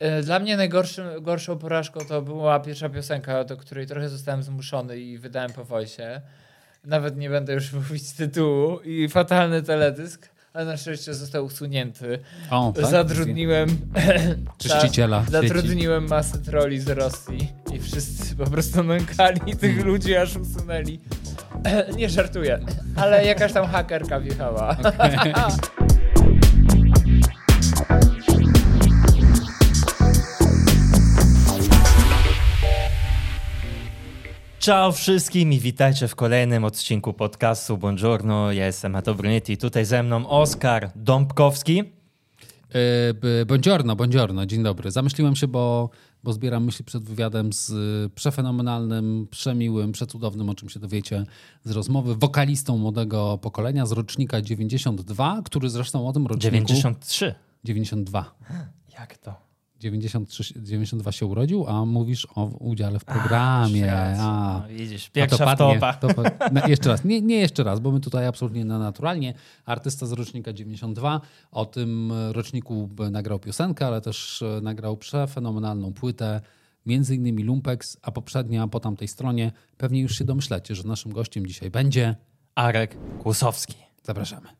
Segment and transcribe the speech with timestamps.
[0.00, 4.98] E, Dla mnie najgorszą gorszą porażką to była pierwsza piosenka, do której trochę zostałem zmuszony
[4.98, 6.20] i wydałem po wojsie.
[6.84, 12.18] Nawet nie będę już mówić tytułu i fatalny teledysk, ale na szczęście został usunięty.
[12.50, 12.86] O, tak?
[12.86, 13.68] Zatrudniłem
[14.58, 15.32] Czyściciela sieci.
[15.32, 21.00] Zatrudniłem masę troli z Rosji i wszyscy po prostu nękali tych ludzi, aż usunęli.
[21.96, 22.58] Nie żartuję,
[22.96, 24.76] ale jakaś tam hakerka wjechała.
[34.70, 38.52] Ciao wszystkim i witajcie w kolejnym odcinku podcastu Buongiorno.
[38.52, 41.76] Ja jestem Mato Brunetti, tutaj ze mną Oskar Dąbkowski.
[41.76, 44.90] Yy, Buongiorno, buongiorno, dzień dobry.
[44.90, 45.90] Zamyśliłem się, bo,
[46.24, 51.24] bo zbieram myśli przed wywiadem z y, przefenomenalnym, przemiłym, przecudownym, o czym się dowiecie
[51.64, 56.66] z rozmowy, wokalistą młodego pokolenia z rocznika 92, który zresztą o tym roczniku...
[56.66, 57.34] 93.
[57.64, 58.34] 92.
[58.98, 59.49] Jak to?
[59.80, 63.92] 93, 92 się urodził, a mówisz o udziale w programie.
[64.20, 65.98] A, No, widzisz, A pierwsza padnie, topach.
[65.98, 69.34] to pa- no, jeszcze raz, nie, nie jeszcze raz, bo my tutaj absolutnie na naturalnie.
[69.64, 71.20] Artysta z rocznika 92,
[71.50, 76.40] o tym roczniku nagrał piosenkę, ale też e, nagrał przefenomenalną płytę,
[76.86, 79.52] między innymi Lumpex, a poprzednia po tamtej stronie.
[79.76, 82.16] Pewnie już się domyślacie, że naszym gościem dzisiaj będzie.
[82.54, 83.74] Arek Kłusowski.
[84.02, 84.59] Zapraszamy.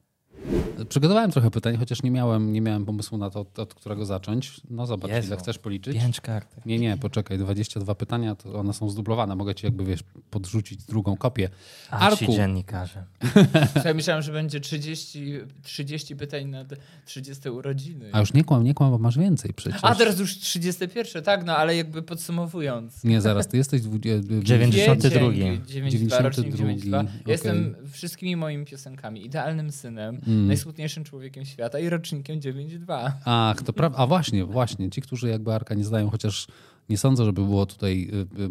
[0.88, 4.60] Przygotowałem trochę pytań, chociaż nie miałem, nie miałem pomysłu na to, od, od którego zacząć.
[4.70, 5.26] No zobacz, Jezu.
[5.28, 5.96] ile chcesz policzyć.
[5.96, 6.66] Pięć kartek.
[6.66, 9.36] Nie, nie, poczekaj, 22 pytania, to one są zdublowane.
[9.36, 11.48] Mogę ci jakby, wiesz, podrzucić drugą kopię.
[11.90, 13.04] A ci Arku, dziennikarze.
[13.84, 15.32] Ja myślałem, że będzie 30,
[15.62, 18.08] 30 pytań na te 30 urodziny.
[18.12, 19.80] a już nie kłam, nie kłam, bo masz więcej przecież.
[19.82, 23.04] A teraz już 31, tak, no ale jakby podsumowując.
[23.04, 23.80] Nie, zaraz, ty jesteś...
[23.82, 25.32] dwu- Dziewięćdziesiąty- 92.
[25.66, 27.00] 92, rocznik 92, 92.
[27.00, 27.10] okej.
[27.26, 30.46] Jestem wszystkimi moimi piosenkami idealnym synem, Mm.
[30.46, 33.12] najsmutniejszym człowiekiem świata i rocznikiem 92.
[33.24, 33.98] Ach, to prawda.
[33.98, 34.90] A właśnie, właśnie.
[34.90, 36.46] Ci, którzy jakby Arka nie znają, chociaż
[36.90, 38.10] nie sądzę, żeby było tutaj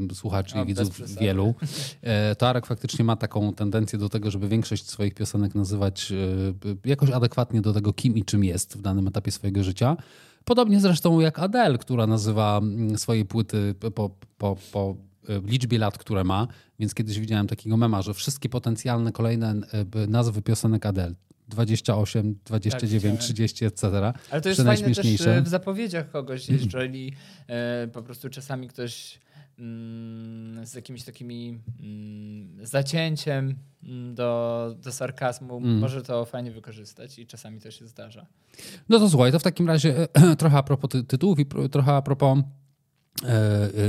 [0.09, 1.55] y, y, słuchaczy i widzów wielu,
[2.01, 6.15] e, to Arek faktycznie ma taką tendencję do tego, żeby większość swoich piosenek nazywać y,
[6.69, 9.97] y, jakoś adekwatnie do tego, kim i czym jest w danym etapie swojego życia.
[10.45, 14.95] Podobnie zresztą jak Adele, która nazywa mm, swoje płyty po, po, po
[15.45, 16.47] liczbie lat, które ma.
[16.79, 19.55] Więc kiedyś widziałem takiego mema, że wszystkie potencjalne kolejne
[20.07, 21.15] nazwy piosenek Adele
[21.49, 23.17] 28, 29, widziałem.
[23.17, 24.13] 30, etc.
[24.31, 27.13] Ale to jest fajne też e, w zapowiedziach kogoś, jeżeli
[27.47, 29.19] e, po prostu czasami ktoś
[29.59, 35.77] mm, z jakimiś takimi mm, zacięciem mm, do, do sarkazmu Mm.
[35.77, 38.25] może to fajnie wykorzystać i czasami to się zdarza.
[38.89, 40.07] No to słuchaj, to w takim razie
[40.39, 42.39] trochę a propos ty- tytułów i trochę a propos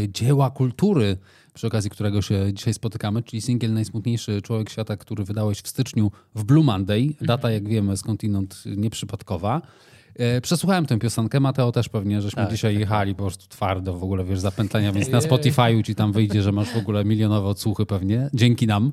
[0.08, 1.16] dzieła kultury,
[1.54, 6.10] przy okazji którego się dzisiaj spotykamy, czyli singiel Najsmutniejszy Człowiek Świata, który wydałeś w styczniu
[6.34, 7.14] w Blue Monday.
[7.20, 9.62] Data, jak wiemy, skądinąd nieprzypadkowa.
[10.16, 14.04] E, Przesłuchałem tę piosenkę, Mateo też pewnie, żeśmy Tak, dzisiaj jechali po prostu twardo w
[14.04, 15.18] ogóle, wiesz, zapętlenia, więc na.
[15.18, 18.92] Spotify'u ci tam wyjdzie, że masz w ogóle milionowe odsłuchy pewnie, dzięki nam.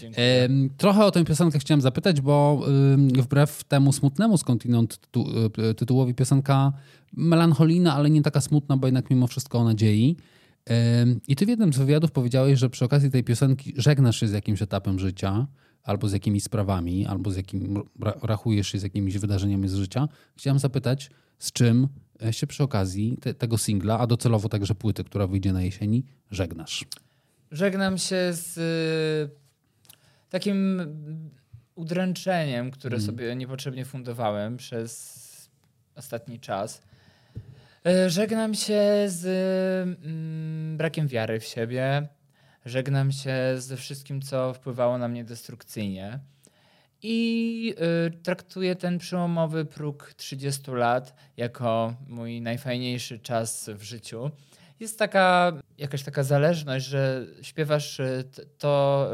[0.00, 0.44] Dziękuję.
[0.44, 2.62] Em, Trochę o tę piosenkę chciałem zapytać, bo
[2.96, 5.26] wbrew temu smutnemu skądinąd tytu,
[5.70, 6.72] y, tytułowi piosenka
[7.12, 10.16] melancholijna, ale nie taka smutna, bo jednak mimo wszystko o nadziei.
[11.28, 14.32] I ty w jednym z wywiadów powiedziałeś, że przy okazji tej piosenki żegnasz się z
[14.32, 15.46] jakimś etapem życia,
[15.86, 20.08] albo z jakimiś sprawami, albo z jakim, ra- rachujesz się z jakimiś wydarzeniami z życia.
[20.36, 21.88] Chciałem zapytać, z czym
[22.22, 26.04] e, się przy okazji te, tego singla, a docelowo także płyty, która wyjdzie na jesieni,
[26.30, 26.84] żegnasz.
[27.50, 29.36] Żegnam się z y,
[30.30, 30.80] takim
[31.74, 35.26] udręczeniem, które sobie niepotrzebnie fundowałem przez
[35.94, 36.82] ostatni czas.
[37.86, 39.26] Y, Żegnam się z
[40.04, 42.08] mm, brakiem wiary w siebie.
[42.66, 46.18] Żegnam się ze wszystkim, co wpływało na mnie destrukcyjnie.
[47.02, 47.74] I
[48.06, 54.30] y, traktuję ten przełomowy próg 30 lat jako mój najfajniejszy czas w życiu.
[54.80, 58.24] Jest taka jakaś taka zależność, że śpiewasz y,
[58.58, 59.08] to,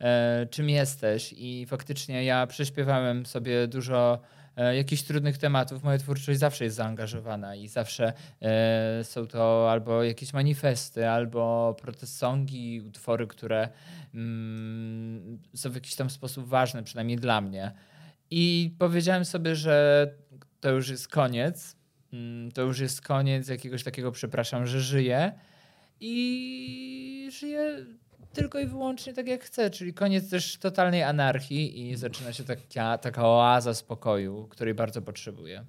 [0.00, 0.04] y,
[0.42, 4.20] y, czym jesteś, i faktycznie ja prześpiewałem sobie dużo
[4.56, 5.82] jakichś trudnych tematów.
[5.82, 12.16] Moja twórczość zawsze jest zaangażowana i zawsze e, są to albo jakieś manifesty, albo protest
[12.16, 13.68] songi, utwory, które
[14.14, 17.72] mm, są w jakiś tam sposób ważne, przynajmniej dla mnie.
[18.30, 20.06] I powiedziałem sobie, że
[20.60, 21.76] to już jest koniec.
[22.12, 25.32] Mm, To już jest koniec jakiegoś takiego, przepraszam, że żyję.
[26.00, 27.86] I żyję
[28.34, 29.70] tylko i wyłącznie tak, jak chcę.
[29.70, 35.64] Czyli koniec też totalnej anarchii i zaczyna się taka, taka oaza spokoju, której bardzo potrzebuję.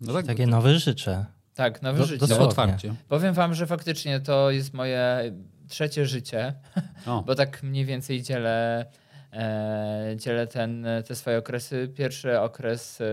[0.00, 1.26] No tak, Takie nowe życzę.
[1.54, 2.18] Tak, nowe Do- życie.
[2.18, 2.44] dosłownie.
[2.46, 2.94] otwarcie.
[3.08, 5.32] Powiem wam, że faktycznie to jest moje
[5.68, 6.54] trzecie życie,
[7.06, 7.22] O.
[7.22, 8.86] bo tak mniej więcej dzielę
[9.32, 11.92] e, dzielę ten, te swoje okresy.
[11.96, 13.04] Pierwszy okres e,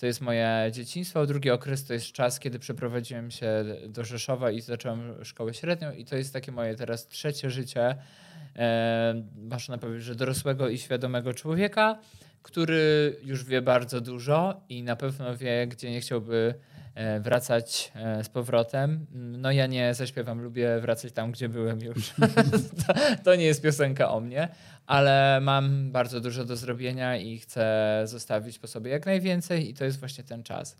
[0.00, 4.60] to jest moje dzieciństwo, drugi okres to jest czas, kiedy przeprowadziłem się do Rzeszowa i
[4.60, 5.92] zacząłem szkołę średnią.
[5.92, 7.96] I to jest takie moje teraz trzecie życie,
[8.56, 11.98] e, można powiedzieć, że dorosłego i świadomego człowieka,
[12.42, 16.54] który już wie bardzo dużo i na pewno wie, gdzie nie chciałby
[17.20, 19.06] wracać e, z powrotem.
[19.12, 22.10] No ja nie zaśpiewam, lubię wracać tam, gdzie byłem już.
[22.86, 22.94] to,
[23.24, 24.48] to nie jest piosenka o mnie,
[24.86, 29.84] ale mam bardzo dużo do zrobienia i chcę zostawić po sobie jak najwięcej i to
[29.84, 30.76] jest właśnie ten czas.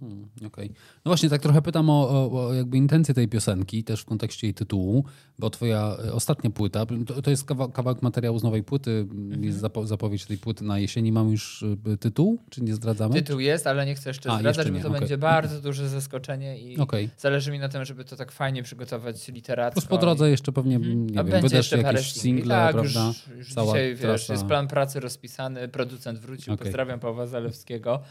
[0.00, 0.68] Hmm, okay.
[1.04, 4.46] No właśnie, tak trochę pytam o, o, o, jakby intencję tej piosenki, też w kontekście
[4.46, 5.04] jej tytułu,
[5.38, 9.44] bo twoja e, ostatnia płyta, to, to jest kawałek materiału z nowej płyty, mhm.
[9.44, 11.12] jest zapo zapowiedź tej płyty na jesieni.
[11.12, 13.14] Mamy już e, tytuł, czy nie zdradzamy?
[13.14, 15.00] Tytuł jest, ale nie chcę jeszcze A, zdradzać, jeszcze bo to okay.
[15.00, 17.08] będzie bardzo duże zaskoczenie i okay.
[17.18, 19.80] zależy mi na tym, żeby to tak fajnie przygotować literacko.
[19.80, 21.06] Plus po drodze jeszcze pewnie, mhm.
[21.06, 23.06] nie wiem, wydasz jakieś single, tak, prawda?
[23.06, 28.02] Już, już Cała dzisiaj, wiesz, jest plan pracy rozpisany, producent wrócił, pozdrawiam Pawła Zalewskiego.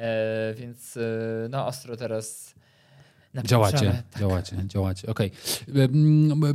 [0.00, 1.00] E, więc e,
[1.50, 2.54] no ostro teraz
[3.44, 4.20] Działacie, tak.
[4.20, 5.08] działacie, działacie.
[5.08, 5.30] Okej.
[5.62, 5.88] Okay.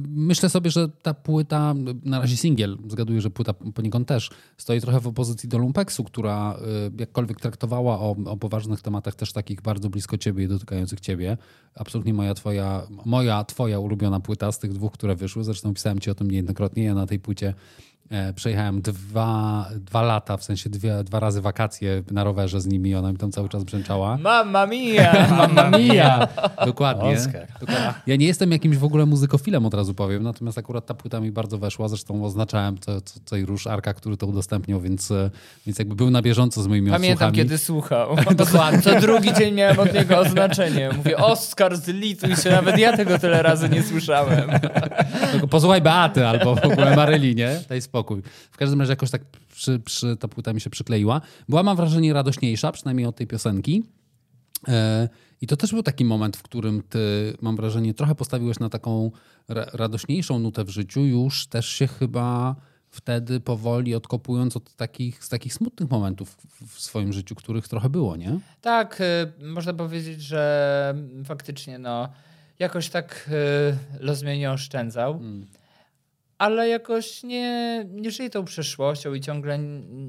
[0.07, 4.99] Myślę sobie, że ta płyta, na razie singiel, zgaduję, że płyta poniekąd też, stoi trochę
[4.99, 9.89] w opozycji do Lumpeksu, która e, jakkolwiek traktowała o, o poważnych tematach też takich bardzo
[9.89, 11.37] blisko ciebie i dotykających ciebie.
[11.75, 15.43] Absolutnie moja twoja, moja twoja ulubiona płyta z tych dwóch, które wyszły.
[15.43, 16.83] Zresztą pisałem ci o tym niejednokrotnie.
[16.83, 17.94] Ja na tej płycie E,
[18.35, 22.95] przejechałem dwa, dwa lata, w sensie dwie, dwa razy wakacje na rowerze z nimi.
[22.95, 24.17] Ona mi tam cały czas brzęczała.
[24.17, 25.27] Mamma mia!
[25.37, 26.27] Mamma mia!
[26.65, 27.17] Dokładnie.
[27.59, 27.93] Dokładnie.
[28.07, 31.31] Ja nie jestem jakimś w ogóle muzykofilem, od razu powiem, natomiast akurat ta płyta mi
[31.31, 31.87] bardzo weszła.
[31.87, 35.29] Zresztą oznaczałem to, co, co i Róż Arka, który to udostępnił, więc, e,
[35.65, 37.37] więc jakby był na bieżąco z moimi Pamiętam, odsłuchami.
[37.37, 38.15] kiedy słuchał.
[38.35, 38.81] Dokładnie.
[38.81, 40.89] Co drugi dzień miałem od niego oznaczenie.
[40.97, 42.49] Mówię, Oskar, zlituj się.
[42.49, 44.49] Nawet ja tego tyle razy nie słyszałem.
[45.31, 47.59] Tylko posłuchaj Beaty albo w ogóle Maryli, nie?
[47.95, 48.21] Spokój.
[48.51, 49.21] W każdym razie jakoś tak
[49.51, 51.21] przy, przy, ta płyta mi się przykleiła.
[51.49, 53.83] Była, mam wrażenie, radośniejsza, przynajmniej od tej piosenki.
[54.67, 55.09] E,
[55.41, 59.11] I to też był taki moment, w którym ty, mam wrażenie, trochę postawiłeś na taką
[59.47, 62.55] ra radośniejszą nutę w życiu, już też się chyba
[62.89, 66.37] wtedy powoli odkopując od takich, z takich smutnych momentów
[66.67, 68.39] w swoim życiu, których trochę było, nie?
[68.61, 70.95] Tak, y, można powiedzieć, że
[71.25, 72.09] faktycznie no,
[72.59, 73.29] jakoś tak
[73.99, 75.13] y, los mnie nie oszczędzał.
[75.13, 75.45] Hmm
[76.37, 79.59] ale jakoś nie, nie żyję tą przeszłością i ciągle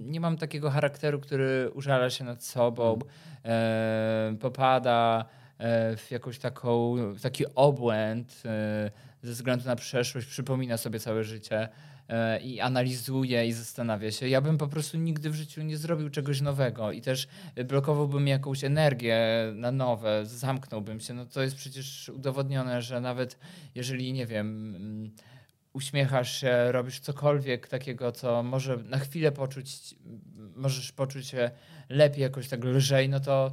[0.05, 3.06] nie mam takiego charakteru, który użala się nad sobą, mm.
[3.44, 5.25] e, popada
[5.58, 8.90] e, w jakąś taką, w taki obłęd e,
[9.23, 11.69] ze względu na przeszłość, przypomina sobie całe życie
[12.08, 14.29] e, i analizuje i zastanawia się.
[14.29, 17.29] Ja bym po prostu nigdy w życiu nie zrobił czegoś nowego i też
[17.69, 19.19] blokowałbym jakąś energię
[19.55, 21.14] na nowe, zamknąłbym się.
[21.14, 23.38] No to jest przecież udowodnione, że nawet
[23.75, 24.76] jeżeli, nie wiem
[25.76, 29.94] uśmiechasz się, robisz cokolwiek takiego, co może na chwilę poczuć,
[30.55, 31.50] możesz poczuć się
[31.88, 33.52] lepiej, jakoś tak lżej, no to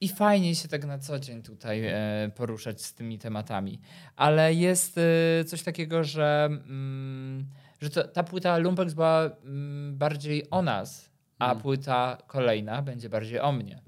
[0.00, 3.80] i fajnie się tak na co dzień tutaj e, poruszać z tymi tematami.
[4.16, 7.46] Ale jest e, coś takiego, że, mm,
[7.80, 11.62] że to, ta płyta Lumpex była mm, bardziej o nas, a hmm.
[11.62, 13.82] płyta kolejna będzie bardziej o mnie.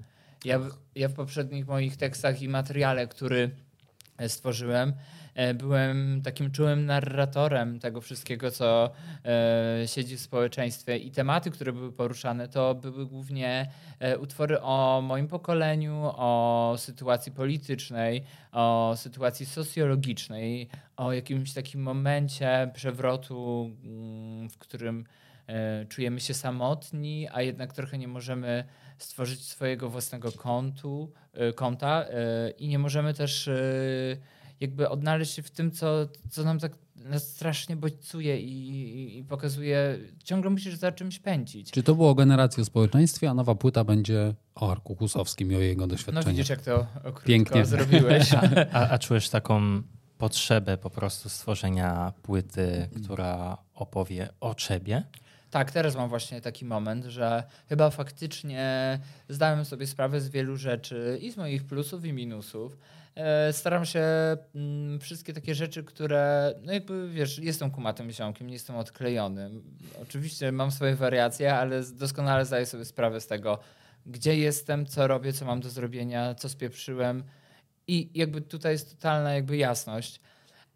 [0.45, 0.59] Ja,
[0.95, 3.51] ja w poprzednich moich tekstach i materiale, który
[4.27, 5.24] stworzyłem, E,
[5.55, 8.91] byłem takim czułym narratorem tego wszystkiego, co
[9.25, 10.97] e, siedzi w społeczeństwie.
[10.97, 17.31] I tematy, które były poruszane, to były głównie e, utwory o moim pokoleniu, o sytuacji
[17.31, 25.05] politycznej, o sytuacji socjologicznej, o jakimś takim momencie przewrotu, mm, w którym
[25.89, 28.63] czujemy się samotni, a jednak trochę nie możemy
[28.97, 31.11] stworzyć swojego własnego kontu,
[31.55, 32.05] konta
[32.57, 33.49] i nie możemy też
[34.59, 39.99] jakby odnaleźć się w tym, co, co nam tak nas strasznie bodźcuje i, i, pokazuje,
[40.23, 41.71] ciągle musisz za czymś pędzić.
[41.71, 45.55] Czy to było o generacji o społeczeństwie, a nowa płyta będzie o Arku Husowskim i
[45.55, 46.25] o jego doświadczeniu?
[46.25, 46.87] No widzisz, jak to
[47.25, 48.33] Pięknie zrobiłeś.
[48.73, 49.81] a, a czujesz taką
[50.17, 55.03] potrzebę po prostu stworzenia płyty, która opowie o ciebie?
[55.49, 61.19] Tak, teraz mam właśnie taki moment, że chyba faktycznie zdałem sobie sprawę z wielu rzeczy
[61.21, 62.77] i z moich plusów i minusów,
[63.51, 64.03] staram się
[64.55, 69.49] mm, wszystkie takie rzeczy, które, no jakby wiesz, jestem kumatym ziomkiem, nie jestem odklejony.
[70.01, 73.59] Oczywiście mam swoje wariacje, ale doskonale zdaję sobie sprawę z tego,
[74.05, 77.23] gdzie jestem, co robię, co mam do zrobienia, co spieprzyłem
[77.87, 80.21] i jakby tutaj jest totalna jakby jasność.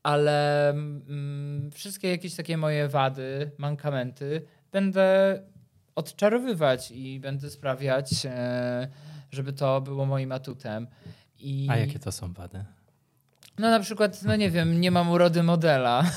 [0.04, 4.42] Ale mm, wszystkie jakieś takie moje wady, mankamenty
[4.72, 5.40] będę
[5.96, 8.88] odczarowywać i będę sprawiać, e,
[9.32, 10.88] żeby to było moim atutem.
[11.40, 11.68] I...
[11.70, 12.66] A jakie to są wady?
[13.60, 16.04] No na przykład, no nie wiem, nie mam urody modela.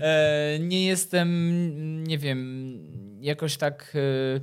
[0.00, 2.78] E, nie jestem, nie wiem,
[3.20, 4.40] jakoś tak e,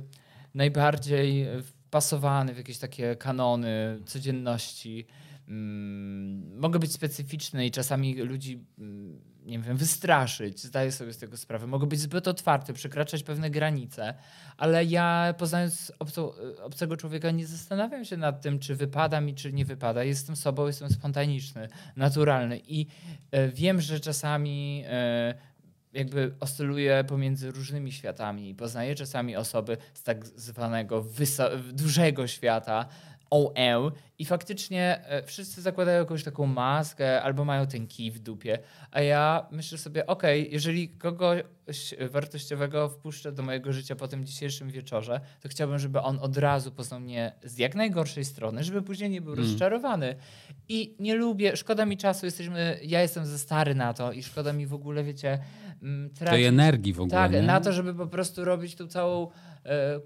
[0.54, 5.06] najbardziej wpasowany w jakieś takie kanony codzienności.
[5.48, 11.36] Mm, mogę być specyficzny i czasami ludzi mm, nie wiem, wystraszyć, zdaję sobie z tego
[11.36, 11.66] sprawę.
[11.66, 14.14] Mogę być zbyt otwarty, przekraczać pewne granice,
[14.56, 19.52] ale ja poznając obco, obcego człowieka nie zastanawiam się nad tym, czy wypada mi, czy
[19.52, 20.04] nie wypada.
[20.04, 22.86] Jestem sobą, jestem spontaniczny, naturalny i
[23.30, 25.34] e, wiem, że czasami e,
[25.92, 31.04] jakby oscyluję pomiędzy różnymi światami poznaję czasami osoby z tak zwanego
[31.72, 32.88] dużego świata,
[33.30, 38.58] OL i faktycznie e, wszyscy zakładają jakąś taką maskę albo mają ten kij w dupie,
[38.90, 41.44] a ja myślę sobie, okej, okay, jeżeli kogoś
[42.10, 46.72] wartościowego wpuszczę do mojego życia po tym dzisiejszym wieczorze, to chciałbym, żeby on od razu
[46.72, 49.44] poznał mnie z jak najgorszej strony, żeby później nie był mm.
[49.44, 50.16] rozczarowany.
[50.68, 54.52] I nie lubię, szkoda mi czasu, jesteśmy, ja jestem za stary na to i szkoda
[54.52, 55.38] mi w ogóle, wiecie,
[55.82, 56.36] mm, tracić...
[56.36, 57.42] Tej energii w ogóle, Tak, nie?
[57.42, 59.30] na to, żeby po prostu robić tą całą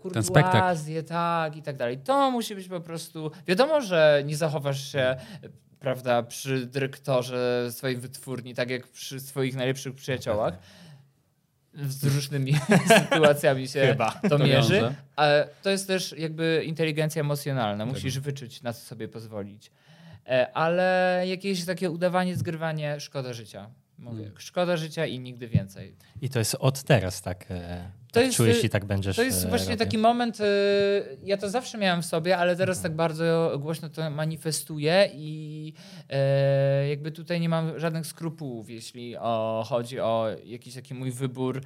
[0.00, 1.98] kurtuazję, tak i tak dalej.
[1.98, 3.30] To musi być po prostu...
[3.46, 5.16] Wiadomo, że nie zachowasz się
[5.82, 10.58] prawda, przy dyrektorze swojej wytwórni, tak jak przy swoich najlepszych przyjaciołach.
[11.74, 12.54] Z różnymi
[12.98, 14.20] sytuacjami się Chyba.
[14.28, 14.94] to mierzy.
[15.16, 17.86] Ale to jest też jakby inteligencja emocjonalna.
[17.86, 19.70] Musisz wyczuć, na co sobie pozwolić.
[20.26, 23.70] E, ale jakieś takie udawanie, zgrywanie, szkoda życia.
[24.02, 24.40] Mówię, hmm.
[24.40, 25.96] szkoda życia i nigdy więcej.
[26.20, 29.22] I to jest od teraz tak, e, to tak jest, czujesz i tak będziesz To
[29.22, 29.86] jest e, właśnie robił.
[29.86, 30.44] taki moment, e,
[31.22, 32.90] ja to zawsze miałem w sobie, ale teraz hmm.
[32.90, 35.72] tak bardzo głośno to manifestuję i
[36.88, 41.60] jakby tutaj nie mam żadnych skrupułów, jeśli o, chodzi o jakiś taki mój wybór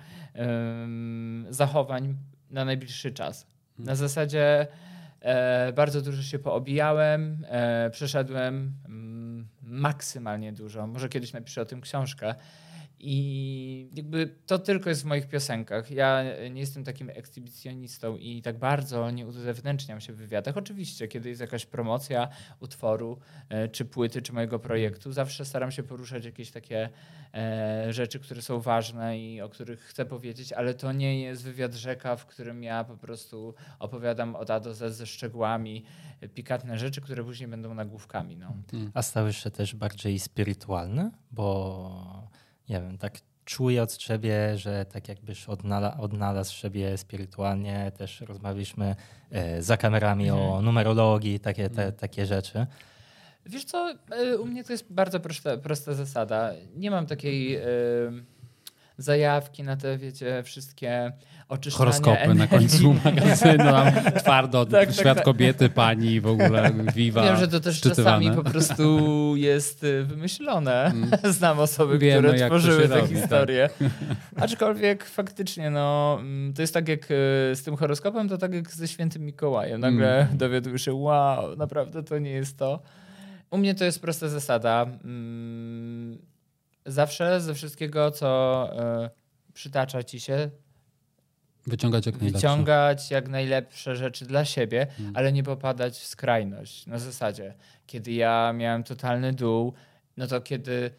[1.51, 2.17] zachowań
[2.51, 3.47] na najbliższy czas.
[3.79, 3.97] Na hmm.
[3.97, 4.67] zasadzie
[5.75, 7.47] bardzo dużo się poobijałem,
[7.91, 9.06] przeszedłem mm,
[9.67, 10.87] maksymalnie dużo.
[10.87, 12.35] Może kiedyś napiszę o tym książkę.
[12.99, 15.91] I jakby to tylko jest w moich piosenkach.
[15.91, 20.57] Ja nie jestem takim ekshibicjonistą i tak bardzo nie uzewnętrzniam się w wywiadach.
[20.57, 22.29] Oczywiście, kiedy jest jakaś promocja
[22.61, 26.89] utworu, e, czy płyty, czy mojego projektu, zawsze staram się poruszać jakieś takie
[27.35, 31.75] e, rzeczy, które są ważne i o których chcę powiedzieć, ale to nie jest wywiad
[31.75, 35.85] rzeka, w którym ja po prostu opowiadam od A do Z ze szczegółami
[36.35, 38.37] pikantne rzeczy, które później będą nagłówkami.
[38.37, 38.57] No.
[38.95, 41.11] A stałeś się też bardziej spirytualny?
[41.31, 42.29] Bo
[42.69, 43.13] nie wiem, tak
[43.45, 47.93] czuję od ciebie, że tak jakbyś odnala, odnalazł siebie spirytualnie.
[47.99, 48.97] Też rozmawialiśmy
[49.31, 50.49] e, za kamerami mhm.
[50.49, 51.93] o numerologii, takie, te, mhm.
[51.93, 52.67] takie rzeczy.
[53.47, 56.53] Wiesz co, e, u mnie to jest bardzo prosta, prosta zasada.
[56.77, 57.63] Nie mam takiej e,
[58.99, 61.13] zajawki na te, wiecie, wszystkie
[61.49, 62.39] oczyszczanie Horoskopy energii.
[62.39, 63.65] na końcu magazynu,
[64.19, 67.23] twardo, tak, tak, świat tak, kobiety, pani w ogóle, wiwa.
[67.23, 70.85] Wiem, że to też czasami po prostu jest y, wymyślone.
[70.85, 71.11] Mm.
[71.25, 73.69] Znam osoby, Wiemy, które tworzyły te robi, historie.
[73.79, 73.91] Tak.
[74.45, 77.07] Aczkolwiek faktycznie, no, mm, to jest tak jak y,
[77.55, 79.81] z tym horoskopem, to tak jak ze świętym Mikołajem.
[79.81, 80.39] Nagle mm.
[80.39, 82.83] dowiaduję się, wow, naprawdę to nie jest to.
[83.51, 84.87] U mnie to jest prosta zasada.
[85.05, 86.19] Mm,
[86.87, 88.71] zawsze ze wszystkiego, co
[89.05, 89.11] y,
[89.53, 90.51] przytacza ci się,
[91.67, 92.49] Wyciągać jak najlepsze.
[92.49, 95.17] Wyciągać jak najlepsze rzeczy dla siebie, hmm.
[95.17, 96.87] ale nie popadać w skrajność.
[96.87, 97.55] Na zasadzie,
[97.87, 99.73] kiedy ja miałem totalny dół,
[100.17, 100.91] no to kiedy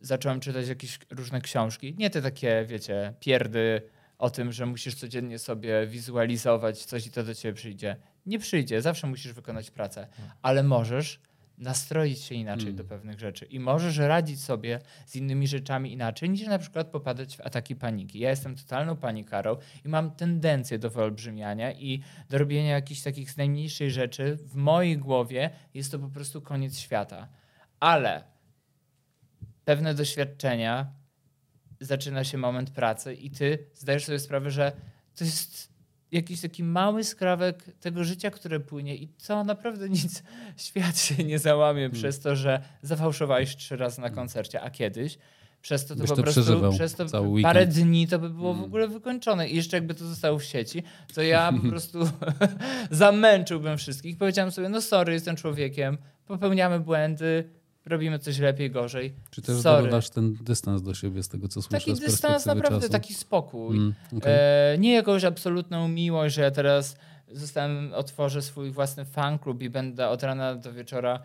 [0.00, 3.82] zacząłem czytać jakieś różne książki, nie te takie, wiecie, pierdy
[4.18, 7.96] o tym, że musisz codziennie sobie wizualizować coś i to do ciebie przyjdzie.
[8.26, 10.34] Nie przyjdzie, zawsze musisz wykonać pracę, hmm.
[10.42, 11.20] ale możesz
[11.58, 12.76] nastroić się inaczej mm.
[12.76, 17.36] do pewnych rzeczy i możesz radzić sobie z innymi rzeczami inaczej niż na przykład popadać
[17.36, 18.18] w ataki paniki.
[18.18, 23.36] Ja jestem totalną panikarą i mam tendencję do wyolbrzymiania i do robienia jakichś takich z
[23.36, 24.36] najmniejszej rzeczy.
[24.36, 27.28] W mojej głowie jest to po prostu koniec świata.
[27.80, 28.24] Ale
[29.64, 30.92] pewne doświadczenia,
[31.80, 34.72] zaczyna się moment pracy i ty zdajesz sobie sprawę, że
[35.14, 35.71] to jest
[36.12, 40.22] jakiś taki mały skrawek tego życia, które płynie i co naprawdę nic,
[40.56, 41.98] świat się nie załamie hmm.
[41.98, 45.18] przez to, że zafałszowałeś trzy razy na koncercie, a kiedyś
[45.62, 46.42] przez to, to po to prostu
[46.72, 48.62] przez to parę dni to by było hmm.
[48.62, 49.48] w ogóle wykończone.
[49.48, 50.82] I jeszcze jakby to zostało w sieci,
[51.14, 51.98] to ja po prostu
[52.90, 54.16] zamęczyłbym wszystkich.
[54.16, 57.50] Powiedziałem sobie, no sorry, jestem człowiekiem, popełniamy błędy,
[57.86, 59.14] robimy coś lepiej, gorzej.
[59.30, 62.92] Czy też zdobywasz ten dystans do siebie z tego, co słyszę Taki dystans, naprawdę, czasu?
[62.92, 63.76] taki spokój.
[63.76, 64.32] Mm, okay.
[64.32, 66.96] e, nie jakąś absolutną miłość, że ja teraz
[67.32, 71.22] zostałem, otworzę swój własny fan klub i będę od rana do wieczora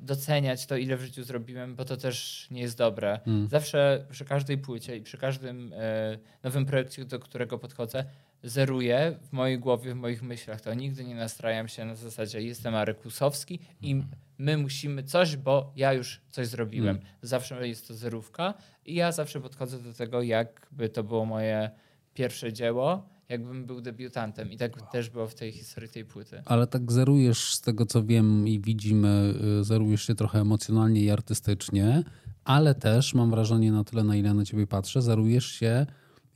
[0.00, 3.20] doceniać to, ile w życiu zrobiłem, bo to też nie jest dobre.
[3.26, 3.48] Mm.
[3.48, 8.04] Zawsze przy każdej płycie i przy każdym e, nowym projekcie, do którego podchodzę,
[8.42, 10.60] zeruję w mojej głowie, w moich myślach.
[10.60, 14.02] To nigdy nie nastrajam się na zasadzie jestem Arekusowski i
[14.38, 16.96] my musimy coś, bo ja już coś zrobiłem.
[16.96, 17.08] Mm.
[17.22, 18.54] Zawsze jest to zerówka
[18.86, 21.70] i ja zawsze podchodzę do tego, jakby to było moje
[22.14, 24.52] pierwsze dzieło, jakbym był debiutantem.
[24.52, 26.42] I tak też było w tej historii tej płyty.
[26.44, 31.10] Ale tak zerujesz z tego, co wiem i widzimy, y, zerujesz się trochę emocjonalnie i
[31.10, 32.02] artystycznie,
[32.44, 35.86] ale też mam wrażenie na tyle, na ile na ciebie patrzę, zerujesz się,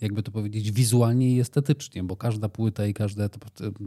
[0.01, 3.29] jakby to powiedzieć, wizualnie i estetycznie, bo każda płyta i każde e,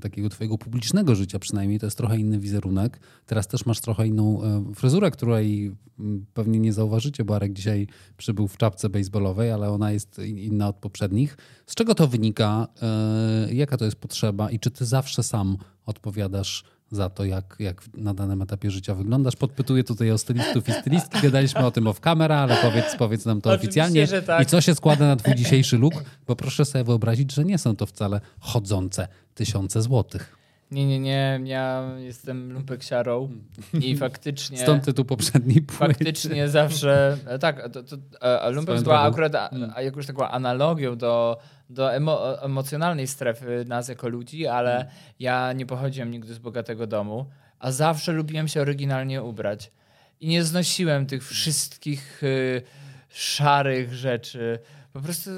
[0.01, 2.99] takiego twojego publicznego życia przynajmniej to jest trochę inny wizerunek.
[3.25, 7.87] Teraz też masz trochę inną e, fryzurę, której mm, pewnie nie zauważycie, bo Arek dzisiaj
[8.17, 11.37] przybył w czapce baseballowej, ale ona jest in- inna od poprzednich.
[11.65, 12.67] Z czego to wynika?
[12.81, 17.81] E, Jaka to jest potrzeba i czy ty zawsze sam odpowiadasz za to, jak, jak
[17.97, 19.35] na danym etapie życia wyglądasz.
[19.35, 21.21] Podpytuję tutaj o stylistów i stylistki.
[21.21, 24.07] Gadaliśmy o tym off camera, ale powiedz, powiedz nam to Oczywiście, oficjalnie.
[24.07, 24.43] że tak.
[24.43, 25.93] I co się składa na twój dzisiejszy look?
[26.27, 30.37] Bo proszę sobie wyobrazić, że nie są to wcale chodzące tysiące złotych.
[30.71, 31.39] Nie, nie, nie.
[31.45, 33.29] Ja jestem lumpeksiarą
[33.73, 34.57] i faktycznie...
[34.57, 35.77] Stąd tytuł poprzedniej płyty.
[35.93, 41.37] Faktycznie zawsze, tak, to, to, a- Swoją była akurat a, a jakąś taką analogią do,
[41.69, 47.29] do emo, emocjonalnej strefy nas jako ludzi, ale ja nie pochodziłem nigdy z bogatego domu,
[47.59, 49.71] a zawsze lubiłem się oryginalnie ubrać.
[50.19, 52.61] I nie znosiłem tych wszystkich y,
[53.09, 54.59] szarych rzeczy.
[54.93, 55.29] Po prostu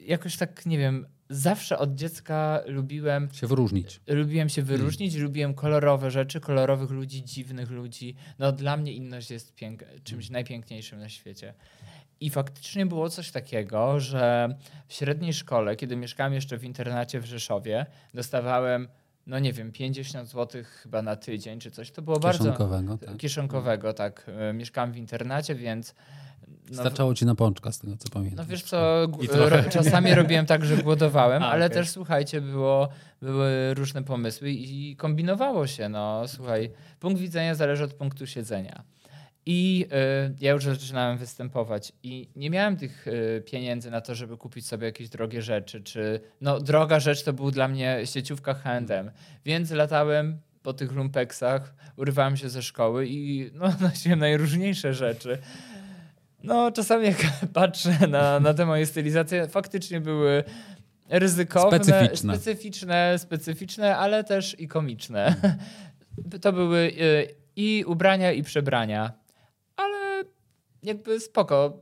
[0.00, 4.00] jakoś tak, nie wiem, zawsze od dziecka lubiłem Się wyróżnić.
[4.06, 8.14] lubiłem się wyróżnić, lubiłem kolorowe rzeczy, kolorowych ludzi, dziwnych ludzi.
[8.38, 9.54] No dla mnie inność jest
[10.04, 11.54] czymś najpiękniejszym na świecie.
[12.20, 14.48] I faktycznie było coś takiego, że
[14.86, 18.88] w średniej szkole, kiedy mieszkałem jeszcze w internacie w Rzeszowie, dostawałem,
[19.26, 21.90] no nie wiem, 50 zł chyba na tydzień czy coś.
[21.90, 23.16] To było bardzo Kieszonkowego, tak.
[23.16, 24.30] kieszonkowego, tak.
[24.50, 25.94] E, Mieszkałem w internacie, więc
[26.70, 28.36] no, Starczało ci na pączka, z tego co pamiętam.
[28.46, 31.76] no wiesz co, ro- czasami robiłem tak, że głodowałem, A, ale okej.
[31.76, 32.88] też słuchajcie, było,
[33.22, 35.88] były różne pomysły i kombinowało się.
[35.88, 36.70] No słuchaj,
[37.00, 38.82] punkt widzenia zależy od punktu siedzenia.
[39.50, 39.86] I
[40.28, 44.66] y, ja już zaczynałem występować i nie miałem tych y, pieniędzy na to, żeby kupić
[44.66, 49.10] sobie jakieś drogie rzeczy, czy no droga rzecz to był dla mnie sieciówka H&M,
[49.44, 55.38] więc latałem po tych lumpeksach, urywałem się ze szkoły i no, nosiłem najróżniejsze rzeczy.
[56.44, 57.16] No, czasami jak
[57.52, 60.44] patrzę na, na te moje stylizacje, faktycznie były
[61.08, 62.34] ryzykowne, Specyficzne.
[62.36, 65.34] specyficzne, specyficzne, ale też i komiczne.
[66.42, 69.12] To były y, i ubrania, i przebrania,
[70.82, 71.78] jakby spoko.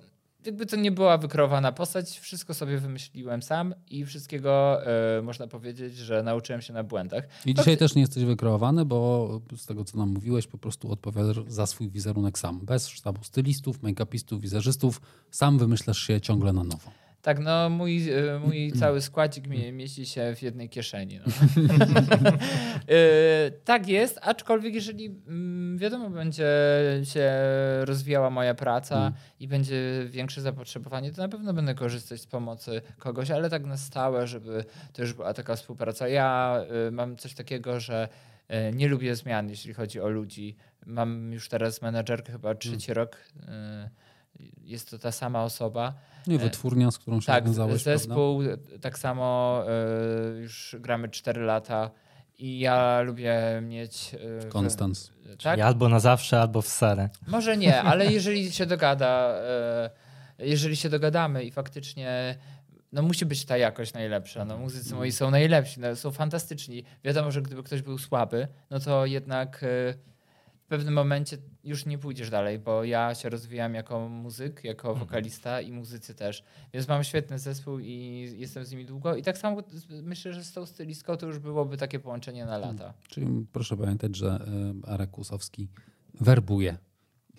[0.47, 4.81] Jakby to nie była wykreowana postać, wszystko sobie wymyśliłem sam i wszystkiego
[5.19, 7.25] y, można powiedzieć, że nauczyłem się na błędach.
[7.47, 11.37] I dzisiaj też nie jesteś wykreowany, bo z tego, co nam mówiłeś, po prostu odpowiadasz
[11.47, 12.61] za swój wizerunek sam.
[12.61, 15.01] Bez sztabu stylistów, make-upistów, wizerzystów.
[15.31, 17.06] Sam wymyślasz się ciągle na nowo.
[17.27, 21.19] Tak, no mój, y, mój cały składzik mie- mieści się w jednej kieszeni.
[21.19, 21.33] No.
[22.91, 26.47] Y, tak jest, aczkolwiek jeżeli mm, wiadomo, będzie
[27.05, 27.31] się
[27.85, 29.13] rozwijała moja praca Mm.
[29.41, 33.77] i będzie większe zapotrzebowanie, to na pewno będę korzystać z pomocy kogoś, ale tak na
[33.77, 36.09] stałe, żeby to już była taka współpraca.
[36.09, 38.09] Ja y, mam coś takiego, że
[38.73, 40.57] nie lubię zmian, jeśli chodzi o ludzi.
[40.87, 43.17] Mam już teraz menadżerkę chyba trzeci rok.
[44.65, 45.95] Jest to ta sama osoba.
[46.27, 47.99] No i wytwórnia, z którą się Tak, związałeś, prawda?
[47.99, 48.43] zespół,
[48.81, 49.63] tak samo
[50.37, 51.91] y, już gramy 4 lata
[52.39, 54.15] i ja lubię mieć...
[54.45, 55.11] y, Konstans.
[55.43, 55.61] Tak?
[55.61, 57.09] Albo na zawsze, albo w serę.
[57.27, 59.39] Może nie, ale jeżeli się dogada,
[60.41, 62.37] y, jeżeli się dogadamy i faktycznie
[62.93, 64.45] no musi być ta jakość najlepsza.
[64.45, 66.85] No, muzycy moi są najlepsi, no, są fantastyczni.
[67.05, 69.95] Wiadomo, że gdyby ktoś był słaby, no to jednak y,
[70.67, 75.61] w pewnym momencie już nie pójdziesz dalej, bo ja się rozwijam jako muzyk, jako wokalista
[75.61, 76.45] i muzycy też.
[76.73, 79.17] Więc mam świetny zespół i jestem z nimi długo.
[79.17, 79.63] I tak samo
[80.03, 82.95] myślę, że z tą stylistką to już byłoby takie połączenie na lata.
[83.09, 84.47] Czyli proszę pamiętać, że
[84.87, 85.69] Arek Kłusowski
[86.21, 86.77] werbuje,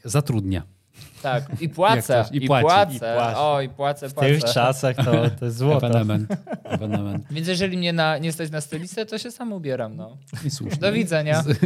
[0.03, 0.76] zatrudnia.
[1.21, 2.95] Tak, i płacę, i i, płaci, płacę.
[2.95, 3.35] i płaci.
[3.37, 4.29] O, i płacę, W płacę.
[4.29, 5.87] tych czasach to, to jest złoto.
[5.87, 6.29] Ewenement.
[6.63, 7.25] Ewenement.
[7.31, 9.95] Więc jeżeli mnie na, nie stać na stylistę, to się sam ubieram.
[9.95, 10.17] No.
[10.45, 10.77] I słusznie.
[10.77, 11.41] Do widzenia.
[11.43, 11.59] Z,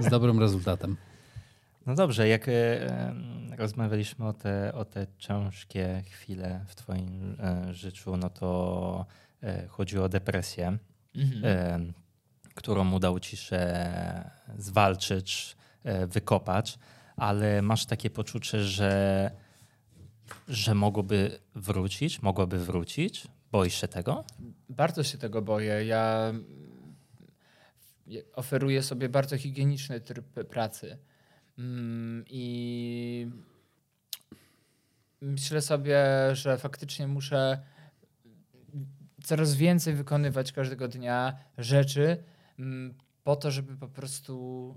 [0.00, 0.96] z dobrym rezultatem.
[1.86, 2.52] No dobrze, jak e,
[3.58, 9.06] rozmawialiśmy o te, o te ciężkie chwile w twoim e, życiu, no to
[9.42, 10.78] e, chodziło o depresję,
[11.16, 11.42] Mhm.
[11.44, 11.92] e,
[12.54, 13.60] którą udało ci się
[14.58, 16.78] zwalczyć, e, wykopać,
[17.16, 19.30] ale masz takie poczucie, że,
[20.48, 23.26] że mogłoby wrócić, mogłoby wrócić?
[23.52, 24.24] Boisz się tego?
[24.68, 25.86] Bardzo się tego boję.
[25.86, 26.32] Ja
[28.34, 30.98] oferuję sobie bardzo higieniczny tryb pracy.
[31.58, 33.30] Mm, I
[35.20, 37.62] myślę sobie, że faktycznie muszę
[39.22, 42.24] coraz więcej wykonywać każdego dnia rzeczy
[42.58, 42.94] mm,
[43.24, 44.74] po to, żeby po prostu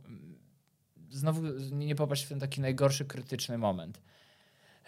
[1.12, 1.42] znowu
[1.72, 4.02] nie popaść w ten taki najgorszy, krytyczny moment.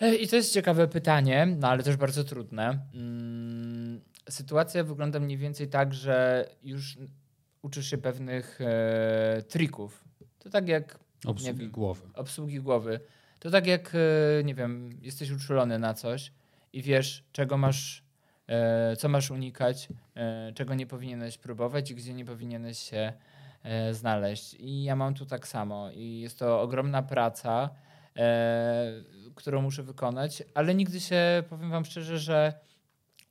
[0.01, 2.79] E, I to jest ciekawe pytanie, no ale też bardzo trudne.
[2.93, 6.97] Mm, sytuacja wygląda mniej więcej tak, że już
[7.61, 10.03] uczysz się pewnych e, trików.
[10.39, 11.71] To tak jak Obsługi wiem.
[11.71, 12.01] głowy.
[12.13, 12.99] obsługi głowy.
[13.39, 13.91] To tak jak,
[14.39, 16.31] e, nie wiem, jesteś uczulony na coś
[16.73, 18.03] i wiesz, czego masz,
[18.47, 23.13] e, co masz unikać, e, czego nie powinieneś próbować i gdzie nie powinieneś się
[23.91, 24.53] znaleźć.
[24.59, 25.91] I ja mam tu tak samo.
[25.91, 27.69] I jest to ogromna praca,
[28.17, 28.91] e,
[29.35, 32.53] którą muszę wykonać, ale nigdy się, powiem wam szczerze, że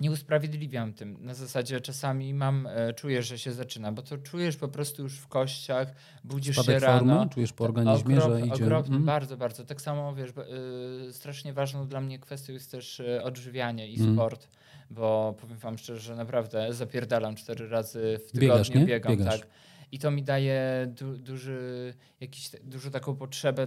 [0.00, 1.16] nie usprawiedliwiam tym.
[1.20, 5.18] Na zasadzie czasami mam, e, czuję, że się zaczyna, bo to czujesz po prostu już
[5.18, 5.92] w kościach,
[6.24, 7.14] budzisz Spadek się rano.
[7.14, 7.30] formy?
[7.30, 8.64] Czujesz po organizmie, Okrop, że idzie...
[8.64, 9.06] Okropny, Mm.
[9.06, 9.64] bardzo, bardzo.
[9.64, 14.00] Tak samo, wiesz, bo, y, strasznie ważną dla mnie kwestią jest też y, odżywianie i
[14.00, 14.14] Mm.
[14.14, 14.48] sport,
[14.90, 18.84] bo powiem wam szczerze, że naprawdę zapierdalam cztery razy w tygodniu, Biegasz, nie?
[18.86, 19.40] biegam, Biegasz.
[19.40, 19.48] tak.
[19.92, 23.66] I to mi daje du, duży, jakiś, dużo taką potrzebę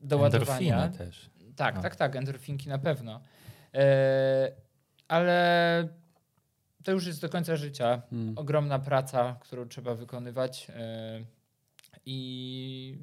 [0.00, 0.76] doładowania.
[0.84, 1.30] Endorfiny też.
[1.56, 1.82] Tak, No.
[1.82, 3.20] tak, tak, endorfinki na pewno.
[3.74, 4.52] E,
[5.08, 5.88] ale
[6.84, 8.02] to już jest do końca życia.
[8.12, 8.38] Mm.
[8.38, 10.66] Ogromna praca, którą trzeba wykonywać.
[10.70, 11.24] e,
[12.06, 12.98] I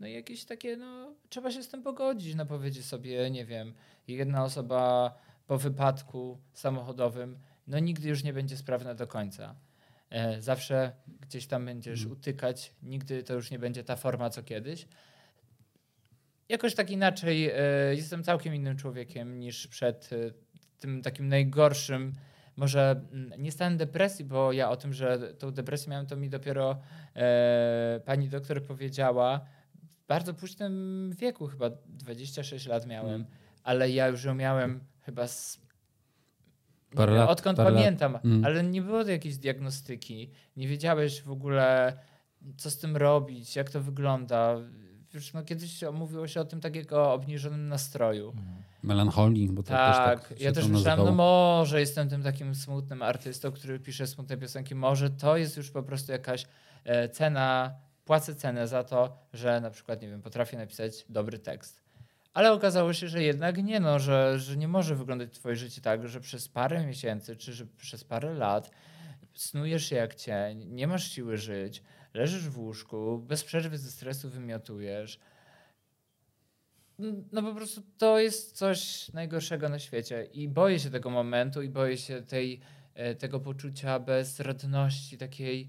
[0.00, 2.34] no jakieś takie, no, trzeba się z tym pogodzić.
[2.34, 3.74] No powiedzieć sobie, nie wiem,
[4.08, 5.14] jedna osoba
[5.46, 9.54] po wypadku samochodowym, no nigdy już nie będzie sprawna do końca.
[10.10, 12.12] E, Zawsze gdzieś tam będziesz Mm.
[12.12, 14.86] utykać, nigdy to już nie będzie ta forma co kiedyś.
[16.48, 17.54] Jakoś tak inaczej, e,
[17.94, 20.16] jestem całkiem innym człowiekiem niż przed e,
[20.78, 22.12] tym takim najgorszym,
[22.56, 26.28] może mm, nie stanem depresji, bo ja o tym, że tą depresję miałem, to mi
[26.30, 26.78] dopiero
[27.16, 29.40] e, pani doktor powiedziała
[29.74, 33.26] w bardzo późnym wieku, chyba 26 lat miałem, Mm.
[33.62, 35.60] ale ja już ją miałem chyba z
[36.96, 37.78] Parę lat, odkąd parę lat.
[37.80, 38.44] pamiętam, Mm.
[38.44, 40.30] ale nie było jakiejś diagnostyki.
[40.56, 41.98] Nie wiedziałeś w ogóle,
[42.56, 44.56] co z tym robić, jak to wygląda.
[45.14, 48.32] Wiesz, no kiedyś mówiło się o tym tak jak o obniżonym nastroju.
[48.82, 52.54] Melancholii, bo to Tak, też tak się ja też myślałem, no może jestem tym takim
[52.54, 56.46] smutnym artystą, który pisze smutne piosenki, może to jest już po prostu jakaś
[56.84, 57.74] e, cena,
[58.04, 61.87] płacę cenę za to, że na przykład, nie wiem, potrafię napisać dobry tekst.
[62.38, 66.08] Ale okazało się, że jednak nie, no, że, że nie może wyglądać twoje życie tak,
[66.08, 68.70] że przez parę miesięcy, czy że przez parę lat
[69.34, 71.82] snujesz jak cień, nie masz siły żyć,
[72.14, 75.18] leżysz w łóżku, bez przerwy ze stresu wymiotujesz.
[77.32, 81.68] No po prostu to jest coś najgorszego na świecie i boję się tego momentu i
[81.68, 82.60] boję się tej,
[82.94, 85.68] e, tego poczucia bezradności, takiej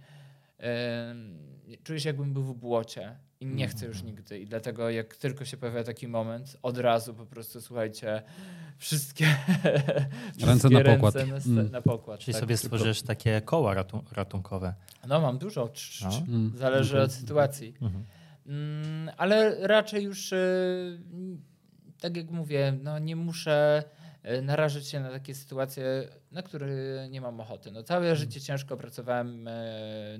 [0.57, 1.37] em,
[1.83, 5.45] czuję się jakbym był w błocie i nie chcę już nigdy i dlatego jak tylko
[5.45, 8.21] się pojawia taki moment, od razu po prostu słuchajcie,
[8.77, 9.25] wszystkie
[10.37, 11.15] wszystkie na pokład.
[11.15, 11.71] Ręce na, Mm.
[11.71, 12.39] na pokład Czyli tak.
[12.39, 14.73] sobie stworzysz takie koła ratu ratunkowe.
[15.07, 15.69] No mam dużo,
[16.01, 16.09] No.
[16.27, 16.51] Mm.
[16.57, 17.05] zależy Mhm.
[17.05, 17.73] od sytuacji.
[17.81, 18.05] Mhm.
[18.47, 20.99] Mm, ale raczej już, y,
[22.01, 23.83] tak jak mówię, no nie muszę
[24.37, 25.83] y, narażać się na takie sytuacje,
[26.31, 26.67] na które
[27.09, 27.71] nie mam ochoty.
[27.71, 29.51] No całe życie ciężko pracowałem y,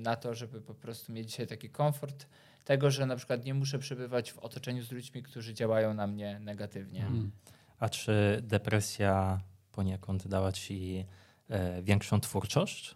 [0.00, 2.26] na to, żeby po prostu mieć dzisiaj taki komfort
[2.70, 6.38] tego, że na przykład nie muszę przebywać w otoczeniu z ludźmi, którzy działają na mnie
[6.40, 7.06] negatywnie.
[7.06, 7.30] Mm.
[7.78, 9.40] A czy depresja
[9.72, 11.04] poniekąd dała ci
[11.48, 12.94] e, większą twórczość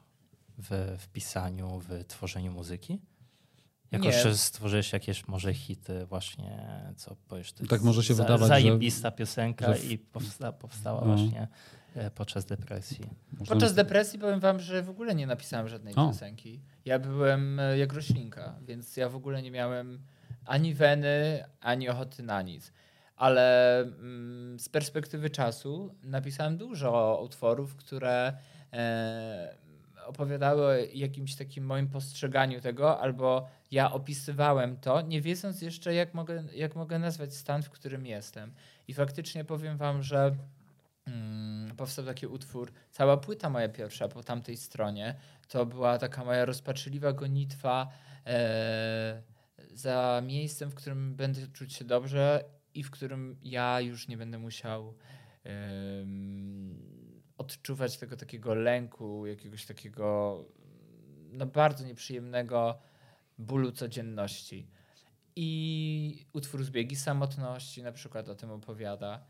[0.59, 3.01] w, w pisaniu, w tworzeniu muzyki?
[3.91, 4.13] Jako, Nie.
[4.13, 8.49] że stworzyłeś jakieś może hity właśnie, co powiesz, to Tak może się za, wydawać, że-
[8.49, 11.07] zajebista piosenka że w- i powsta, powstała No.
[11.17, 11.49] właśnie
[12.15, 13.11] podczas depresji.
[13.33, 16.07] Można- Podczas depresji powiem wam, że w ogóle nie napisałem żadnej O.
[16.07, 16.61] piosenki.
[16.85, 20.01] Ja byłem e, jak roślinka, więc ja w ogóle nie miałem
[20.45, 22.73] ani weny, ani ochoty na nic.
[23.17, 28.33] Ale mm, z perspektywy czasu napisałem dużo utworów, które
[28.73, 29.57] e,
[30.07, 36.15] opowiadały o jakimś takim moim postrzeganiu tego, albo ja opisywałem to, nie wiedząc jeszcze, jak
[36.15, 38.53] mogę, jak mogę nazwać stan, w którym jestem.
[38.89, 40.35] I faktycznie powiem wam, że
[41.07, 45.14] mm, powstał taki utwór, cała płyta moja pierwsza po tamtej stronie,
[45.49, 47.88] to była taka moja rozpaczliwa gonitwa
[48.27, 49.23] e,
[49.73, 54.38] za miejscem, w którym będę czuć się dobrze i w którym ja już nie będę
[54.38, 54.95] musiał
[55.45, 56.95] em,
[57.38, 60.38] odczuwać tego takiego lęku, jakiegoś takiego
[61.33, 62.79] no, bardzo nieprzyjemnego
[63.38, 64.69] bólu codzienności.
[65.37, 69.27] I utwór Zbiegi Samotności na przykład o tym opowiada.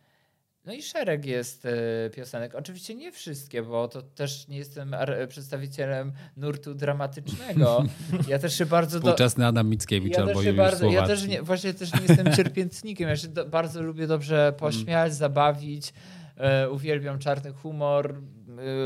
[0.66, 2.54] No i szereg jest e, piosenek.
[2.54, 7.84] Oczywiście nie wszystkie, bo to też nie jestem ar- przedstawicielem nurtu dramatycznego.
[8.28, 11.42] Ja też się bardzo do, Współczesny Adam Mickiewicz ja albo też bardzo, ja też nie,
[11.42, 13.08] właśnie też nie jestem cierpiętnikiem.
[13.08, 15.92] Ja się do, bardzo lubię dobrze pośmiać, zabawić,
[16.36, 18.43] E, uwielbiam czarny humor, e,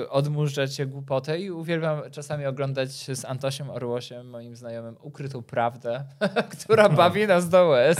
[0.08, 6.04] odmurzać się głupotę i uwielbiam czasami oglądać z Antosiem Orłosiem, moim znajomym, ukrytą prawdę,
[6.60, 7.98] która bawi nas do łez.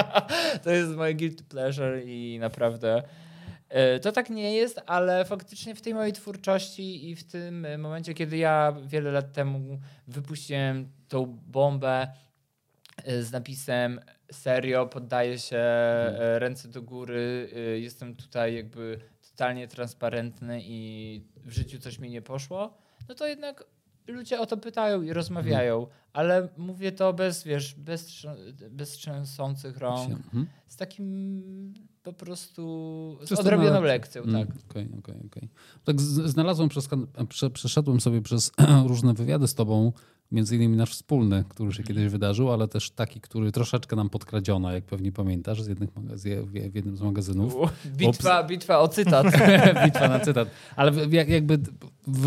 [0.64, 3.02] to jest moje guilty pleasure i naprawdę
[3.68, 8.14] e, to tak nie jest, ale faktycznie w tej mojej twórczości i w tym momencie,
[8.14, 12.08] kiedy ja wiele lat temu wypuściłem tą bombę
[13.20, 14.00] z napisem
[14.32, 15.58] serio, poddaję się,
[16.08, 16.38] mhm.
[16.38, 17.48] ręce do góry,
[17.80, 19.00] jestem tutaj jakby
[19.36, 23.64] totalnie transparentny i w życiu coś mi nie poszło, no to jednak
[24.06, 25.96] ludzie o to pytają i rozmawiają, mhm.
[26.12, 28.22] ale mówię to bez, wiesz, bez,
[28.70, 30.46] bez trzęsących rąk, mhm.
[30.68, 34.56] z takim po prostu z odrobioną lekcją, mm, tak.
[34.70, 35.48] Okej, okej, okej.
[35.84, 36.88] Tak znalazłem, przez,
[37.52, 38.52] przeszedłem sobie przez
[38.88, 39.92] różne wywiady z tobą,
[40.32, 44.72] Między innymi nasz wspólny, który się kiedyś wydarzył, ale też taki, który troszeczkę nam podkradziono,
[44.72, 45.90] jak pewnie pamiętasz, z jednych
[46.70, 47.54] w jednym z magazynów.
[47.86, 49.26] bitwa, bitwa o cytat.
[49.84, 50.50] bitwa na cytat.
[50.76, 50.92] Ale
[51.28, 51.58] jakby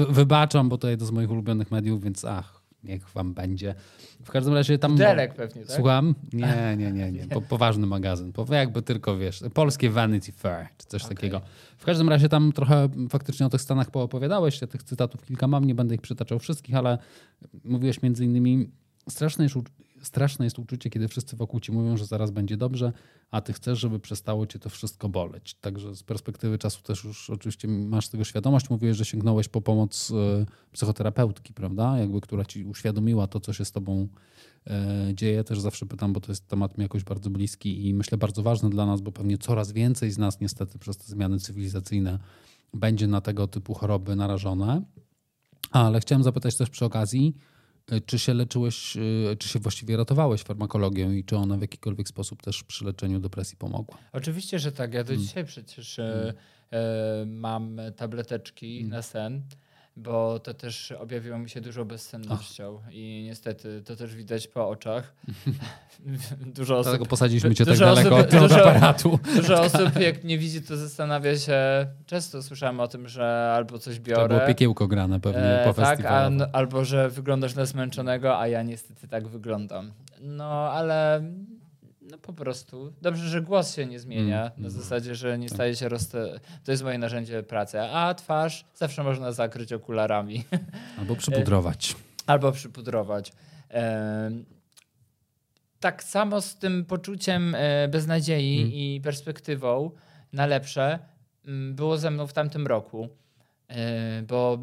[0.10, 3.76] wybaczam, bo to jest z moich ulubionych mediów, więc ach, niech wam będzie.
[4.24, 4.96] W każdym razie tam...
[4.96, 5.76] Delek pewnie, tak?
[5.76, 6.16] Słucham?
[6.34, 7.28] Nie, nie, nie, nie.
[7.28, 8.34] Po, poważny magazyn.
[8.34, 11.16] Po, jakby tylko, wiesz, polskie Vanity Fair, czy coś okay.
[11.16, 11.42] takiego.
[11.78, 14.62] W każdym razie tam trochę faktycznie o tych Stanach poopowiadałeś.
[14.62, 16.98] Ja tych cytatów kilka mam, nie będę ich przytaczał wszystkich, ale
[17.64, 18.70] mówiłeś między innymi
[19.10, 19.56] straszne jest,
[20.02, 22.94] straszne jest uczucie, kiedy wszyscy wokół ci mówią, że zaraz będzie dobrze,
[23.32, 25.54] a ty chcesz, żeby przestało cię to wszystko boleć.
[25.54, 28.70] Także z perspektywy czasu też już oczywiście masz tego świadomość.
[28.70, 31.98] Mówiłeś, że sięgnąłeś po pomoc e, psychoterapeutki, prawda?
[31.98, 34.08] Jakby, która ci uświadomiła to, co się z tobą
[34.68, 35.44] e, dzieje.
[35.44, 38.70] Też zawsze pytam, bo to jest temat mi jakoś bardzo bliski i myślę bardzo ważny
[38.70, 42.20] dla nas, bo pewnie coraz więcej z nas niestety przez te zmiany cywilizacyjne
[42.74, 44.82] będzie na tego typu choroby narażone.
[45.72, 47.36] Ale chciałem zapytać też przy okazji,
[48.06, 52.42] czy się leczyłeś, e, czy się właściwie ratowałeś farmakologią i czy ona w jakikolwiek sposób
[52.42, 53.98] też przy leczeniu depresji pomogła?
[54.12, 54.94] Oczywiście, że tak.
[54.94, 55.26] Ja do hmm.
[55.26, 56.34] dzisiaj przecież hmm.
[57.40, 58.92] mam tableteczki hmm.
[58.92, 59.42] na sen
[60.00, 62.94] bo to też objawiło mi się dużo bezsennością Ach.
[62.94, 65.14] i niestety to też widać po oczach.
[66.58, 66.92] dużo osób...
[66.92, 69.20] Dlatego posadziliśmy cię tak daleko osób, od dużo, aparatu.
[69.36, 74.00] Dużo osób jak nie widzi, to zastanawia się, często słyszałem o tym, że albo coś
[74.00, 74.22] biorę.
[74.22, 78.48] To było piekiełko grane pewnie e, po Tak, a, albo że wyglądasz na zmęczonego, a
[78.48, 79.92] ja niestety tak wyglądam.
[80.22, 81.24] No, ale
[82.10, 82.94] no po prostu.
[83.02, 84.42] Dobrze, że głos się nie zmienia.
[84.42, 84.52] Mm.
[84.58, 84.72] Na mm.
[84.72, 85.56] zasadzie, że nie tak.
[85.56, 86.40] staje się rozte...
[86.64, 87.82] To jest moje narzędzie pracy.
[87.82, 90.44] A twarz zawsze można zakryć okularami.
[91.00, 91.96] Albo przypudrować.
[92.26, 93.34] Albo przypudrować.
[95.80, 98.74] tak samo z tym poczuciem e, beznadziei mm.
[98.74, 99.92] i perspektywą
[100.34, 101.00] na lepsze
[101.46, 103.10] mm, było ze mną w tamtym roku.
[103.68, 104.60] E, bo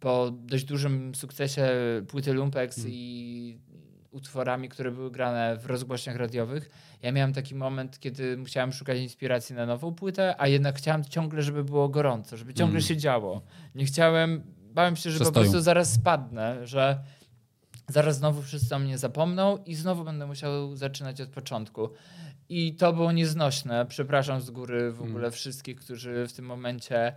[0.00, 1.68] po dość dużym sukcesie
[2.08, 2.90] płyty Lumpex mm.
[2.92, 3.58] i
[4.10, 6.70] utworami, które były grane w rozgłośniach radiowych.
[7.02, 11.42] Ja miałem taki moment, kiedy musiałem szukać inspiracji na nową płytę, a jednak chciałem ciągle,
[11.42, 12.82] żeby było gorąco, żeby ciągle mm.
[12.82, 13.42] się działo.
[13.74, 14.42] Nie chciałem,
[14.74, 15.34] bałem się, że Przestoju.
[15.34, 17.04] po prostu zaraz spadnę, że
[17.88, 21.90] zaraz znowu wszyscy o mnie zapomną i znowu będę musiał zaczynać od początku.
[22.50, 23.86] I to było nieznośne.
[23.86, 25.10] Przepraszam z góry w hmm.
[25.10, 27.12] ogóle wszystkich, którzy w tym momencie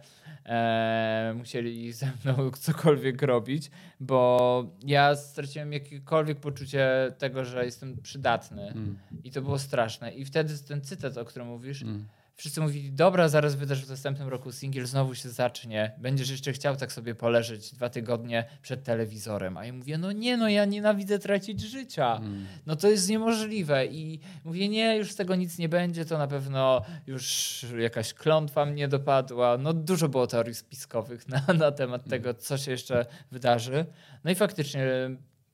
[0.45, 8.73] e, musieli ze mną cokolwiek robić, bo ja straciłem jakiekolwiek poczucie tego, że jestem przydatny.
[8.73, 8.97] Hmm.
[9.23, 10.13] I to było straszne.
[10.13, 12.05] I wtedy ten cytat, o którym mówisz, hmm
[12.43, 16.75] wszyscy mówili, dobra, zaraz wydasz w następnym roku singiel, znowu się zacznie, będziesz jeszcze chciał
[16.75, 19.57] tak sobie poleżeć dwa tygodnie przed telewizorem.
[19.57, 22.15] A ja mówię, no nie, no ja nienawidzę tracić życia.
[22.15, 22.45] Mm.
[22.65, 23.85] No to jest niemożliwe.
[23.85, 28.65] I mówię, nie, już z tego nic nie będzie, to na pewno już jakaś klątwa
[28.65, 29.57] mnie dopadła.
[29.57, 32.09] No dużo było teorii spiskowych na, na temat mm.
[32.09, 33.85] tego, co się jeszcze wydarzy.
[34.23, 34.85] No i faktycznie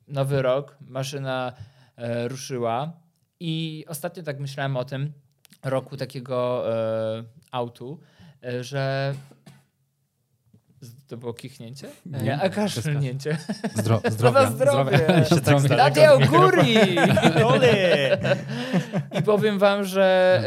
[0.08, 1.54] nowy rok, maszyna
[1.95, 2.99] e, ruszyła
[3.39, 5.13] i ostatnio tak myślałem o tym,
[5.63, 6.65] roku takiego
[7.19, 8.00] e, autu,
[8.43, 9.13] e, że
[11.08, 11.88] to było kichnięcie?
[12.06, 13.38] Nie, nie a kaszlnięcie.
[13.76, 14.48] Zdro, zdrowie.
[14.48, 15.26] zdrowie.
[15.32, 15.69] zdrowie.
[15.69, 16.76] Nadia Oguri!
[19.19, 20.41] I powiem wam, że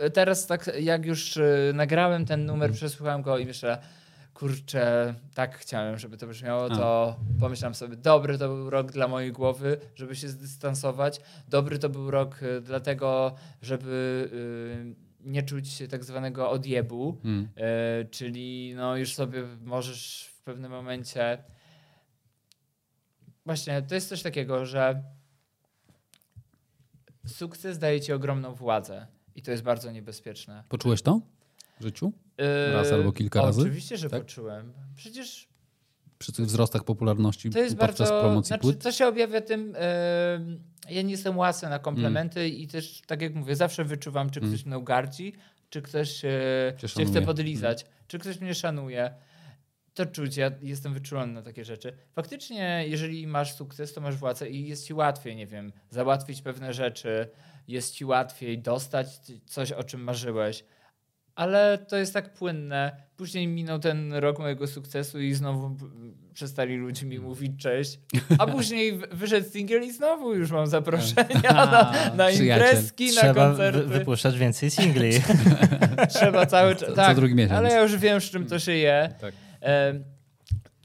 [0.00, 1.42] e, teraz tak jak już e,
[1.74, 3.78] nagrałem ten numer, przesłuchałem go i myślę,
[4.38, 7.40] kurczę, tak chciałem, żeby to brzmiało, to A.
[7.40, 11.20] pomyślałem sobie, dobry to był rok dla mojej głowy, żeby się zdystansować.
[11.48, 14.28] Dobry to był rok y, dlatego, żeby
[15.24, 17.48] y, nie czuć tak zwanego odjebu, hmm.
[18.02, 21.38] y, czyli no już sobie możesz w pewnym momencie
[23.46, 25.02] właśnie, to jest coś takiego, że
[27.26, 30.64] sukces daje ci ogromną władzę i to jest bardzo niebezpieczne.
[30.68, 31.20] Poczułeś to?
[31.80, 32.12] w życiu?
[32.72, 33.60] Raz albo kilka razy?
[33.60, 34.22] Oczywiście, że tak?
[34.22, 34.72] poczułem.
[34.96, 35.48] Przecież
[36.18, 38.82] przy tych wzrostach popularności to jest podczas bardzo, promocji znaczy, płyt?
[38.82, 39.68] To się objawia tym,
[40.88, 42.52] yy, ja nie jestem łasy na komplementy mm.
[42.52, 44.66] i też, tak jak mówię, zawsze wyczuwam, czy ktoś mm.
[44.66, 45.32] mną gardzi,
[45.70, 47.12] czy ktoś cię szanuje.
[47.12, 49.14] chce podlizać, czy ktoś mnie szanuje.
[49.94, 51.92] To czuć, ja jestem wyczulony na takie rzeczy.
[52.12, 56.72] Faktycznie, jeżeli masz sukces, to masz władzę i jest ci łatwiej, nie wiem, załatwić pewne
[56.72, 57.28] rzeczy,
[57.68, 59.06] jest ci łatwiej dostać
[59.46, 60.64] coś, o czym marzyłeś.
[61.38, 62.96] Ale to jest tak płynne.
[63.16, 65.76] Później minął ten rok mojego sukcesu i znowu
[66.34, 68.00] przestali ludzie mi mówić cześć.
[68.38, 72.66] A później wyszedł singiel i znowu już mam zaproszenia na, na Przyjaciel.
[72.68, 73.82] imprezki, na Trzeba koncerty.
[73.82, 75.10] wy, wypuszczać więcej singli.
[76.14, 76.80] Trzeba cały czas.
[76.80, 77.58] Co- co Tak, drugi miesiąc.
[77.58, 79.14] ale ja już wiem, z czym to się je.
[79.20, 79.34] Tak.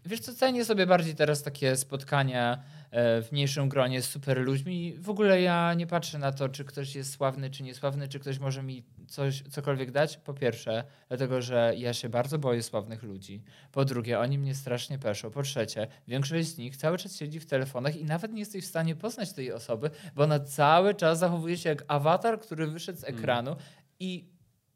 [0.06, 2.60] Wiesz co, cenię sobie bardziej teraz takie spotkania
[2.94, 4.94] w mniejszym gronie z super ludźmi.
[5.00, 8.40] W ogóle ja nie patrzę na to, czy ktoś jest sławny, czy niesławny, czy ktoś
[8.40, 10.18] może mi coś, cokolwiek dać.
[10.18, 13.44] Po pierwsze, dlatego, że ja się bardzo boję sławnych ludzi.
[13.72, 15.32] Po drugie, oni mnie strasznie peszą.
[15.32, 18.68] Po trzecie, większość z nich cały czas siedzi w telefonach i nawet nie jesteś w
[18.68, 23.04] stanie poznać tej osoby, bo ona cały czas zachowuje się jak awatar, który wyszedł z
[23.04, 23.56] ekranu
[24.00, 24.34] i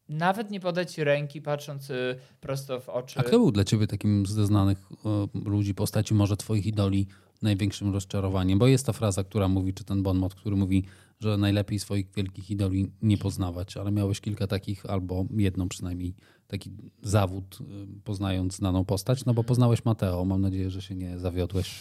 [0.09, 3.19] nawet nie podać ci ręki, patrząc y, prosto w oczy.
[3.19, 7.07] A kto był dla ciebie takim ze znanych e, ludzi, postaci, może twoich idoli,
[7.41, 8.59] największym rozczarowaniem?
[8.59, 10.85] Bo jest ta fraza, która mówi, czy ten bon mot, który mówi,
[11.19, 16.13] że najlepiej swoich wielkich idoli nie poznawać, ale miałeś kilka takich, albo jedną przynajmniej,
[16.47, 16.71] taki
[17.01, 17.63] zawód, e,
[18.03, 20.25] poznając znaną postać, no bo poznałeś Mateo.
[20.25, 21.79] Mam nadzieję, że się nie zawiodłeś.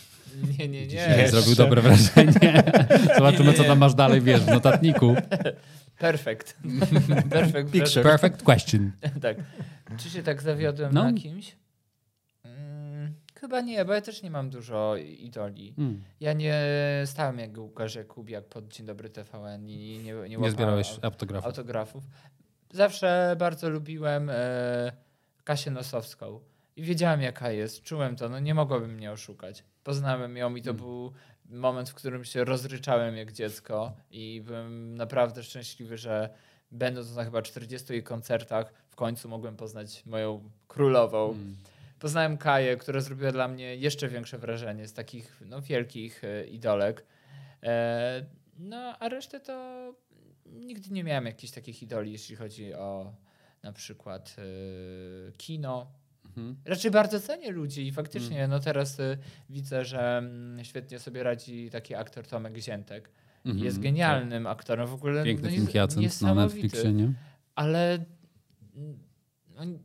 [0.59, 0.89] Nie, nie, nie.
[0.89, 2.65] Dzisiaj zrobił dobre wrażenie.
[3.17, 5.15] Zobaczymy, co tam masz dalej, wiesz, w notatniku.
[5.99, 6.57] Perfekt.
[7.31, 7.71] Perfect.
[7.71, 8.03] Picture.
[8.03, 8.93] Perfect question.
[9.23, 9.37] tak.
[9.99, 11.03] Czy się tak zawiodłem No.
[11.05, 11.57] na kimś?
[13.37, 15.73] Mm, chyba nie, bo ja też nie mam dużo idoli.
[15.77, 16.03] Hmm.
[16.21, 16.55] Ja nie
[17.05, 21.47] stałem jak Łukasz Jakubiak pod Dzień Dobry TVN i nie, nie, nie, zbierałeś aut- autografów.
[21.47, 22.05] autografów.
[22.73, 24.93] Zawsze bardzo lubiłem e,
[25.45, 26.41] Kasię Nosowską.
[26.77, 27.83] I wiedziałem, jaka jest.
[27.83, 28.29] Czułem to.
[28.29, 29.65] No nie mogłabym mnie oszukać.
[29.85, 30.85] Poznałem ją i to Hmm.
[30.87, 31.13] był
[31.49, 36.31] moment, w którym się rozryczałem jak dziecko i byłem naprawdę szczęśliwy, że
[36.71, 41.27] będąc na chyba 40 jej koncertach, w końcu mogłem poznać moją królową.
[41.29, 41.57] Hmm.
[41.99, 47.05] Poznałem Kaję, która zrobiła dla mnie jeszcze większe wrażenie z takich no, wielkich e, idolek.
[47.63, 48.27] E,
[48.59, 49.95] no, a resztę to
[50.47, 53.15] nigdy nie miałem jakichś takich idoli, jeśli chodzi o
[53.63, 55.87] na przykład e, kino.
[56.27, 56.57] Mhm.
[56.65, 59.19] Raczej bardzo cenię ludzi i faktycznie no teraz e,
[59.51, 63.11] widzę, że mm, świetnie sobie radzi taki aktor Tomek Ziętek.
[63.45, 63.65] Mhm.
[63.65, 65.25] Jest genialnym aktorem w ogóle.
[65.25, 67.13] Piękny no, film Hyacynt na Netflixie, nie?
[67.55, 68.05] ale
[68.77, 68.99] mm,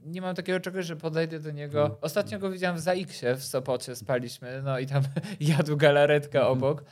[0.05, 1.85] nie mam takiego czegoś, że podejdę do niego.
[1.85, 1.97] Mm.
[2.01, 5.03] Ostatnio go widziałem w Zaiksie w Sopocie, spaliśmy, no i tam
[5.39, 6.57] jadł galaretkę Mhm.
[6.57, 6.83] obok.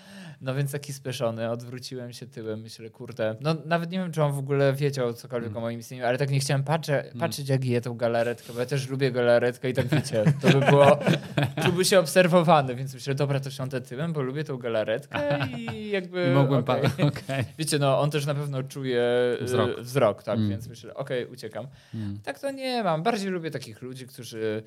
[0.42, 3.36] No więc taki spieszony, odwróciłem się tyłem, myślę, kurde.
[3.42, 5.58] No nawet nie wiem, czy on w ogóle wiedział cokolwiek Mm.
[5.58, 8.66] o moim istnieniu, ale tak nie chciałem patrzę, patrzeć, jak je tą galaretkę, bo ja
[8.66, 11.00] też lubię galaretkę i tak wiecie, to by było,
[11.66, 15.20] czułby się obserwowany, więc myślę, dobra, to siądę tyłem, bo lubię tą galaretkę
[15.58, 16.28] i jakby...
[16.32, 16.82] I mogłem okej.
[16.98, 17.44] pa- okej.
[17.58, 19.02] Wiecie, no on też na pewno czuje
[19.42, 19.80] e, Wzrok.
[19.80, 20.50] wzrok tak, Mm.
[20.50, 21.68] więc myślę, okej, uciekam.
[21.96, 22.20] Mm.
[22.24, 23.04] Tak to nie mam.
[23.04, 24.64] Bardziej lubię takich ludzi, którzy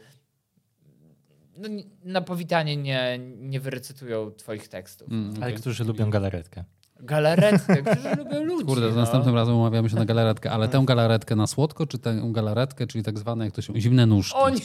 [1.56, 1.68] no,
[2.04, 5.10] na powitanie nie, nie wyrecytują twoich tekstów.
[5.10, 5.54] Mm, Ale okej.
[5.54, 6.64] którzy lubią galaretkę.
[7.00, 8.66] Galaretkę, którzy lubią ludzi.
[8.66, 9.00] Kurde, to no.
[9.00, 13.04] następnym razem umawiamy się na galaretkę, ale tę galaretkę na słodko, czy tę galaretkę, czyli
[13.04, 14.34] tak zwane, jak to się, zimne nóżki?
[14.34, 14.58] O nie!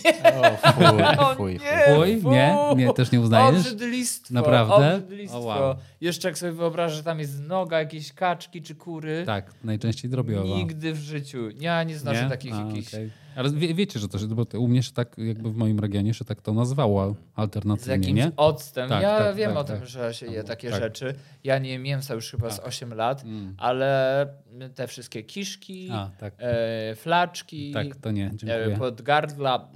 [0.63, 0.85] O, fuj,
[1.17, 1.95] O fuj, nie!
[1.95, 2.21] fuj.
[2.21, 2.31] Fuj?
[2.31, 2.55] Nie?
[2.75, 3.59] Nie, też nie uznajesz?
[3.59, 4.33] Obrzydlistwo.
[4.33, 4.95] Naprawdę?
[4.95, 5.39] Obrzydlistwo.
[5.39, 5.75] O, wow.
[6.01, 9.23] Jeszcze jak sobie wyobrażę, że tam jest noga jakiejś kaczki czy kury.
[9.25, 10.55] Tak, najczęściej drobiowa.
[10.55, 11.49] Nigdy w życiu.
[11.59, 12.29] Ja nie znoszę Nie?
[12.29, 12.93] takich A, jakichś...
[12.93, 13.11] okej.
[13.37, 16.13] Ale wie, wiecie, że to się, bo u mnie się tak, jakby w moim regionie
[16.13, 18.31] się tak to nazywało Z alternatywnie, jakimś nie?
[18.37, 18.89] octem.
[18.89, 19.87] Tak, ja tak, wiem tak, o tym, tak.
[19.87, 20.81] że się je takie Tak.
[20.81, 21.15] rzeczy.
[21.43, 22.67] Ja nie mięsa już chyba z Tak.
[22.67, 23.55] 8 lat, Mm.
[23.57, 24.27] ale
[24.75, 29.69] te wszystkie kiszki, A, tak, e, flaczki, tak, to nie, e, podgardla.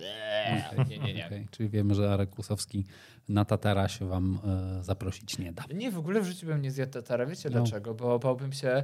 [0.47, 1.26] Eee, nie, nie, nie.
[1.26, 2.86] Okej, Czyli wiemy, że Arek Kłusowski
[3.30, 4.39] na Tatara się wam
[4.80, 5.63] e, zaprosić nie da.
[5.74, 7.26] Nie, w ogóle w życiu bym nie zjadł tatara.
[7.26, 7.60] Wiecie No.
[7.62, 7.93] dlaczego?
[7.93, 8.84] Bo bałbym się,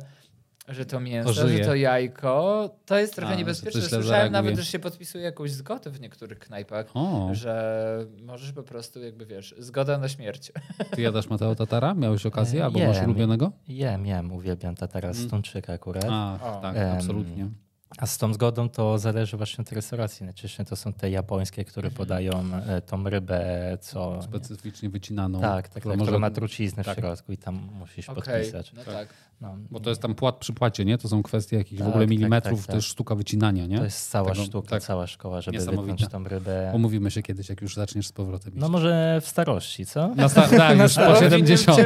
[0.67, 1.57] że to mięso, Ożyje.
[1.57, 3.81] że to jajko, to jest trochę A, niebezpieczne.
[3.81, 4.31] Słyszałem zareaguje.
[4.31, 9.25] nawet, że się podpisuje jakąś zgodę w niektórych knajpach, O, że możesz po prostu jakby,
[9.25, 10.51] wiesz, zgoda na śmierć.
[10.95, 11.93] ty jadasz Mateo Tatara?
[11.93, 12.61] Miałeś okazję?
[12.61, 13.05] E, Albo masz jem.
[13.05, 13.51] ulubionego?
[13.67, 15.29] Jem, jem, uwielbiam tatara z Mm.
[15.29, 16.05] tuńczyka akurat.
[16.09, 16.61] A, O.
[16.61, 17.49] tak, absolutnie.
[17.97, 20.25] A z tą zgodą to zależy właśnie od restauracji.
[20.25, 21.97] Najczęściej to są te japońskie, które mhm.
[21.97, 22.31] podają
[22.67, 24.21] e, tą rybę, co...
[24.21, 25.41] Specyficznie wycinaną.
[25.41, 26.19] Tak, tak, tak może...
[26.19, 26.97] ma truciznę tak.
[26.97, 28.23] w środku i tam musisz okay.
[28.23, 28.73] podpisać.
[28.73, 29.07] No tak.
[29.41, 29.57] No.
[29.71, 30.97] Bo to jest tam płat przy płacie, nie?
[30.97, 33.77] To są kwestie jakichś tak, w ogóle tak, milimetrów, tak, tak, też sztuka wycinania, nie?
[33.77, 34.83] To jest cała Tego, sztuka, tak.
[34.83, 36.71] cała szkoła, żeby wytnąć tą rybę.
[36.75, 38.61] Umówimy się kiedyś, jak już zaczniesz z powrotem iść.
[38.61, 40.15] No może w starości, co?
[40.15, 41.79] Na sta- tak, już po 70.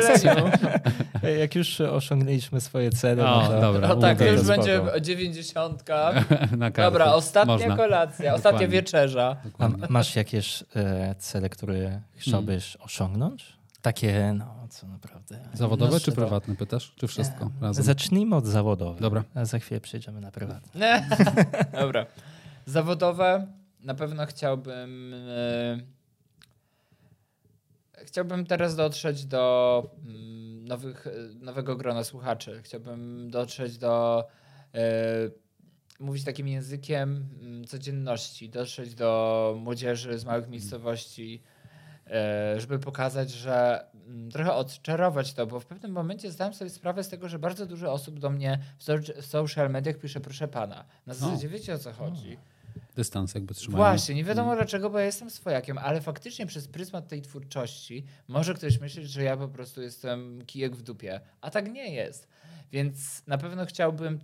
[1.39, 3.61] jak już osiągnęliśmy swoje cele, no, no to...
[3.61, 5.83] dobra, no tak, to już będzie 90
[6.57, 7.77] na Dobra, ostatnia można.
[7.77, 9.37] kolacja, ostatnia wieczerza.
[9.89, 12.85] Masz jakieś e, cele, które chciałbyś hmm.
[12.85, 13.61] osiągnąć?
[13.81, 15.39] Takie, no, co naprawdę.
[15.53, 16.93] Zawodowe czy prywatne, pytasz?
[16.95, 17.85] Czy wszystko e, razem?
[17.85, 19.01] Zacznijmy od zawodowych.
[19.01, 19.23] Dobra.
[19.35, 20.79] A za chwilę przejdziemy na prywatne.
[20.79, 21.07] Nie.
[21.81, 22.05] Dobra.
[22.65, 23.47] Zawodowe
[23.83, 25.13] na pewno chciałbym...
[25.27, 25.77] E,
[28.05, 31.11] chciałbym teraz dotrzeć do mm, nowych, e,
[31.45, 32.61] nowego grona słuchaczy.
[32.63, 34.27] Chciałbym dotrzeć do...
[34.73, 34.81] E,
[36.01, 41.41] mówić takim językiem mm, codzienności, dotrzeć do młodzieży z małych miejscowości,
[42.07, 47.03] e, żeby pokazać, że mm, trochę odczarować to, bo w pewnym momencie zdałem sobie sprawę
[47.03, 50.47] z tego, że bardzo dużo osób do mnie w, so, w social mediach pisze proszę
[50.47, 50.85] pana.
[51.05, 52.37] Na zasadzie wiecie o co chodzi.
[52.95, 53.83] Dystans jakby trzymają.
[53.83, 58.53] Właśnie, nie wiadomo dlaczego, bo ja jestem swojakiem, ale faktycznie przez pryzmat tej twórczości może
[58.53, 62.27] ktoś myśleć, że ja po prostu jestem kijek w dupie, a tak nie jest.
[62.71, 64.19] Więc na pewno chciałbym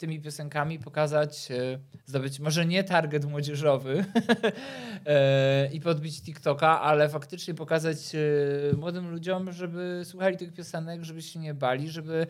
[0.00, 4.04] tymi piosenkami pokazać, e, zdobyć może nie target młodzieżowy
[5.06, 11.22] e, i podbić TikToka, ale faktycznie pokazać e, młodym ludziom, żeby słuchali tych piosenek, żeby
[11.22, 12.26] się nie bali, żeby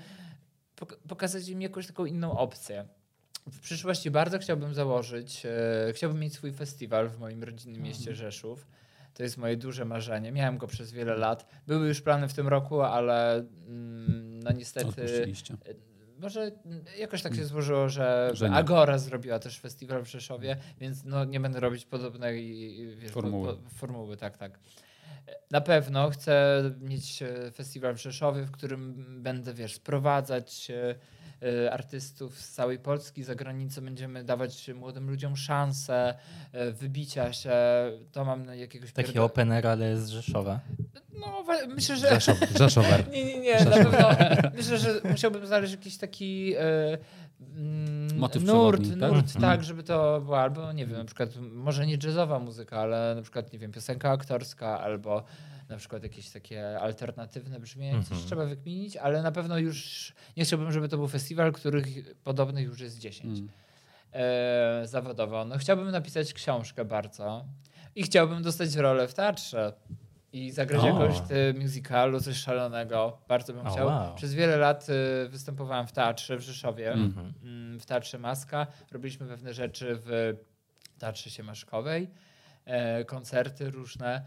[0.77, 2.89] pok- pokazać im jakąś taką inną opcję.
[3.53, 5.47] W przyszłości bardzo chciałbym założyć,
[5.93, 8.67] chciałbym mieć swój festiwal w moim rodzinnym mieście Rzeszów.
[9.15, 10.33] To jest moje duże marzenie.
[10.33, 11.47] Miałem go przez wiele lat.
[11.67, 15.07] Były już plany w tym roku, ale mm, no niestety.
[16.21, 18.51] Może mm, jakoś tak się złożyło, że, Że.
[18.51, 23.49] Agora zrobiła też festiwal w Rzeszowie, więc no, nie będę robić podobnej wiesz, Formuły.
[23.49, 24.17] Po, po, formuły.
[24.17, 24.59] Tak, tak.
[25.51, 30.71] Na pewno chcę mieć e, festiwal w Rzeszowie, w którym będę, wiesz, sprowadzać
[31.71, 36.15] artystów z całej Polski, za granicą będziemy dawać młodym ludziom szansę
[36.53, 37.53] e, wybicia się.
[38.13, 40.61] To mam na jakiegoś Taki pierdo- open air, ale z Rzeszowa.
[41.21, 42.09] No, myślę, że...
[42.09, 43.09] Rzeszow, Rzeszower.
[43.13, 43.65] Nie, nie, nie.
[43.65, 44.09] Na pewno
[44.57, 46.99] myślę, że musiałbym znaleźć jakiś taki e,
[47.57, 49.13] mm, Motyw nurt, tak?
[49.13, 49.41] nurt Mhm.
[49.41, 53.23] tak, żeby to było albo, nie wiem, na przykład może nie jazzowa muzyka, ale na
[53.23, 55.25] przykład, nie wiem, piosenka aktorska albo
[55.71, 57.99] na przykład jakieś takie alternatywne brzmienie.
[57.99, 58.27] Coś Mhm.
[58.27, 61.87] trzeba wykminić, ale na pewno już nie chciałbym, żeby to był festiwal, których
[62.23, 63.49] podobnych już jest 10 Mm.
[64.13, 65.45] e, zawodowo.
[65.45, 67.45] No, chciałbym napisać książkę bardzo
[67.95, 69.73] i chciałbym dostać rolę w teatrze
[70.33, 70.87] i zagrać O.
[70.87, 71.17] jakoś
[71.63, 73.19] musicalu, coś szalonego.
[73.29, 73.87] Bardzo bym chciał.
[73.87, 74.15] wow.
[74.15, 74.87] Przez wiele lat
[75.25, 77.33] y, występowałem w teatrze w Rzeszowie, Mhm.
[77.43, 78.67] mm, w Teatrze Maska.
[78.93, 80.37] Robiliśmy pewne rzeczy w
[80.99, 82.11] Teatrze Siemaszkowej,
[82.65, 84.23] e, koncerty różne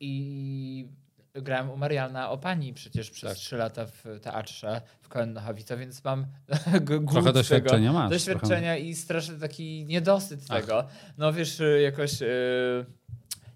[0.00, 0.88] i
[1.34, 3.38] grałem u Mariana Opani przecież przez Tak.
[3.38, 8.10] trzy lata w teatrze w Koen-Nochowice, więc mam Trochę tego doświadczenia masz.
[8.10, 10.60] doświadczenia i straszny taki niedosyt Ach.
[10.60, 10.86] tego.
[11.18, 12.84] No wiesz, y, jakoś, y,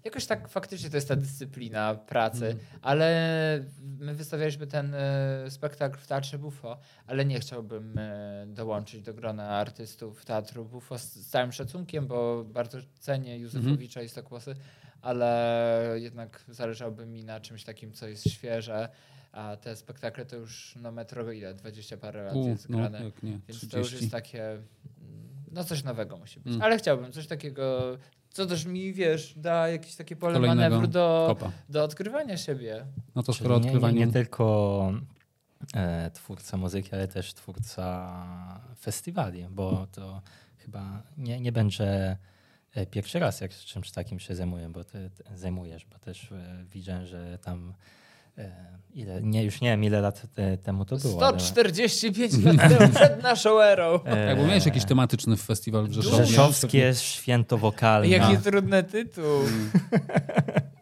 [0.03, 2.65] jakoś tak faktycznie to jest ta dyscyplina pracy, Mhm.
[2.81, 3.65] ale
[3.99, 4.97] my wystawialiśmy ten y,
[5.51, 6.77] spektakl w Teatrze Bufo,
[7.07, 12.43] ale nie chciałbym y, dołączyć do grona artystów Teatru Bufo z, z całym szacunkiem, bo
[12.43, 14.55] bardzo cenię Józefowicza i Stokłosy,
[15.01, 18.89] ale jednak zależałoby mi na czymś takim, co jest świeże,
[19.31, 23.03] a te spektakle to już no metro ile, 20 parę lat U, jest no, grane.
[23.03, 23.95] jak nie, Więc to już 30.
[23.95, 24.61] jest takie, mm,
[25.51, 26.53] no coś nowego musi być.
[26.53, 26.61] Mm.
[26.61, 27.97] Ale chciałbym coś takiego,
[28.29, 31.51] co też mi, wiesz, da jakieś takie pole Kolejnego manewru do, Kopa.
[31.69, 32.85] do odkrywania siebie.
[33.15, 34.05] No to skoro nie, nie, odkrywanie...
[34.05, 34.93] nie tylko
[35.73, 38.15] e, twórca muzyki, ale też twórca
[38.79, 40.21] festiwali, bo to
[40.57, 42.17] chyba nie, nie będzie
[42.91, 47.05] pierwszy raz, jak czymś takim się zajmuję, bo ty, ty zajmujesz, bo też e, widziałem,
[47.05, 47.73] że tam
[48.37, 48.51] e,
[48.93, 51.25] ile, nie, już nie wiem ile lat te, temu to było.
[51.27, 53.99] ale, 145 lat temu, przed naszą erą.
[54.05, 56.25] e, Jakby miałeś jakiś tematyczny festiwal w Rzeszowie.
[56.25, 58.07] Rzeszowskie święto wokalne.
[58.07, 59.39] Jaki trudny tytuł.
[59.41, 59.71] Mm,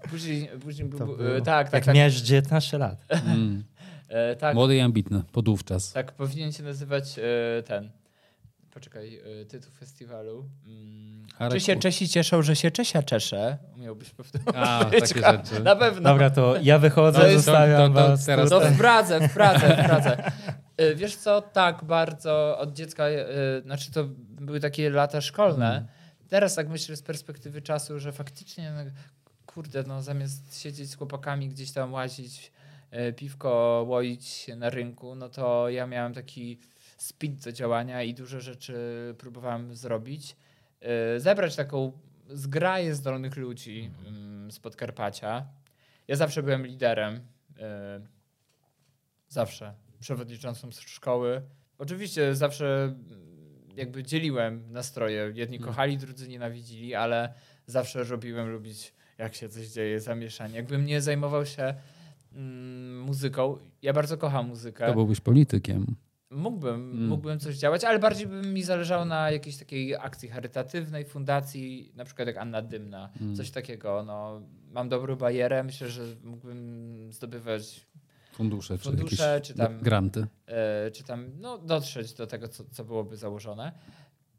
[0.09, 3.05] Później, później był, było- e, tak, tak, Jak tak, miałeś 19 lat.
[3.09, 3.63] Mm.
[4.09, 5.93] e, tak, Młody i ambitny, podówczas.
[5.93, 7.89] tak, powinien się nazywać e, ten,
[8.79, 10.45] poczekaj, e, tytuł festiwalu.
[10.65, 13.57] Mm, Czy się Czesi cieszą, że się Czesia czesze?
[13.75, 14.47] Umiałbyś powtórzyć.
[14.55, 15.63] A, takie rzeczy.
[15.63, 16.01] Na pewno.
[16.09, 18.25] Dobra, to ja wychodzę, To jest- zostawiam to- to was.
[18.25, 20.31] teraz- No w Pradze, w Pradze, w Pradze.
[20.81, 23.25] Y, Wiesz co, tak bardzo od dziecka, y,
[23.63, 25.71] znaczy to były takie lata szkolne.
[25.71, 25.87] Mm.
[26.29, 28.91] Teraz tak myślę z perspektywy czasu, że faktycznie, no,
[29.45, 32.51] kurde, no zamiast siedzieć z chłopakami gdzieś tam łazić,
[33.09, 36.59] y, piwko łoić na rynku, no to ja miałem taki
[36.99, 38.75] speed do działania i dużo rzeczy
[39.17, 40.35] próbowałem zrobić.
[41.15, 41.91] Y, Zebrać taką
[42.29, 45.45] zgraję zdolnych ludzi mm, z Podkarpacia.
[46.07, 47.15] Ja zawsze byłem liderem.
[47.15, 48.19] y,
[49.29, 49.73] Zawsze.
[49.99, 51.41] Przewodniczącym szkoły.
[51.77, 52.97] Oczywiście zawsze mm,
[53.75, 55.31] jakby dzieliłem nastroje.
[55.35, 55.67] Jedni Mm.
[55.69, 57.33] kochali, drudzy nienawidzili, ale
[57.65, 60.55] zawsze robiłem lubić, jak się coś dzieje, zamieszanie.
[60.55, 61.73] Jakbym nie zajmował się
[62.33, 65.95] mm, muzyką, ja bardzo kocham muzykę, To byłbyś politykiem.
[66.31, 67.07] Mógłbym, Mm.
[67.07, 72.05] mógłbym coś działać, ale bardziej by mi zależało na jakiejś takiej akcji charytatywnej, fundacji, na
[72.05, 73.35] przykład jak Anna Dymna, Mm.
[73.35, 74.03] coś takiego.
[74.03, 77.85] No, mam dobrą barierę, myślę, że mógłbym zdobywać,
[78.33, 80.27] Fundusze, czy Fundusze, jakieś czy tam- granty.
[80.47, 83.71] e, czy tam no, dotrzeć do tego, co, co byłoby założone.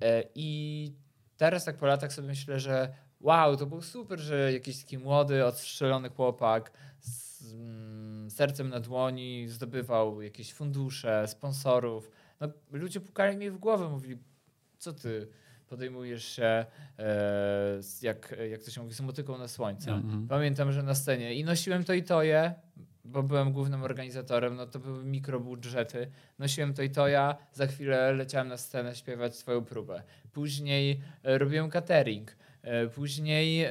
[0.03, 0.93] E, I
[1.36, 5.45] teraz tak po latach sobie myślę, że wow, to był super, że jakiś taki młody,
[5.47, 7.89] odstrzelony chłopak z mm,
[8.41, 12.11] sercem na dłoni zdobywał jakieś fundusze, sponsorów.
[12.41, 14.18] No, ludzie pukali mi w głowę, mówili,
[14.78, 15.28] co ty
[15.68, 16.66] podejmujesz się,
[16.99, 18.95] e, jak, jak to się mówi,
[19.38, 19.91] na słońce.
[19.91, 20.28] Mhm.
[20.28, 22.55] Pamiętam, że na scenie i nosiłem to i to je,
[23.05, 26.11] bo byłem głównym organizatorem, no to były mikrobudżety.
[26.38, 30.03] Nosiłem to i to ja, za chwilę leciałem na scenę śpiewać swoją próbę.
[30.32, 32.36] Później e, robiłem catering.
[32.63, 33.71] E, Później e,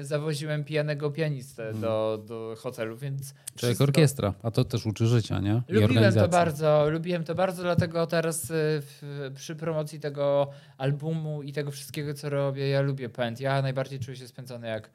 [0.00, 1.80] zawoziłem pijanego pianistę Mhm.
[1.80, 3.34] do, do hotelu, więc.
[3.56, 5.62] Czy wszystko- orkiestra, a to też uczy życia, nie?
[5.68, 11.42] I Lubiłem to bardzo, lubiłem to bardzo, dlatego teraz y, w, przy promocji tego albumu
[11.42, 13.40] i tego wszystkiego, co robię, ja lubię pęd.
[13.40, 14.90] Ja najbardziej czuję się spędzony jak.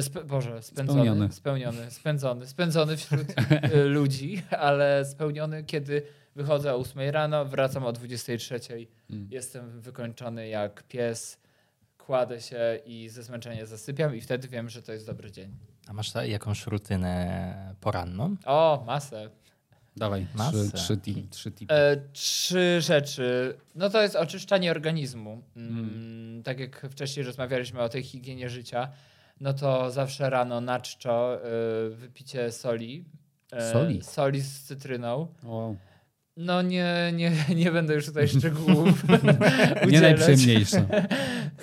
[0.00, 1.32] Spe, Boże, spędzony, Spełniony.
[1.32, 3.26] spełniony, spędzony, spędzony wśród
[3.96, 6.02] ludzi, ale spełniony, kiedy
[6.36, 8.60] wychodzę o 8 rano, wracam o 23.
[9.10, 9.28] Mm.
[9.30, 11.38] Jestem wykończony jak pies,
[12.08, 15.56] kładę się i ze zmęczenia zasypiam, i wtedy wiem, że to jest dobry dzień.
[15.88, 18.36] A masz jakąś rutynę poranną?
[18.46, 19.30] O, masę.
[19.96, 20.70] Dawaj, trzy, Masę.
[20.76, 20.98] trzy,
[21.30, 21.74] trzy tipy.
[21.74, 23.56] E, trzy rzeczy.
[23.74, 25.42] No to jest oczyszczanie organizmu.
[25.56, 28.88] Mm, Tak jak wcześniej rozmawialiśmy o tej higienie życia,
[29.40, 31.40] no to zawsze rano na czczo e,
[31.90, 33.04] wypicie soli.
[33.52, 34.02] E, Soli?
[34.02, 35.34] Soli z cytryną.
[35.42, 35.76] Wow.
[36.36, 39.04] No nie, nie, nie będę już tutaj szczegółów
[39.92, 40.84] Nie najprzyjemniejsze.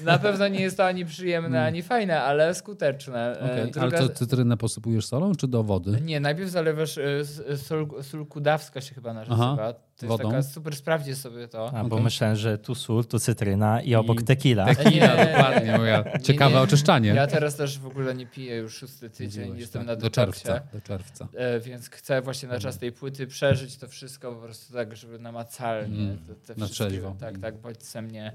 [0.03, 1.67] Na pewno nie jest to ani przyjemne, Mm.
[1.67, 3.39] ani fajne, ale skuteczne.
[3.39, 3.71] E, Okay.
[3.71, 6.01] druga- Ale to cytrynę posypujesz solą, czy do wody?
[6.01, 9.35] Nie, najpierw zalewasz e, s- sól, sól kudawska się chyba nazywa.
[9.35, 10.29] Aha, To jest wodą.
[10.29, 11.67] taka super, sprawdźcie sobie to.
[11.77, 12.03] A, bo Okej.
[12.03, 14.65] myślałem, że tu sól, tu cytryna i obok I- tequila.
[14.75, 15.25] Tequila, Nie.
[15.25, 15.77] dokładnie.
[15.77, 16.61] Moja ciekawe nie.
[16.61, 17.09] oczyszczanie.
[17.09, 19.87] Ja teraz też w ogóle nie piję już szósty tydzień, Mówiłeś, jestem tak.
[19.87, 20.61] na Do czerwca.
[20.73, 21.27] Do czerwca.
[21.33, 25.19] e, więc chcę właśnie na czas tej płyty przeżyć to wszystko po prostu tak, żeby
[25.19, 27.15] namacalnie Mm, te, te na wszystkie, trzeźwo.
[27.19, 28.31] tak, tak, bodźce mnie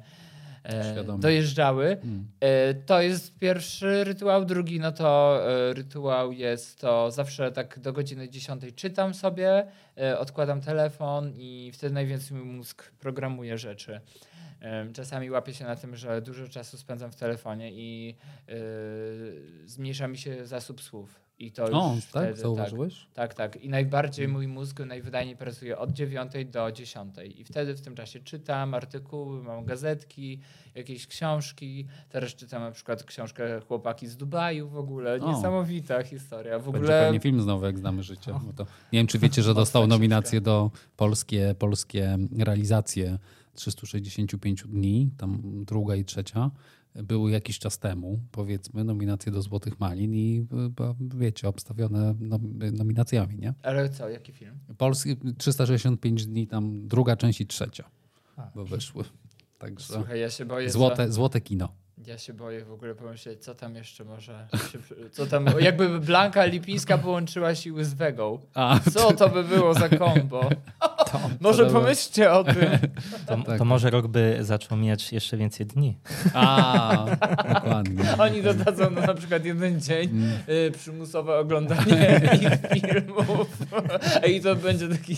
[0.62, 1.86] e, dojeżdżały.
[1.86, 2.26] Mm.
[2.40, 4.44] E, To jest pierwszy rytuał.
[4.44, 9.66] Drugi, no to e, rytuał jest to zawsze tak do godziny 10 czytam sobie,
[10.18, 14.00] odkładam telefon i wtedy najwięcej mój mózg programuje rzeczy.
[14.92, 18.16] Czasami łapię się na tym, że dużo czasu spędzam w telefonie i
[18.48, 18.54] e,
[19.64, 21.20] zmniejsza mi się zasób słów.
[21.38, 22.24] I to O, wtedy, tak?
[22.24, 23.06] tak, Zauważyłeś?
[23.14, 23.56] tak, tak.
[23.56, 27.14] I najbardziej mój mózg najwydajniej pracuje od 9 do 10.
[27.36, 30.40] I wtedy w tym czasie czytam artykuły, mam gazetki,
[30.74, 31.86] jakieś książki.
[32.08, 35.14] Teraz czytam na przykład książkę Chłopaki z Dubaju w ogóle.
[35.20, 35.32] O.
[35.32, 36.58] Niesamowita historia.
[36.58, 38.34] W Będzie ogóle pewnie film znowu, jak znamy życie.
[38.56, 43.18] To, nie wiem, czy wiecie, że dostał nominację do polskie, polskie realizacje
[43.54, 46.50] 365 dni, tam druga i trzecia.
[46.94, 53.38] Były jakiś czas temu, powiedzmy, nominacje do Złotych Malin i bo, wiecie, obstawione nom- nominacjami,
[53.38, 53.54] nie?
[53.62, 54.54] Ale co, jaki film?
[54.78, 57.84] Polski 365 dni, tam druga część i trzecia,
[58.36, 58.50] A.
[58.54, 59.04] bo wyszły.
[59.58, 60.70] Także Słuchaj, ja się boję.
[60.70, 61.68] złote, złote kino.
[62.06, 64.48] Ja się boję w ogóle pomyśleć, co tam jeszcze może.
[64.72, 64.78] Się,
[65.10, 68.38] co tam, jakby Blanka Lipińska połączyła siły z Wegą.
[68.92, 70.50] Co to by było za kombo?
[71.40, 71.80] Może dobra.
[71.80, 72.54] pomyślcie o tym.
[73.26, 73.58] To, Tak.
[73.58, 75.98] to może rok by zaczął mieć jeszcze więcej dni.
[76.34, 77.06] a
[77.54, 78.04] dokładnie.
[78.18, 80.30] Oni dodadzą no, na przykład jeden dzień Mm.
[80.48, 83.48] y, przymusowe oglądanie ich filmów.
[84.28, 85.16] I to będzie taki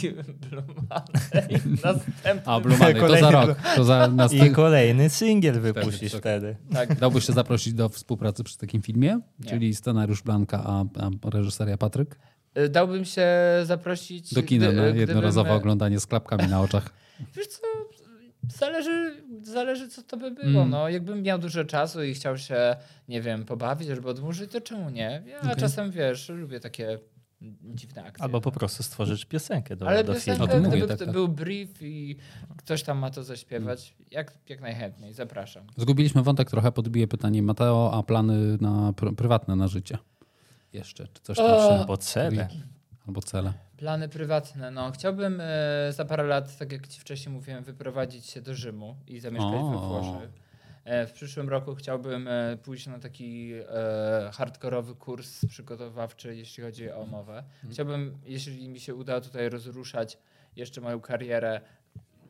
[0.51, 1.61] Blumany.
[1.84, 2.43] Następny.
[2.53, 3.55] A, Blumany, to za rok.
[3.76, 4.09] To za
[4.47, 6.20] I kolejny singiel wypuścisz tak.
[6.20, 6.57] wtedy.
[6.72, 6.99] Tak.
[6.99, 9.20] Dałbyś się zaprosić do współpracy przy takim filmie?
[9.38, 9.51] Nie.
[9.51, 12.18] Czyli scenariusz Blanka, a, a reżyseria Patryk?
[12.59, 13.28] Y, Dałbym się
[13.64, 14.34] zaprosić.
[14.34, 16.90] Do kina gdy- na gdybym- jednorazowe oglądanie z klapkami na oczach.
[17.36, 17.61] Wiesz co,
[18.59, 20.61] zależy, zależy co to by było.
[20.61, 20.70] Mm.
[20.70, 22.76] No, jakbym miał dużo czasu i chciał się,
[23.09, 25.22] nie wiem, pobawić albo odmurzyć, to czemu nie?
[25.26, 25.57] Ja Okej.
[25.57, 26.98] czasem, wiesz, lubię takie
[27.74, 28.24] dziwne akcje.
[28.24, 30.68] Albo po prostu stworzyć piosenkę do, Ale do piosenkę, filmu.
[30.68, 31.14] Gdyby tak, to tak.
[31.14, 32.16] był brief i
[32.57, 35.64] ktoś tam ma to zaśpiewać, jak, jak najchętniej, zapraszam.
[35.76, 39.98] Zgubiliśmy wątek trochę, podbiję pytanie Mateo, a plany na pr prywatne na życie?
[40.72, 41.78] Jeszcze, czy coś tam O!
[41.80, 42.48] Albo cele.
[43.06, 43.52] Albo cele.
[43.76, 44.70] Plany prywatne.
[44.70, 48.96] No, chciałbym e, za parę lat, tak jak ci wcześniej mówiłem, wyprowadzić się do Rzymu
[49.06, 49.70] i zamieszkać O.
[49.70, 50.30] we Włoszech.
[50.84, 56.90] E, w przyszłym roku chciałbym e, pójść na taki e, hardkorowy kurs przygotowawczy, jeśli chodzi
[56.90, 57.44] o mowę.
[57.70, 60.18] Chciałbym, jeśli mi się uda tutaj rozruszać
[60.56, 61.60] jeszcze moją karierę,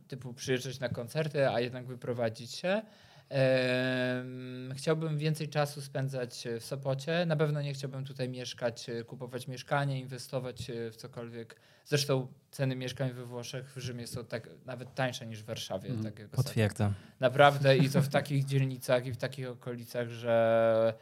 [0.09, 2.83] typu przyjeżdżać na koncerty, a jednak wyprowadzić się.
[4.75, 7.27] Chciałbym więcej czasu spędzać w Sopocie.
[7.27, 11.57] Na pewno nie chciałbym tutaj mieszkać, e, kupować mieszkanie, inwestować e, w cokolwiek.
[11.85, 15.91] Zresztą ceny mieszkań we Włoszech, w Rzymie są tak nawet tańsze niż w Warszawie.
[15.91, 16.15] Mhm.
[16.15, 16.29] Tak.
[16.29, 16.95] Potwierdzam.
[17.21, 20.95] Naprawdę i to w takich dzielnicach i w takich okolicach, że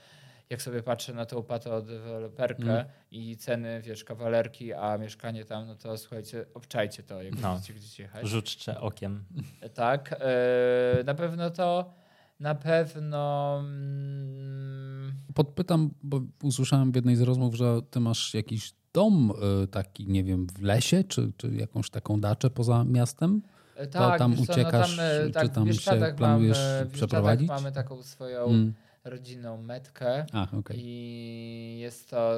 [0.51, 2.87] jak sobie patrzę na tą patodeweloperkę Mm.
[3.11, 7.53] i ceny, wiesz, kawalerki, a mieszkanie tam, no to słuchajcie, obczajcie to, jak No.
[7.53, 8.27] będziecie gdzieś jechać.
[8.29, 9.25] Rzućcie okiem.
[9.75, 11.95] Tak, e, na pewno to,
[12.41, 19.33] na pewno mm, Podpytam, bo usłyszałem w jednej z rozmów, że ty masz jakiś dom
[19.65, 23.43] y, taki, nie wiem, w lesie, czy, czy jakąś taką daczę poza miastem?
[23.77, 26.91] e, tak, tam wiesz co, uciekasz, no tam, e, czy tak, tam się planujesz mamy,
[26.91, 27.49] przeprowadzić?
[27.49, 28.75] mamy taką swoją Mm.
[29.05, 30.77] rodzinną metkę A, okej.
[30.81, 32.33] i jest to,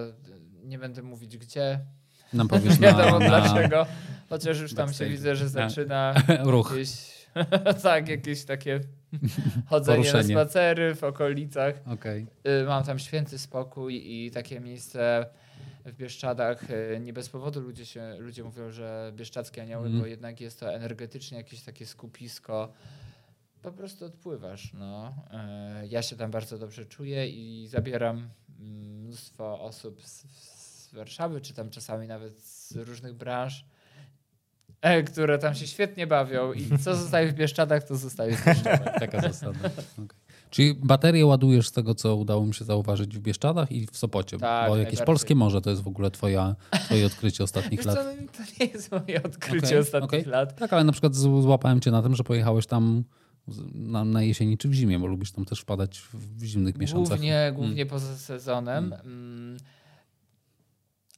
[0.65, 1.81] nie będę mówić gdzie,
[2.33, 3.87] Nam powiesz Nie wiadomo na dlaczego,
[4.29, 6.71] chociaż już tam się widzę, że zaczyna ruch.
[6.71, 7.22] jakieś,
[7.83, 8.81] tak, jakieś takie
[9.71, 10.35] chodzenie Poruszenie.
[10.35, 11.75] na spacery w okolicach.
[11.87, 12.27] Okej.
[12.63, 15.27] Y, Mam tam święty spokój i takie miejsce
[15.85, 16.71] w Bieszczadach.
[16.71, 20.01] y, Nie bez powodu ludzie, się, ludzie mówią, że bieszczadzkie anioły, Mhm.
[20.03, 22.73] bo jednak jest to energetycznie jakieś takie skupisko.
[23.63, 24.73] Po prostu odpływasz.
[24.73, 25.15] No.
[25.83, 28.29] Y, Ja się tam bardzo dobrze czuję i zabieram
[28.61, 33.65] mm, mnóstwo osób z, z Warszawy, czy tam czasami nawet z różnych branż,
[35.07, 38.99] które tam się świetnie bawią i co zostaje w Bieszczadach, to zostaje w Bieszczadach.
[39.01, 39.71] Taka zasada.
[39.93, 40.19] Okej.
[40.51, 44.39] Czyli baterię ładujesz z tego, co udało mi się zauważyć w Bieszczadach i w Sopocie.
[44.39, 47.97] Tak, bo jakieś polskie morze to jest w ogóle twoja, twoje odkrycie ostatnich lat.
[47.97, 50.25] co, no, to nie jest moje odkrycie Okej, ostatnich okej.
[50.25, 50.57] lat.
[50.57, 53.05] Tak, ale na przykład złapałem cię na tym, że pojechałeś tam
[53.75, 57.19] na, na jesieni czy w zimie, bo lubisz tam też wpadać w, zimnych miesiącach.
[57.19, 58.93] Głównie, głównie poza sezonem.
[59.05, 59.57] Mm.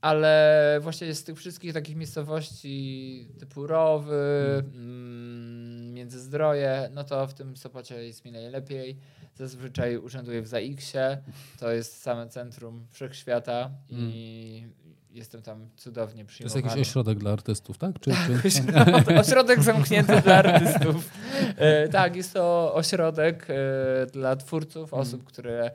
[0.04, 5.94] Ale właśnie z tych wszystkich takich miejscowości typu Rowy, mm.
[5.94, 8.96] Międzyzdroje, no to w tym Sopocie jest mi najlepiej.
[9.34, 11.18] Zazwyczaj urzęduję w ZAX-ie,
[11.60, 14.66] to jest same centrum wszechświata i
[15.10, 16.66] jestem tam cudownie To jest przyjmowany.
[16.70, 18.00] jakiś ośrodek dla artystów, tak?
[18.00, 18.48] Czy, czy...
[18.48, 21.10] Ośrodek, ośrodek zamknięty dla artystów.
[21.56, 25.02] E, tak, jest to ośrodek e, dla twórców, Mm.
[25.02, 25.70] osób, które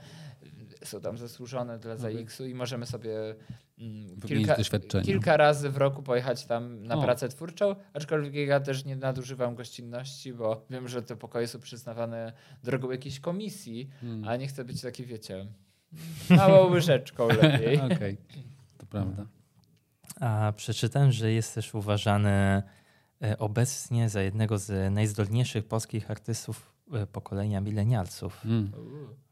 [0.83, 2.17] są tam zasłużone dla Okej.
[2.17, 3.35] ZAX-u i możemy sobie
[3.79, 4.55] mm, kilka,
[5.03, 7.01] kilka razy w roku pojechać tam na O.
[7.01, 12.33] pracę twórczą, aczkolwiek ja też nie nadużywam gościnności, bo wiem, że te pokoje są przyznawane
[12.63, 14.27] drogą jakiejś komisji, Hmm.
[14.27, 15.47] a nie chcę być taki, wiecie,
[16.29, 17.81] małą łyżeczką lepiej.
[17.91, 18.17] Okej,
[18.77, 19.25] to prawda.
[20.19, 22.63] A przeczytałem, że jesteś uważany
[23.21, 28.45] e, obecnie za jednego z najzdolniejszych polskich artystów e, pokolenia milenialsów.
[28.45, 28.71] Mm.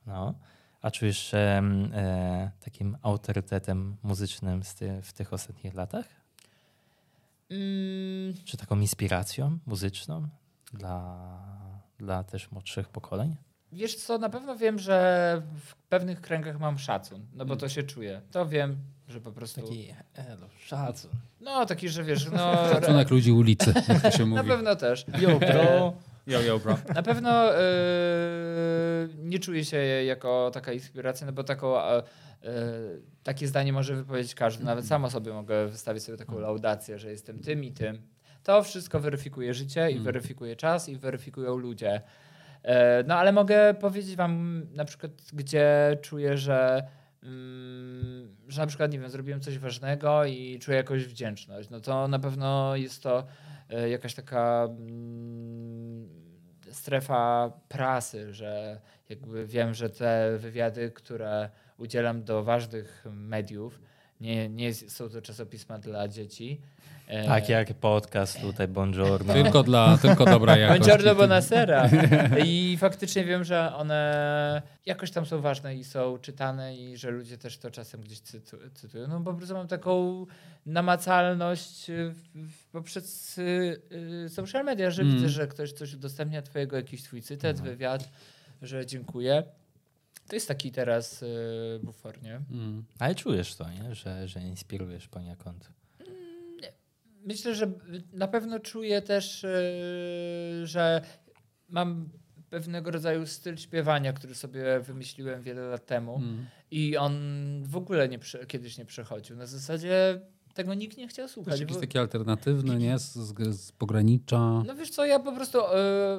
[0.06, 0.34] No.
[0.82, 6.06] A czujesz się e, takim autorytetem muzycznym z ty, w tych ostatnich latach?
[7.50, 10.28] Mm, Czy taką inspiracją muzyczną
[10.74, 11.28] dla,
[11.98, 13.36] dla też młodszych pokoleń?
[13.72, 17.84] Wiesz co, na pewno wiem, że w pewnych kręgach mam szacun, no bo to się
[17.84, 18.22] czuje.
[18.32, 19.62] To wiem, że po prostu...
[19.62, 21.12] Taki elo, szacun.
[21.42, 22.54] No, taki, że wiesz, no...
[22.74, 24.50] Szacunek ludzi ulicy, jak to się Na mówi.
[24.50, 25.06] pewno też.
[25.20, 25.94] Yo, bro.
[26.28, 26.78] Yo, yo, bro.
[26.96, 27.60] Na pewno yy,
[29.18, 32.04] nie czuję się jako taka inspiracja, no bo taką, e,
[33.24, 34.64] takie zdanie może wypowiedzieć każdy.
[34.66, 38.02] Nawet sama sobie mogę wystawić sobie taką laudację, że jestem tym i tym.
[38.44, 40.04] To wszystko weryfikuje życie i Mm.
[40.04, 42.02] weryfikuje czas i weryfikują ludzie.
[42.64, 46.88] E, No ale mogę powiedzieć wam na przykład, gdzie czuję, że,
[47.24, 51.70] mm, że na przykład, nie wiem, zrobiłem coś ważnego i czuję jakąś wdzięczność.
[51.70, 53.26] No to na pewno jest to
[53.90, 56.10] jakaś taka mm,
[56.72, 63.82] strefa prasy, że jakby wiem, że te wywiady, które udzielam do ważnych mediów,
[64.22, 66.62] nie, nie są to czasopisma dla dzieci.
[67.08, 69.34] E, Tak jak podcast tutaj, buongiorno.
[69.34, 70.80] Tylko, dla, tylko dobra jakość.
[70.80, 71.90] Buongiorno Bonasera.
[72.46, 77.38] I faktycznie wiem, że one jakoś tam są ważne i są czytane i że ludzie
[77.38, 79.08] też to czasem gdzieś cytu, cytują.
[79.08, 80.26] No po prostu mam taką
[80.66, 82.14] namacalność y,
[82.72, 83.82] poprzez y,
[84.26, 85.16] y, social media, że Mm.
[85.16, 88.10] widzę, że ktoś coś udostępnia twojego, jakiś twój cytat, wywiad,
[88.62, 89.44] że dziękuję.
[90.28, 92.36] To jest taki teraz y, bufor, nie?
[92.52, 92.84] Mm.
[93.00, 93.96] Ale czujesz to, nie?
[93.96, 95.70] Że, że inspirujesz poniekąd.
[97.28, 97.72] Myślę, że
[98.14, 101.02] na pewno czuję też, yy, że
[101.70, 102.10] mam
[102.50, 106.46] pewnego rodzaju styl śpiewania, który sobie wymyśliłem wiele lat temu Mm.
[106.72, 107.14] i on
[107.64, 109.36] w ogóle nie kiedyś nie przechodził.
[109.36, 110.22] Na zasadzie
[110.54, 111.52] tego nikt nie chciał słuchać.
[111.52, 113.00] jest jakiś bo- taki alternatywny, nie?
[113.00, 114.64] Z, z, pogranicza.
[114.68, 115.64] No wiesz co, ja po prostu y,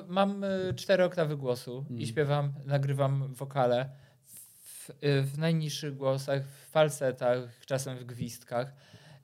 [0.09, 2.00] mam y, cztery oktawy głosu Mm.
[2.02, 3.90] i śpiewam, nagrywam wokale
[4.24, 8.72] w, y, w najniższych głosach, w falsetach, czasem w gwizdkach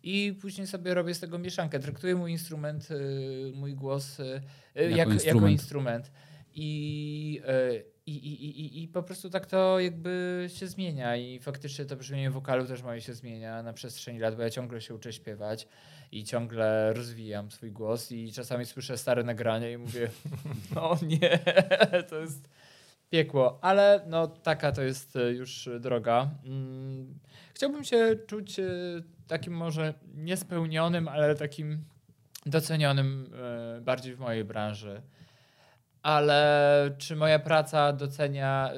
[0.04, 1.80] i później sobie robię z tego mieszankę.
[1.80, 5.52] Traktuję mój instrument, y, mój głos y, y, Jako jak, jako instrument.
[5.52, 6.10] instrument.
[6.54, 7.40] I
[8.06, 12.30] i, i, i, I po prostu tak to jakby się zmienia i faktycznie to brzmienie
[12.30, 15.68] wokalu też moje się zmienia na przestrzeni lat, bo ja ciągle się uczę śpiewać
[16.12, 20.10] i ciągle rozwijam swój głos i czasami słyszę stare nagrania i mówię,
[20.74, 21.38] no nie,
[22.10, 22.48] to jest
[23.10, 26.30] piekło, ale no taka to jest już droga.
[26.44, 27.18] Mm,
[27.54, 28.64] chciałbym się czuć e,
[29.26, 31.84] takim może niespełnionym, ale takim
[32.46, 33.30] docenionym
[33.76, 35.02] e, bardziej w mojej branży
[36.04, 38.70] ale czy moja praca docenia,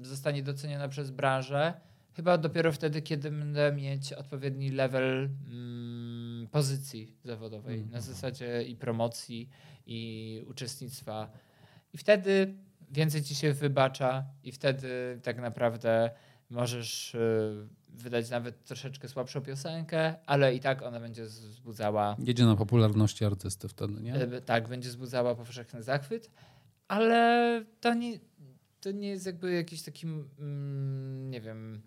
[0.00, 1.72] y, zostanie doceniona przez branżę?
[2.12, 7.90] Chyba dopiero wtedy, kiedy będę mieć odpowiedni level mm, pozycji zawodowej mm.
[7.90, 9.48] na zasadzie i promocji,
[9.86, 11.30] i uczestnictwa.
[11.92, 12.54] I wtedy
[12.90, 16.10] więcej ci się wybacza, i wtedy tak naprawdę
[16.50, 22.16] możesz y, wydać nawet troszeczkę słabszą piosenkę, ale i tak ona będzie wzbudzała.
[22.18, 24.40] Jedzie na popularności artysty wtedy, nie?
[24.40, 26.30] Tak, będzie wzbudzała powszechny zachwyt,
[26.88, 28.18] ale to nie,
[28.80, 31.82] to nie jest jakby jakiś taki, mm, nie wiem,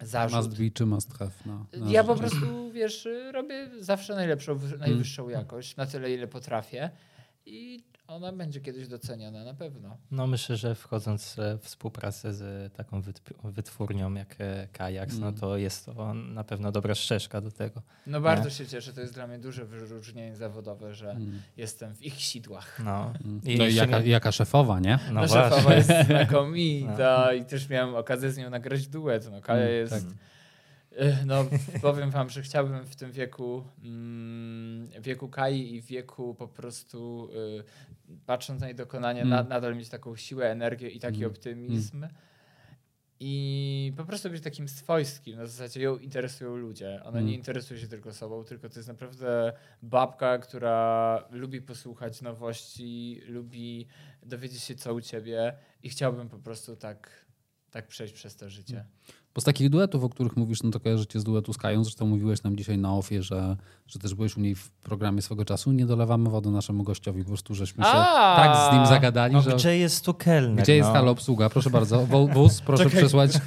[0.00, 0.36] zarzut.
[0.36, 1.30] Must be czy must have.
[1.46, 5.34] No, ja po prostu, wiesz, robię zawsze najlepszą, najwyższą mm.
[5.34, 6.90] jakość, na tyle, ile potrafię.
[7.46, 9.96] I ona będzie kiedyś doceniona na pewno.
[10.10, 13.02] No myślę, że wchodząc w współpracę z taką
[13.44, 15.34] wytwórnią jak e, Kajaks, no mm.
[15.34, 17.82] no to jest to na pewno dobra ścieżka do tego.
[18.06, 18.50] No bardzo nie?
[18.50, 21.42] się cieszę, to jest dla mnie duże wyróżnienie zawodowe, że mm.
[21.56, 22.80] jestem w ich sidłach.
[22.84, 23.40] No, mm.
[23.44, 24.08] I, no i jaka, nie...
[24.08, 24.98] jaka, szefowa, nie?
[25.12, 27.32] No, no szefowa jest znakomita no.
[27.32, 29.28] i też miałem okazję z nią nagrać duet.
[29.30, 29.92] No Kaja mm, jest...
[29.92, 30.02] Tak
[31.26, 31.44] no,
[31.82, 37.28] powiem wam, że chciałbym w tym wieku, mm, wieku Kai i wieku po prostu
[38.08, 39.30] y, patrząc na jej dokonania, mm.
[39.30, 41.30] na, nadal mieć taką siłę, energię i taki mm.
[41.30, 41.96] optymizm.
[41.96, 42.10] Mm.
[43.20, 45.36] I po prostu być takim swojskim.
[45.36, 47.00] Na zasadzie ją interesują ludzie.
[47.04, 53.20] Ona nie interesuje się tylko sobą, tylko to jest naprawdę babka, która lubi posłuchać nowości,
[53.26, 53.86] lubi
[54.22, 55.56] dowiedzieć się, co u ciebie.
[55.82, 57.26] I chciałbym po prostu tak,
[57.70, 58.84] tak przejść przez to życie.
[59.34, 61.84] Bo z takich duetów, o których mówisz, no to kojarzycie z duetu z Kają.
[61.84, 63.56] Zresztą mówiłeś nam dzisiaj na ofie, że,
[63.86, 65.72] że też byłeś u niej w programie swego czasu.
[65.72, 67.22] Nie dolewamy wody naszemu gościowi.
[67.22, 69.50] Po prostu żeśmy się A, tak z nim zagadali, no, że...
[69.50, 70.64] Gdzie jest tu kelner?
[70.64, 70.94] Gdzie jest no?
[70.94, 71.50] halo obsługa?
[71.50, 72.06] Proszę bardzo.
[72.06, 72.98] Wóz, proszę Czekaj.
[73.00, 73.32] przesłać.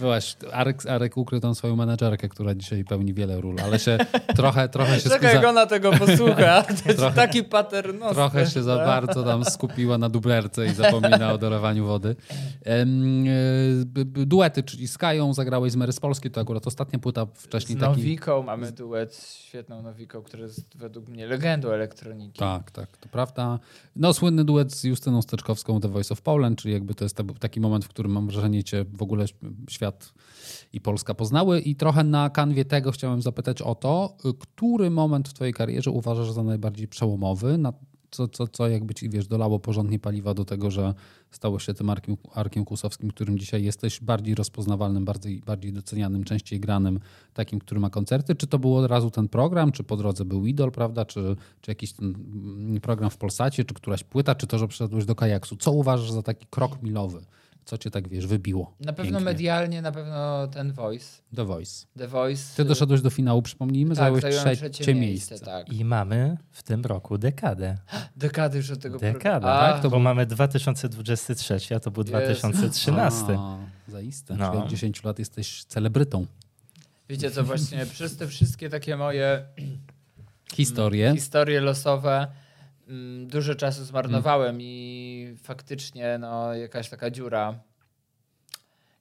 [0.00, 0.36] Byłaś.
[0.52, 3.98] Arek, Arek ukrył tam swoją menedżerkę, która dzisiaj pełni wiele ról, ale się
[4.36, 5.10] trochę, trochę się...
[5.10, 5.48] Czekaj, skuza...
[5.48, 6.62] ona tego posłucha.
[6.96, 8.14] trochę, taki paternosty.
[8.14, 12.16] Trochę się za bardzo tam skupiła na dublerce i zapomina o dolewaniu wody.
[12.66, 12.86] E,
[14.26, 17.78] duety, czyli z Kają zagrałeś z Mary z Polski, to akurat ostatnia płyta wcześniej.
[17.78, 18.46] Z Nowiką taki...
[18.46, 22.38] mamy duet, świetną Nowiką, która jest według mnie legendą elektroniki.
[22.38, 23.58] Tak, tak, to prawda.
[23.96, 27.60] No słynny duet z Justyną Steczkowską The Voice of Poland, czyli jakby to jest taki
[27.60, 29.24] moment, w którym mam wrażenie cię w ogóle
[29.70, 29.87] świat
[30.72, 35.32] i Polska poznały i trochę na kanwie tego chciałem zapytać o to, który moment w
[35.32, 37.72] twojej karierze uważasz za najbardziej przełomowy, na
[38.10, 40.94] co, co, co jakby ci wiesz, dolało porządnie paliwa do tego, że
[41.30, 46.60] stało się tym Arkiem, Arkiem Kłusowskim, którym dzisiaj jesteś, bardziej rozpoznawalnym, bardziej, bardziej docenianym, częściej
[46.60, 47.00] granym,
[47.34, 48.34] takim, który ma koncerty?
[48.34, 51.04] Czy to było od razu ten program, czy po drodze był Idol, prawda?
[51.04, 55.04] Czy, czy jakiś ten mm, program w Polsacie, czy któraś płyta, czy to, że przyszedłeś
[55.04, 55.56] do kajaksu?
[55.56, 57.20] Co uważasz za taki krok milowy?
[57.68, 58.74] Co cię tak, wiesz, wybiło?
[58.80, 59.24] Na pewno pięknie?
[59.24, 61.22] medialnie, na pewno ten Voice.
[61.36, 61.86] The Voice.
[61.98, 62.56] The Voice.
[62.56, 65.34] Ty doszedłeś do finału, przypomnijmy, tak, zająłeś trzecie, trzecie miejsce.
[65.34, 65.46] miejsce.
[65.46, 65.72] Tak.
[65.72, 67.78] I mamy w tym roku dekadę.
[68.16, 69.82] Dekady już od tego Dekadę, tak?
[69.82, 72.08] To bo mamy 2023, a to był yes.
[72.08, 73.24] 2013.
[73.38, 73.58] A,
[73.88, 74.36] zaiste.
[74.36, 74.50] No.
[74.50, 76.26] Czyli od 10 lat jesteś celebrytą.
[77.08, 79.44] Wiecie co, właśnie przez te wszystkie takie moje
[80.54, 82.26] historie, historie losowe
[83.26, 84.60] dużo czasu zmarnowałem mm.
[84.62, 87.60] i faktycznie no, jakaś taka dziura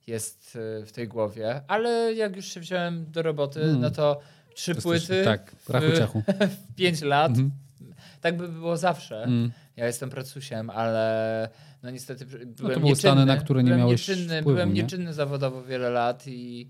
[0.08, 1.62] jest y, w tej głowie.
[1.68, 3.82] Ale jak już się wziąłem do roboty, mm.
[3.82, 4.20] no to
[4.54, 5.68] trzy Jesteś, płyty tak, w,
[6.40, 7.32] w pięć lat.
[7.32, 7.52] Mm.
[8.22, 9.24] Tak by było zawsze.
[9.24, 9.52] Mm.
[9.76, 11.50] Ja jestem pracusiem, ale
[11.84, 12.96] no niestety byłem no to były nieczynny.
[12.96, 14.84] Stany, na które nie byłem miałeś nieczynny, wpływu, Byłem nie?
[14.84, 16.70] nieczynny zawodowo wiele lat i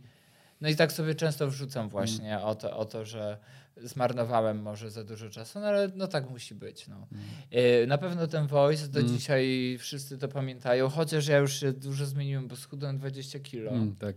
[0.61, 2.45] no i tak sobie często wrzucam właśnie mm.
[2.45, 3.37] o, to, o to, że
[3.83, 6.87] zmarnowałem może za dużo czasu, no ale no tak musi być.
[6.87, 7.07] No.
[7.11, 7.89] Mm.
[7.89, 9.11] Na pewno ten voice do mm.
[9.11, 13.71] dzisiaj wszyscy to pamiętają, chociaż ja już się dużo zmieniłem, bo schudłem 20 kilo.
[13.71, 14.15] Mm, tak.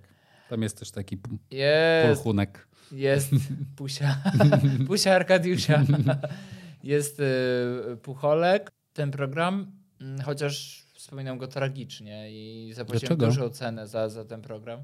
[0.50, 1.18] Tam jest też taki
[1.50, 2.68] jest, pulchunek.
[2.92, 3.30] Jest
[3.76, 4.16] Pusia.
[4.86, 5.84] Pusia Arkadiusza.
[6.82, 8.70] jest y, Pucholek.
[8.92, 14.80] Ten program, mm, chociaż wspominam go tragicznie i zapłaciłem dużą cenę za, za ten program.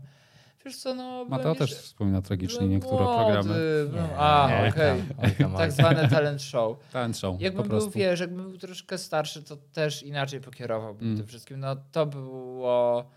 [0.67, 1.25] Wiesz co, no...
[1.25, 3.55] Mateo też wspomina tragicznie niektóre młody, programy.
[3.93, 5.03] Nie, a, okej.
[5.19, 5.57] Okay.
[5.57, 6.79] Tak zwane talent show.
[6.93, 11.17] Talent show, Jakbym był, wiesz, jakbym był troszkę starszy, to też inaczej pokierowałbym mm.
[11.19, 11.61] tym wszystkim.
[11.61, 13.11] No to było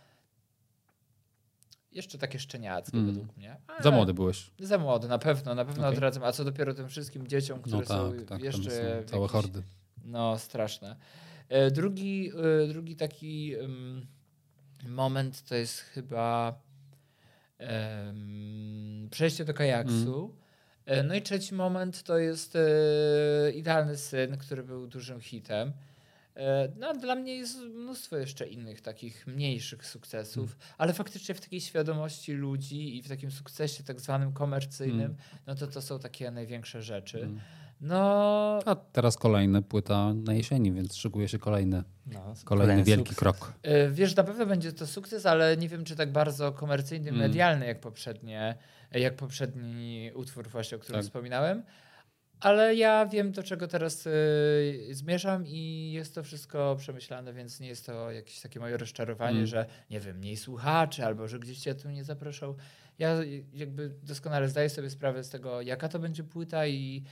[1.92, 3.08] jeszcze takie szczeniackie mm.
[3.08, 3.58] według mnie.
[3.68, 4.52] Ale za młody byłeś.
[4.60, 5.94] Za młody, na pewno, na pewno okay.
[5.98, 6.24] odradzam.
[6.24, 8.72] A co dopiero tym wszystkim dzieciom, które no tak, są tak, jeszcze...
[8.72, 9.64] Są całe jakieś, hordy.
[10.06, 10.96] No, straszne.
[11.50, 12.32] E, drugi,
[12.64, 13.56] e, drugi taki
[14.88, 16.60] moment to jest chyba
[19.12, 20.36] przejście do kajaksu.
[20.86, 25.72] E, No i trzeci moment to jest e, Idealny Syn, który był dużym hitem.
[26.36, 31.42] E, No, a dla mnie jest mnóstwo jeszcze innych takich mniejszych sukcesów, ale faktycznie w
[31.42, 35.16] takiej świadomości ludzi i w takim sukcesie tak zwanym komercyjnym, Mm.
[35.48, 37.30] no to to są takie największe rzeczy.
[37.82, 43.18] No, A teraz kolejna płyta na jesieni, więc szykuje się kolejny, No, kolejny wielki sukces.
[43.20, 43.54] krok.
[43.64, 47.22] e, wiesz, na pewno będzie to sukces, ale nie wiem, czy tak bardzo komercyjny, Mm.
[47.22, 48.56] medialny jak poprzednie,
[48.92, 51.06] jak poprzedni utwór właśnie, o którym Tak.
[51.06, 51.64] wspominałem.
[52.40, 57.68] Ale ja wiem, do czego teraz y, zmierzam i jest to wszystko przemyślane, więc nie
[57.68, 59.48] jest to jakieś takie moje rozczarowanie, Mm.
[59.48, 62.56] że nie wiem, mniej słuchaczy albo że gdzieś cię tu nie zaproszą.
[63.00, 63.16] Ja
[63.54, 67.04] jakby doskonale zdaję sobie sprawę z tego, jaka to będzie płyta i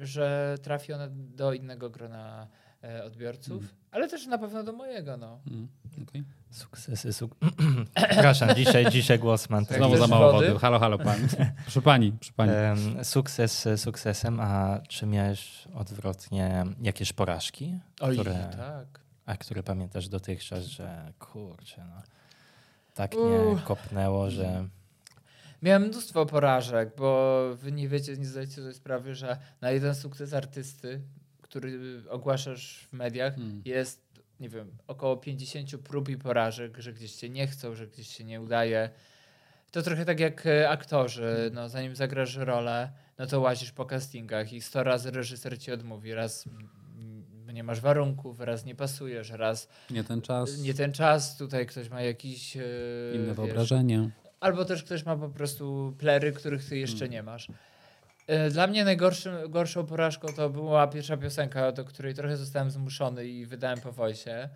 [0.00, 2.46] że trafi ona do innego grona
[2.84, 3.74] e, odbiorców, Mm.
[3.90, 5.16] ale też na pewno do mojego.
[5.16, 5.40] No.
[5.50, 5.68] Mm,
[6.08, 6.24] okej.
[6.50, 7.34] Sukcesy, suk...
[8.10, 9.80] Przepraszam, dzisiaj, dzisiaj głos mam taki.
[9.80, 10.46] Znowu za mało wody?
[10.46, 10.58] wody.
[10.60, 11.28] Halo, halo, pani.
[11.62, 12.52] Proszę pani, proszę pani.
[12.52, 19.00] Em, Sukces sukcesem, a czy miałeś odwrotnie jakieś porażki, Oj, które, tak.
[19.26, 22.02] a które pamiętasz dotychczas, że kurczę, no,
[22.94, 24.68] tak mnie kopnęło, że
[25.62, 30.34] Miałem mnóstwo porażek, bo wy nie wiecie, nie zdajecie sobie sprawy, że na jeden sukces
[30.34, 31.00] artysty,
[31.42, 33.62] który ogłaszasz w mediach, Mm.
[33.64, 38.08] jest, nie wiem, około 50 prób i porażek, że gdzieś cię nie chcą, że gdzieś
[38.16, 38.90] się nie udaje.
[39.70, 44.52] To trochę tak jak e, aktorzy, no, zanim zagrasz rolę, no to łazisz po castingach
[44.52, 46.14] i 100 razy reżyser ci odmówi.
[46.14, 46.44] Raz
[47.52, 51.88] nie masz warunków, raz nie pasujesz, raz Nie ten czas, nie ten czas, tutaj ktoś
[51.90, 52.56] ma jakiś...
[52.56, 52.60] e,
[53.14, 54.10] inne wiesz, wyobrażenie.
[54.40, 57.10] Albo też ktoś ma po prostu plery, których ty jeszcze Mm.
[57.12, 57.48] nie masz.
[58.26, 63.26] E, Dla mnie najgorszym, gorszą porażką to była pierwsza piosenka, do której trochę zostałem zmuszony
[63.26, 64.48] i wydałem po voice.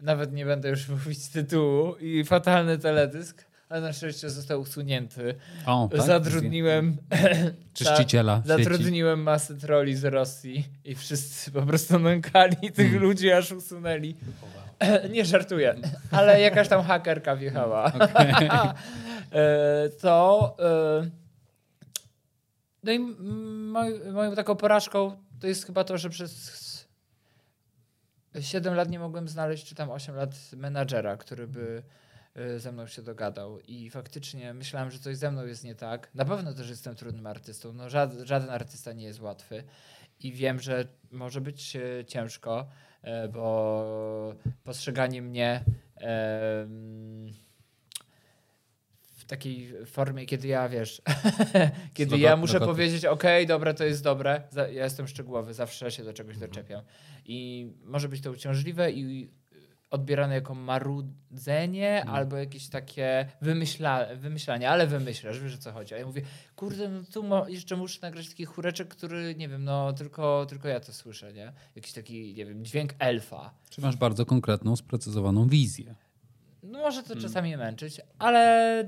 [0.00, 5.34] Nawet nie będę już mówić tytułu i fatalny teledysk, ale na szczęście został usunięty.
[5.66, 6.02] O, tak?
[6.02, 6.96] Zatrudniłem,
[7.74, 8.48] Czyściciela sieci.
[8.48, 13.02] zatrudniłem masę troli z Rosji i wszyscy po prostu nękali tych Mm.
[13.02, 14.16] ludzi, aż usunęli.
[15.12, 15.74] Nie żartuję,
[16.10, 17.92] ale jakaś tam hakerka wjechała.
[17.94, 18.48] Okej.
[19.32, 20.56] E, to.
[20.60, 21.10] e,
[22.82, 26.64] No i m- moj, moją taką porażką to jest chyba to, że przez
[28.40, 31.82] 7 lat nie mogłem znaleźć, czy tam 8 lat menadżera, który by
[32.56, 33.60] ze mną się dogadał.
[33.60, 36.14] I faktycznie myślałem, że coś ze mną jest nie tak.
[36.14, 37.72] Na pewno też jestem trudnym artystą.
[37.72, 39.64] No, żaden, żaden artysta nie jest łatwy.
[40.20, 42.66] I wiem, że może być e, ciężko,
[43.02, 45.64] e, bo postrzeganie mnie
[49.16, 51.02] w takiej formie, kiedy ja wiesz,
[51.94, 56.12] kiedy ja muszę powiedzieć, okej, dobra, to jest dobre, ja jestem szczegółowy, zawsze się do
[56.12, 56.50] czegoś Mhm.
[56.50, 56.82] doczepiam.
[57.24, 59.30] I może być to uciążliwe i
[59.94, 62.16] odbierane jako marudzenie Mhm.
[62.16, 65.94] albo jakieś takie wymyśla, wymyślanie, ale wymyślasz, wiesz o co chodzi.
[65.94, 66.22] A ja mówię,
[66.56, 70.68] kurde, no tu mo- jeszcze muszę nagrać taki chóreczek, który, nie wiem, no tylko, tylko
[70.68, 71.52] ja to słyszę, nie?
[71.76, 73.54] Jakiś taki, nie wiem, dźwięk elfa.
[73.70, 75.94] Czy masz bardzo konkretną, sprecyzowaną wizję?
[76.62, 77.22] No może to Hmm.
[77.24, 78.84] czasami męczyć, ale,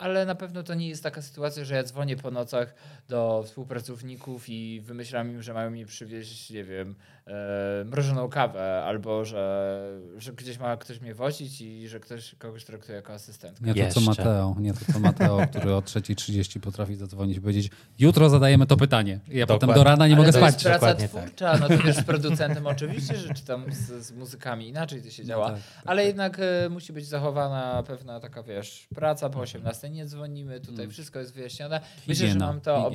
[0.00, 2.74] ale na pewno to nie jest taka sytuacja, że ja dzwonię po nocach
[3.08, 6.94] do współpracowników i wymyślam im, że mają mi przywieźć, nie wiem,
[7.26, 9.80] e, mrożoną kawę, albo że,
[10.18, 13.72] że gdzieś ma ktoś mnie wozić i że ktoś kogoś traktuje jako asystentkę.
[13.72, 14.00] Nie to co.
[14.00, 18.76] Mateo, nie to co Mateo, który o 3.30 potrafi zadzwonić i powiedzieć jutro zadajemy to
[18.76, 19.20] pytanie.
[19.28, 19.84] I ja potem Dokładnie.
[19.84, 20.52] do rana nie Ale mogę to spać.
[20.54, 21.24] jest praca Dokładnie tak.
[21.24, 25.10] twórcza, no to wiesz, z producentem oczywiście, że czy tam z, z muzykami inaczej to
[25.10, 25.48] się działa.
[25.48, 26.06] No tak, tak, Ale tak.
[26.06, 30.90] jednak e, musi być zachowana pewna taka, wiesz, praca po 18, nie dzwonimy, tutaj Mm.
[30.90, 31.80] wszystko jest wyjaśnione.
[32.08, 32.94] Myślę, że mam, to ob,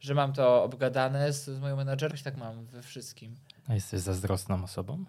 [0.00, 3.36] że mam to obgadane z, z moją menadżerką, tak mam we wszystkim.
[3.68, 5.04] a jesteś zazdrosną osobą?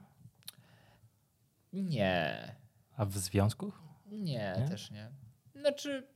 [1.73, 2.55] Nie,
[2.97, 3.71] A w związku?
[4.05, 4.67] nie, Nie?
[4.69, 5.09] też nie.
[5.55, 6.07] Znaczy,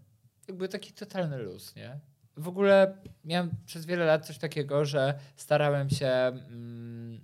[0.48, 2.00] jakby taki totalny luz, nie?
[2.38, 7.22] W ogóle miałem przez wiele lat coś takiego, że starałem się mm,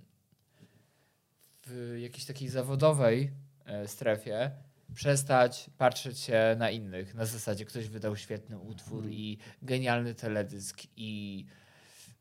[1.66, 3.30] w jakiejś takiej zawodowej
[3.64, 4.50] e, strefie
[4.94, 7.14] przestać patrzeć się na innych.
[7.14, 9.12] Na zasadzie ktoś wydał świetny utwór Mm.
[9.14, 11.44] i genialny teledysk i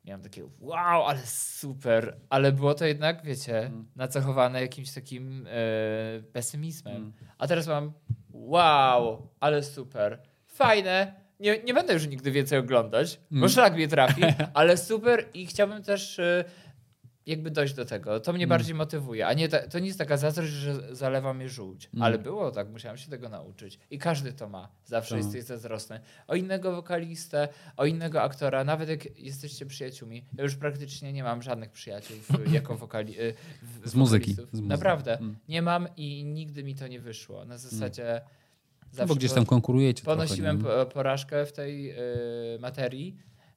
[0.06, 2.18] miałem takie wow, ale super.
[2.30, 3.86] Ale było to jednak, wiecie, Mm.
[3.96, 6.96] nacechowane jakimś takim e, pesymizmem.
[6.96, 7.14] Mm.
[7.38, 7.94] A teraz mam
[8.32, 10.20] wow, ale super.
[10.48, 11.26] Fajne.
[11.40, 13.50] Nie, nie będę już nigdy więcej oglądać, bo Mm.
[13.50, 14.22] szlak mnie trafi,
[14.54, 16.46] ale super i chciałbym też e,
[17.26, 18.20] jakby dojść do tego.
[18.20, 18.50] To mnie Mm.
[18.50, 19.28] bardziej motywuje.
[19.28, 21.90] A nie ta, to nie jest taka zazdrość, że zalewa mnie żółć.
[21.94, 22.04] Mm.
[22.04, 23.80] Ale było tak, musiałem się tego nauczyć.
[23.92, 24.70] I każdy to ma.
[24.86, 25.24] Zawsze Tak.
[25.24, 26.00] jesteś zazdrosny.
[26.28, 27.48] O innego wokalistę,
[27.78, 30.26] o innego aktora, nawet jak jesteście przyjaciółmi.
[30.38, 32.18] Ja już praktycznie nie mam żadnych przyjaciół
[32.54, 33.34] jako wokali, y,
[33.84, 34.34] w, Z muzyki.
[34.34, 34.62] Z muzyki.
[34.62, 35.18] Naprawdę.
[35.18, 35.36] Mm.
[35.50, 37.46] Nie mam i nigdy mi to nie wyszło.
[37.46, 40.86] Na zasadzie No zawsze bo gdzieś tam konkurujecie ponosiłem trochę.
[40.86, 43.16] porażkę w tej y, materii.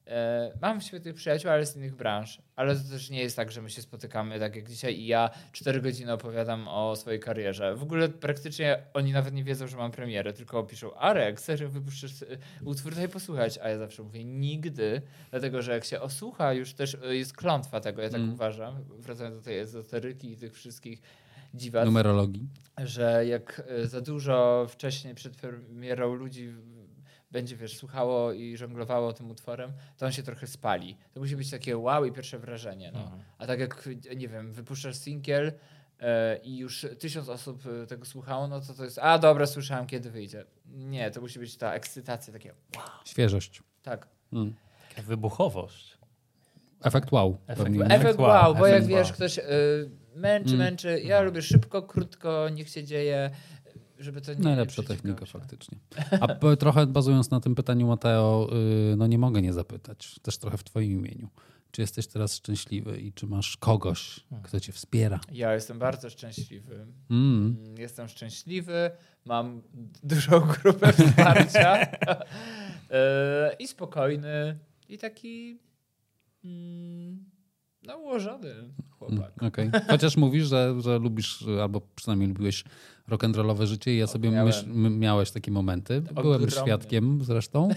[0.09, 2.41] E, mam świetnych przyjaciół, ale z innych branż.
[2.55, 5.29] Ale to też nie jest tak, że my się spotykamy tak jak dzisiaj i ja
[5.51, 7.75] cztery godziny opowiadam o swojej karierze.
[7.75, 12.21] W ogóle praktycznie oni nawet nie wiedzą, że mam premierę, tylko piszą Arek, serio wypuszczasz
[12.21, 13.57] y, utwór, daj posłuchać.
[13.57, 15.01] A ja zawsze mówię nigdy,
[15.31, 18.33] dlatego że jak się osłucha, już też y, jest klątwa tego, ja tak Mm.
[18.33, 21.01] uważam, wracając do tej ezoteryki i tych wszystkich
[21.53, 22.47] dziwactw Numerologii.
[22.77, 26.53] że jak e, za dużo wcześniej przed premierą ludzi
[27.31, 30.97] będzie, wiesz, słuchało i żonglowało tym utworem, to on się trochę spali.
[31.13, 32.91] To musi być takie wow i pierwsze wrażenie.
[32.93, 32.99] No.
[32.99, 33.21] Mhm.
[33.37, 35.53] A tak jak, nie wiem, wypuszczasz singiel
[35.99, 39.87] e, i już tysiąc osób e, tego słuchało, no to to jest, a dobra, słyszałem,
[39.87, 40.45] kiedy wyjdzie.
[40.65, 42.53] Nie, to musi być ta ekscytacja, takie
[43.05, 43.63] Świeżość.
[43.83, 44.07] tak.
[44.33, 44.55] Mm.
[44.89, 45.97] Taka wybuchowość.
[46.83, 47.37] Efekt wow.
[47.47, 47.75] Efekt-?
[47.75, 49.13] Efekt Efekt wow, wow, bo jak efekt wiesz, wow.
[49.15, 49.43] ktoś e,
[50.15, 50.59] męczy, Mm.
[50.59, 51.01] męczy.
[51.01, 53.29] Ja lubię szybko, krótko, niech się dzieje,
[53.99, 55.77] żeby to nie Najlepsza technika faktycznie.
[56.21, 56.27] A
[56.59, 58.49] trochę bazując na tym pytaniu Mateo,
[58.93, 61.29] y, no nie mogę nie zapytać, też trochę w twoim imieniu.
[61.71, 65.19] Czy jesteś teraz szczęśliwy i czy masz kogoś, kto cię wspiera?
[65.31, 66.73] Ja jestem bardzo szczęśliwy.
[67.09, 67.57] Mm.
[67.59, 68.91] Mm, Jestem szczęśliwy,
[69.25, 69.61] mam
[70.03, 71.77] dużą grupę wsparcia
[72.89, 75.59] e, i spokojny i taki
[76.43, 77.25] mm,
[77.83, 78.53] no ułożony
[78.89, 79.33] chłopak.
[79.41, 79.71] Mm, Okej.
[79.87, 82.63] Chociaż mówisz, że, że lubisz, y, albo przynajmniej lubiłeś
[83.09, 84.53] rock'n'rollowe życie i ja sobie miałem.
[84.99, 86.01] miałeś takie momenty.
[86.01, 86.51] Byłem Ogromne.
[86.51, 87.69] świadkiem zresztą.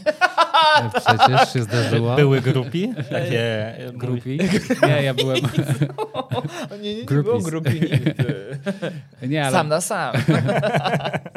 [0.82, 2.16] E, Przecież się zdarzyło.
[2.16, 2.92] Były grupi?
[3.10, 4.38] Takie grupi.
[4.82, 5.38] Nie, ja byłem...
[6.12, 6.28] O,
[6.82, 8.14] nie, nie, nie było grupy nigdy.
[9.28, 10.12] Nie, ale Sam na sam.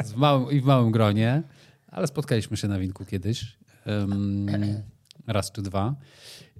[0.04, 1.42] w małym, i w małym gronie,
[1.88, 3.56] ale spotkaliśmy się na winku kiedyś.
[3.86, 4.46] em,
[5.26, 5.94] raz czy dwa.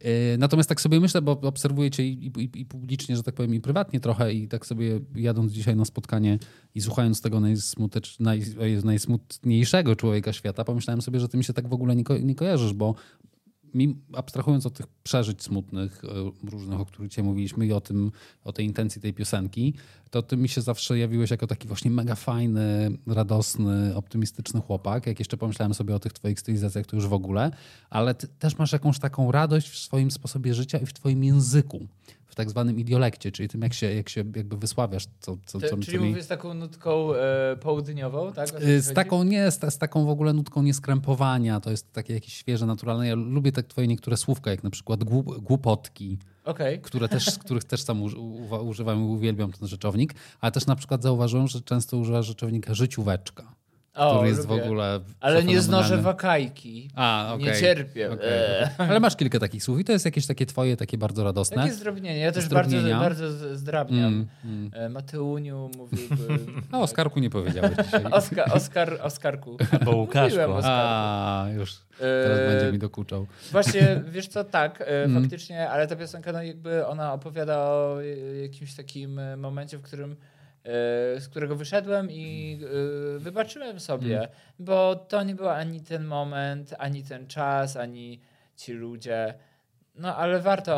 [0.07, 3.55] E, Natomiast tak sobie myślę, bo obserwuję cię i, i, i publicznie, że tak powiem,
[3.55, 6.39] i prywatnie trochę, i tak sobie jadąc dzisiaj na spotkanie
[6.75, 8.43] i słuchając tego najsmutecz, naj,
[8.85, 12.35] najsmutniejszego człowieka świata, pomyślałem sobie, że ty mi się tak w ogóle nie, ko- nie
[12.35, 12.95] kojarzysz, bo
[14.13, 18.13] abstrahując od tych przeżyć smutnych, e, różnych, o których dzisiaj mówiliśmy i o tym,
[18.45, 19.75] o tej intencji tej piosenki,
[20.11, 25.07] to ty mi się zawsze jawiłeś jako taki właśnie mega fajny, radosny, optymistyczny chłopak.
[25.07, 27.51] Jak jeszcze pomyślałem sobie o tych twoich stylizacjach, to już w ogóle,
[27.91, 31.87] ale ty też masz jakąś taką radość w swoim sposobie życia i w twoim języku,
[32.37, 35.99] tak zwanym idiolekcie, czyli tym, jak się, jak się jakby wysławiasz, co, co, co, czyli
[35.99, 36.09] co mi...
[36.09, 38.63] mówię z taką nutką e, południową, tak?
[38.63, 42.35] Y, Z taką, nie, z, z taką w ogóle nutką nieskrępowania, to jest takie jakieś
[42.35, 43.09] świeże, naturalne.
[43.09, 46.81] Ja lubię te twoje niektóre słówka, jak na przykład głup, głupotki, Okej.
[46.81, 48.03] które też, których też sam
[48.63, 53.55] używam i uwielbiam ten rzeczownik, ale też na przykład zauważyłem, że często używasz rzeczownika życióweczka,
[53.97, 54.63] O, który jest lubię.
[54.63, 56.91] w ogóle Ale nie znoszę wakajki.
[56.95, 57.47] A, okej.
[57.47, 58.13] Nie cierpię.
[58.13, 58.29] Okej.
[58.29, 58.69] Eee.
[58.79, 61.57] Ale masz kilka takich słów i to jest jakieś takie twoje, takie bardzo radosne.
[61.57, 62.19] Takie zdrobnienie.
[62.19, 64.07] Ja też bardzo, bardzo zdrabniam.
[64.15, 64.71] Mm, mm.
[64.75, 66.39] E, Mateuniu mówiłby.
[66.73, 68.05] A o Oskarku nie powiedziałeś dzisiaj.
[68.13, 69.57] Oskar, Oskar, Oskarku.
[69.73, 70.41] Albo Łukaszku.
[70.63, 73.27] A, już teraz E, będzie mi dokuczał.
[73.53, 75.23] Właśnie, wiesz co, tak, e, Mm.
[75.23, 79.83] faktycznie, ale ta piosenka, no jakby ona opowiada o e, jakimś takim e, momencie, w
[79.83, 80.17] którym e,
[81.19, 82.59] z którego wyszedłem i
[83.17, 84.29] e, wybaczyłem sobie, Mm.
[84.59, 88.21] bo to nie był ani ten moment, ani ten czas, ani
[88.57, 89.35] ci ludzie.
[89.95, 90.75] No ale warto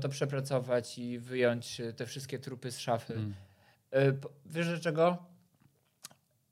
[0.00, 3.14] to przepracować i wyjąć te wszystkie trupy z szafy.
[3.14, 3.34] Mm.
[3.92, 4.12] E,
[4.46, 5.18] Wiesz dlaczego?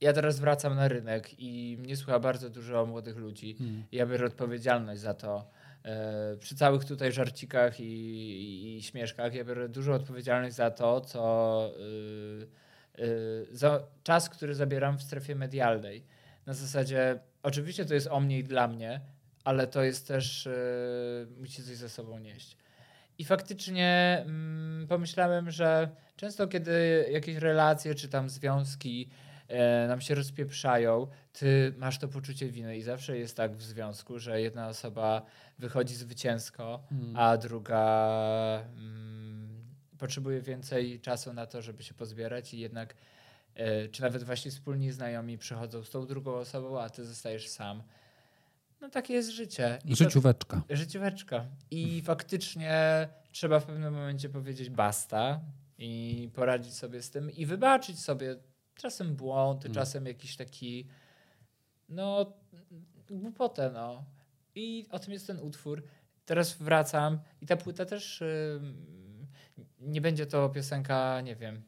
[0.01, 3.57] Ja teraz wracam na rynek i mnie słucha bardzo dużo młodych ludzi.
[3.61, 3.85] Mm.
[3.93, 5.49] Ja biorę odpowiedzialność za to.
[5.85, 11.01] E, przy całych tutaj żarcikach i, i, i śmieszkach, ja biorę dużą odpowiedzialność za to,
[11.01, 11.83] co y,
[12.43, 12.47] y,
[13.51, 16.05] za czas, który zabieram w strefie medialnej.
[16.47, 19.01] Na zasadzie, oczywiście to jest o mnie i dla mnie,
[19.45, 22.57] ale to jest też, y, musi coś ze sobą nieść.
[23.19, 29.09] I faktycznie mm, pomyślałem, że często, kiedy jakieś relacje czy tam związki
[29.49, 34.19] e, nam się rozpieprzają, ty masz to poczucie winy i zawsze jest tak w związku,
[34.19, 35.23] że jedna osoba
[35.59, 37.17] wychodzi zwycięsko, Mm.
[37.17, 39.18] a druga mm,
[39.99, 42.95] potrzebuje więcej czasu na to, żeby się pozbierać i jednak
[43.55, 47.83] e, czy nawet właśnie wspólni znajomi przychodzą z tą drugą osobą, a ty zostajesz sam.
[48.81, 49.79] No takie jest życie.
[49.85, 50.63] I to- Życióweczka.
[50.71, 51.47] Życióweczka.
[51.71, 55.41] I faktycznie trzeba w pewnym momencie powiedzieć basta
[55.79, 58.37] i poradzić sobie z tym i wybaczyć sobie
[58.75, 59.75] czasem błąd, Mm.
[59.75, 60.87] czasem jakiś taki
[61.89, 62.33] no
[63.11, 64.05] głupotę, no.
[64.55, 65.83] I o tym jest ten utwór.
[66.25, 68.77] Teraz wracam i ta płyta też ym,
[69.81, 71.63] nie będzie to piosenka, nie wiem,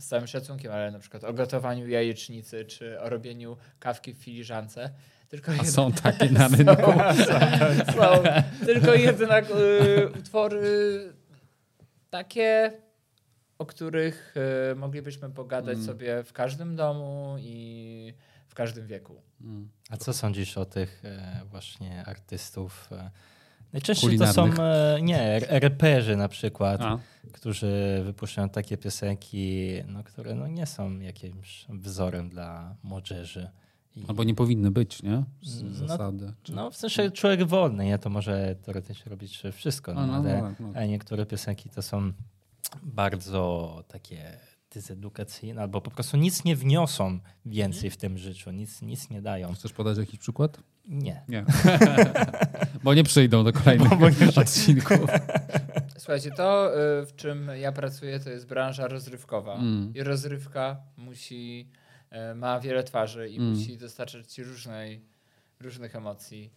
[0.00, 4.90] z całym szacunkiem, ale na przykład o gotowaniu jajecznicy czy o robieniu kawki w filiżance.
[5.28, 6.92] Tylko A są takie na rynku.
[7.26, 8.22] są, są.
[8.66, 10.62] Tylko jednak y, utwory
[12.10, 12.72] takie,
[13.58, 14.34] o których
[14.72, 15.86] y, moglibyśmy pogadać Mm.
[15.86, 18.14] sobie w każdym domu i
[18.48, 19.22] w każdym wieku.
[19.40, 19.68] Mm.
[19.90, 22.88] A co sądzisz o tych e, właśnie artystów?
[22.92, 23.10] E,
[23.74, 26.98] najczęściej to są e, nie, reperzy na przykład, A,
[27.32, 33.50] którzy wypuszczają takie piosenki, no, które no, nie są jakimś wzorem dla młodzieży.
[33.96, 35.24] I, albo nie powinny być, nie?
[35.42, 36.32] Z No, zasady.
[36.48, 37.98] No w sensie człowiek wolny, nie?
[37.98, 40.72] To może teoretycznie robić wszystko, no, A, no, ale, no, tak, no.
[40.74, 42.12] ale niektóre piosenki to są
[42.82, 44.38] bardzo takie
[44.74, 49.54] dezedukacyjne, albo po prostu nic nie wniosą więcej w tym życiu, nic, nic nie dają.
[49.54, 50.60] Chcesz podać jakiś przykład?
[50.86, 51.22] Nie.
[51.28, 51.44] Nie.
[52.84, 55.10] Bo nie przyjdą do kolejnych odcinków.
[55.98, 56.70] Słuchajcie, to
[57.02, 59.54] y, w czym ja pracuję, to jest branża rozrywkowa.
[59.54, 59.92] Mm.
[59.94, 61.68] I rozrywka musi,
[62.32, 63.50] y, ma wiele twarzy i Mm.
[63.50, 65.04] musi dostarczać ci różnej,
[65.60, 66.52] różnych emocji.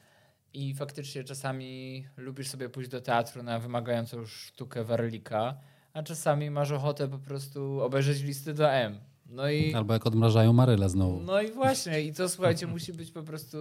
[0.53, 5.57] I faktycznie czasami lubisz sobie pójść do teatru na wymagającą sztukę warlika,
[5.93, 8.99] a czasami masz ochotę po prostu obejrzeć listy do M.
[9.30, 11.19] No i, Albo jak odmrażają Marylę znowu.
[11.19, 13.57] no i właśnie, i to słuchajcie, musi być po prostu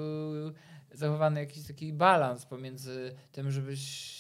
[0.93, 4.17] zachowany jakiś taki balans pomiędzy tym, żebyś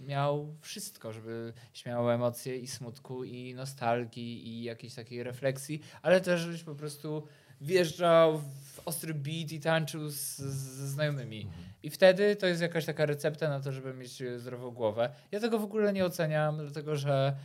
[0.00, 6.40] miał wszystko, żebyś miał emocje i smutku, i nostalgii, i jakiejś takiej refleksji, ale też
[6.40, 7.22] żebyś po prostu
[7.60, 11.48] wjeżdżał w ostry beat i tańczył z, ze znajomymi.
[11.82, 15.10] I wtedy to jest jakaś taka recepta na to, żeby mieć zdrową głowę.
[15.32, 17.36] Ja tego w ogóle nie oceniam, dlatego że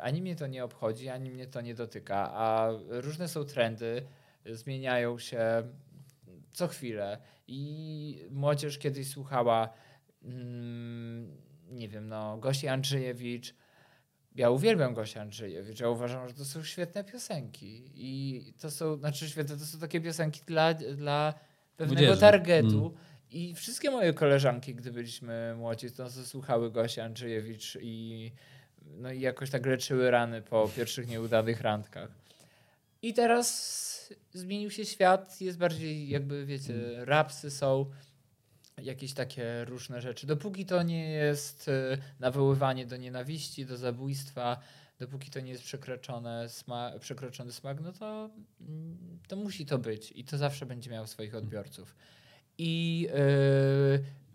[0.00, 4.06] ani mnie to nie obchodzi, ani mnie to nie dotyka, a różne są trendy,
[4.44, 5.62] e, zmieniają się
[6.52, 9.68] co chwilę i młodzież kiedyś słuchała
[10.22, 13.54] mm, nie wiem, no Gosi Andrzejewicz.
[14.34, 15.80] Ja uwielbiam Gosię Andrzejewicz.
[15.80, 17.90] Ja uważam, że to są świetne piosenki.
[17.94, 21.34] I to są, znaczy świetne, to są takie piosenki dla, dla
[21.76, 22.20] pewnego Młodzieży.
[22.20, 22.86] targetu.
[22.86, 22.98] Mm.
[23.30, 28.32] I wszystkie moje koleżanki, gdy byliśmy młodzi, to słuchały Gosi Andrzejewicz i,
[28.96, 32.10] no i jakoś tak leczyły rany po pierwszych nieudanych randkach.
[33.02, 33.78] I teraz
[34.32, 36.74] zmienił się świat, jest bardziej jakby, wiecie,
[37.04, 37.86] rapsy są,
[38.82, 40.26] jakieś takie różne rzeczy.
[40.26, 44.60] Dopóki to nie jest e, nawoływanie do nienawiści, do zabójstwa,
[44.98, 48.30] dopóki to nie jest przekroczone sma- przekroczony smak, no to,
[48.60, 51.94] mm, to musi to być i to zawsze będzie miało swoich odbiorców.
[52.58, 53.18] I e,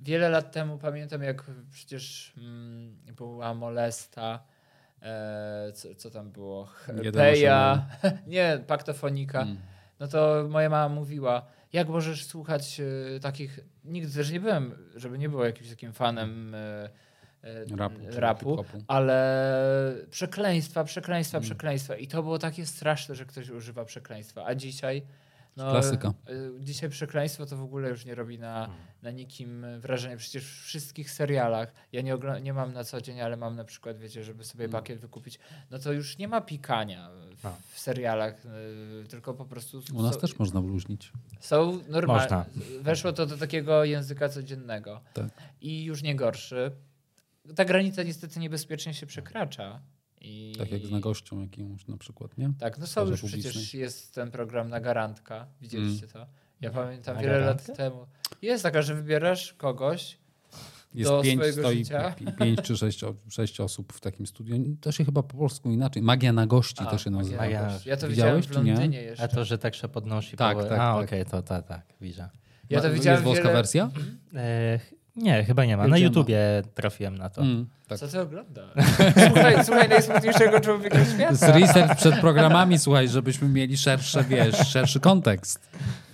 [0.03, 4.43] wiele lat temu pamiętam, jak przecież mm, była molesta,
[5.01, 6.69] e, co, co tam było?
[7.13, 7.85] Peja,
[8.27, 9.41] nie, paktofonika.
[9.41, 9.57] Mm.
[9.99, 12.79] No to moja mama mówiła, jak możesz słuchać
[13.15, 13.59] e, takich.
[13.85, 16.89] Nigdy też nie byłem, żeby nie było jakimś takim fanem e,
[17.43, 17.95] e, Rapu.
[18.15, 21.45] rapu ale przekleństwa, przekleństwa, Mm.
[21.45, 21.95] przekleństwa.
[21.95, 24.45] I to było takie straszne, że ktoś używa przekleństwa.
[24.45, 25.03] A dzisiaj.
[25.57, 26.13] No, Klasyka.
[26.29, 28.77] y, Dzisiaj przekleństwo to w ogóle już nie robi na, Mm.
[29.01, 30.17] na nikim wrażenia.
[30.17, 33.97] Przecież w wszystkich serialach, ja nie, nie mam na co dzień, ale mam na przykład,
[33.97, 35.39] wiecie, żeby sobie pakiet wykupić,
[35.71, 37.55] no to już nie ma pikania w, No.
[37.71, 41.11] w serialach, y, tylko po prostu U nas są, też można bluźnić.
[41.39, 42.45] są normalne.
[42.81, 45.27] Weszło to do takiego języka codziennego Tak.
[45.61, 46.71] i już nie gorszy.
[47.55, 49.79] Ta granica niestety niebezpiecznie się przekracza.
[50.23, 50.55] I...
[50.57, 52.53] Tak jak z nagością jakimś na przykład, nie?
[52.59, 53.51] Tak, no są już publicznej.
[53.51, 55.47] przecież jest ten program Nagarantka.
[55.61, 56.27] Widzieliście to?
[56.61, 57.67] Ja pamiętam Na wiele garantkę?
[57.67, 58.05] lat temu.
[58.41, 60.17] Jest taka, że wybierasz kogoś.
[60.93, 62.11] Jest do pięć, swojego stoi życia.
[62.11, 64.55] pi- pięć czy sześć, sześć osób w takim studiu.
[64.81, 66.01] To się chyba po polsku inaczej.
[66.03, 67.37] Magia na gości A, to się nazywa.
[67.37, 67.79] Magia.
[67.85, 68.73] Ja to Widziałeś, widziałem w czy nie?
[68.73, 69.23] Londynie jeszcze.
[69.23, 70.37] A to, że tak się podnosi.
[70.37, 70.63] Tak, po...
[70.63, 71.03] tak, A, tak.
[71.05, 72.29] okej, to tak, tak, widzę.
[72.69, 73.53] Ja to widziałem Jest włoska wiele...
[73.53, 73.91] wersja?
[75.15, 75.87] Nie, chyba nie ma.
[75.87, 76.39] Na YouTubie
[76.73, 77.41] trafiłem na to.
[77.41, 77.99] Mm, tak.
[77.99, 78.65] Co ty oglądasz?
[79.27, 81.59] słuchaj, słuchaj najsmutniejszego człowieka To jest świata.
[81.59, 85.69] research przed programami, słuchaj, żebyśmy mieli szersze, wiesz, szerszy kontekst.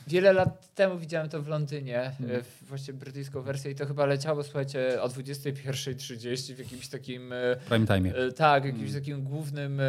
[0.07, 2.35] Wiele lat temu widziałem to w Londynie, Mm.
[2.35, 7.55] e, właśnie brytyjską wersję i to chyba leciało, słuchajcie, o 21.30 w jakimś takim e,
[7.69, 8.15] Prime time.
[8.15, 9.83] E, Tak, jakimś takim głównym e,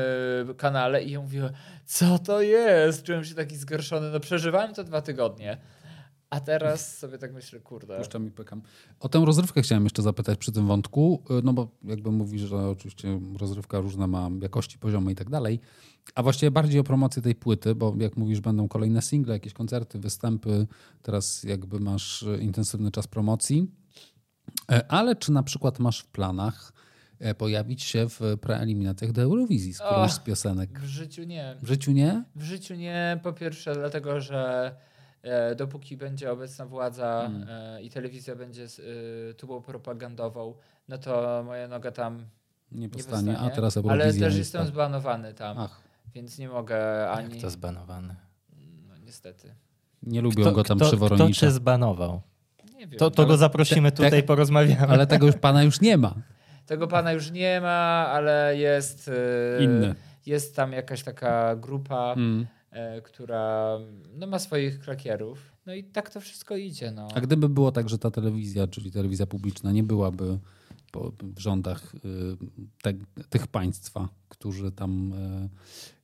[0.57, 1.51] kanale i ja mówię,
[1.87, 3.03] co to jest?
[3.03, 4.11] Czułem się taki zgorszony.
[4.11, 5.57] No przeżywałem to dwa tygodnie.
[6.31, 7.99] A teraz sobie tak myślę, kurde.
[7.99, 8.63] Puszczam i pykam.
[9.01, 12.57] O tę rozrywkę chciałem jeszcze zapytać przy tym wątku, y, no bo jakby mówisz, że
[12.57, 15.61] oczywiście rozrywka różna ma jakości, poziomy i tak dalej,
[16.15, 19.99] a właściwie bardziej o promocję tej płyty, bo jak mówisz, będą kolejne single, jakieś koncerty,
[19.99, 20.67] występy,
[21.03, 23.69] teraz jakby masz y, intensywny czas promocji,
[24.73, 26.73] E, ale czy na przykład masz w planach
[27.19, 30.81] e, pojawić się w preeliminacjach do Eurowizji z którąś z piosenek?
[30.81, 31.57] W życiu nie.
[31.63, 32.25] W życiu nie?
[32.37, 34.75] W życiu nie, po pierwsze dlatego, że
[35.57, 37.47] dopóki będzie obecna władza Mm.
[37.49, 38.65] e, i telewizja będzie
[39.31, 40.55] e, tubą propagandową,
[40.89, 42.25] no to moja noga tam
[42.73, 43.55] Nie nie powstanie, a powstanie.
[43.55, 44.69] teraz Ale też jest jestem tak.
[44.69, 45.81] zbanowany tam, Ach,
[46.15, 47.33] więc nie mogę ani...
[47.35, 48.15] Jak to zbanowany?
[48.89, 49.55] No niestety.
[50.03, 52.21] nie lubią Kto, go tam kto, kto cię zbanował?
[52.75, 52.99] Nie wiem.
[52.99, 54.89] To, to go zaprosimy te- tutaj, te- porozmawiamy.
[54.89, 56.15] Ale tego już pana już nie ma.
[56.67, 59.11] Tego pana już nie ma, ale jest...
[59.59, 59.95] e, Inny.
[60.27, 62.47] Jest tam jakaś taka grupa, Mm.
[62.71, 63.79] E, która
[64.15, 65.57] no, ma swoich krakierów.
[65.67, 66.91] No i tak to wszystko idzie.
[66.91, 67.09] No.
[67.15, 70.39] A gdyby było tak, że ta telewizja, czyli telewizja publiczna, nie byłaby
[70.91, 71.99] po, w rządach y,
[72.83, 72.93] te,
[73.31, 75.13] tych państwa, którzy tam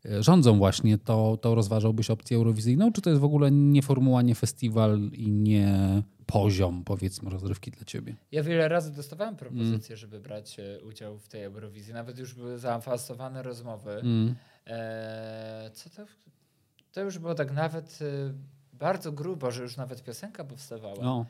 [0.05, 2.93] y, rządzą właśnie, to, to rozważałbyś opcję eurowizyjną?
[2.93, 7.85] Czy to jest w ogóle nie formuła, nie festiwal i nie poziom, powiedzmy, rozrywki dla
[7.85, 8.17] ciebie?
[8.33, 11.95] Ja wiele razy dostawałem propozycje, żeby brać e, udział w tej Eurowizji.
[11.95, 13.91] Nawet już były zaawansowane rozmowy.
[13.91, 14.35] Mm.
[14.67, 16.07] E, co to?
[16.97, 18.33] To już było tak nawet e,
[18.73, 20.97] bardzo grubo, że już nawet piosenka powstawała.
[21.03, 21.27] No.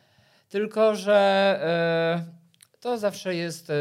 [0.49, 1.15] Tylko, że
[1.63, 3.75] e, to zawsze jest e,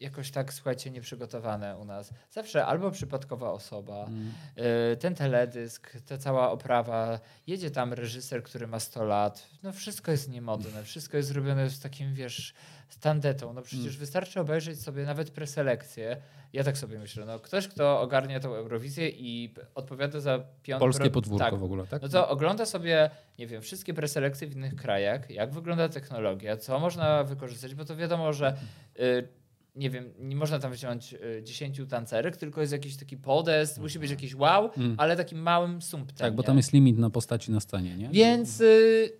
[0.00, 2.10] jakoś tak, słuchajcie, nieprzygotowane u nas.
[2.30, 4.32] Zawsze albo przypadkowa osoba, Mm.
[4.56, 9.46] e, ten teledysk, ta cała oprawa, jedzie tam reżyser, który ma 100 lat.
[9.62, 12.54] No wszystko jest niemodne, wszystko jest zrobione z takim, wiesz,
[12.88, 13.52] z tandetą.
[13.52, 13.98] No przecież Mm.
[13.98, 16.16] wystarczy obejrzeć sobie nawet preselekcję.
[16.52, 20.80] Ja tak sobie myślę, no ktoś, kto ogarnia tą Eurowizję i odpowiada za piąt...
[20.80, 22.02] Polskie podwórko tak, w ogóle, tak?
[22.02, 26.78] no to ogląda sobie, nie wiem, wszystkie preselekcje w innych krajach, jak wygląda technologia, co
[26.78, 28.56] można wykorzystać, bo to wiadomo, że
[29.00, 29.28] y,
[29.78, 33.98] nie wiem, nie można tam wziąć y, 10 tancerek, tylko jest jakiś taki podest, musi
[33.98, 34.94] być jakiś wow, Mm.
[34.98, 36.16] ale takim małym sumptem.
[36.16, 36.46] Tak, bo nie?
[36.46, 38.08] tam jest limit na postaci na scenie, nie?
[38.08, 39.12] Więc y,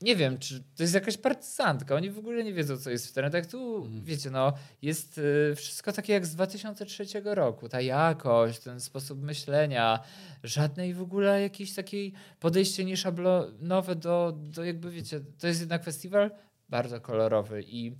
[0.00, 1.94] nie wiem, czy to jest jakaś partyzantka.
[1.94, 3.46] Oni w ogóle nie wiedzą, co jest w trendach.
[3.46, 4.04] Tu, Mhm.
[4.04, 4.52] wiecie, no,
[4.82, 7.68] jest y, wszystko takie jak z 2003 roku.
[7.68, 10.00] Ta jakość, ten sposób myślenia,
[10.44, 16.30] żadnej w ogóle jakiejś takiej podejście nieszablonowe do, do jakby, wiecie, to jest jednak festiwal
[16.68, 17.92] bardzo kolorowy i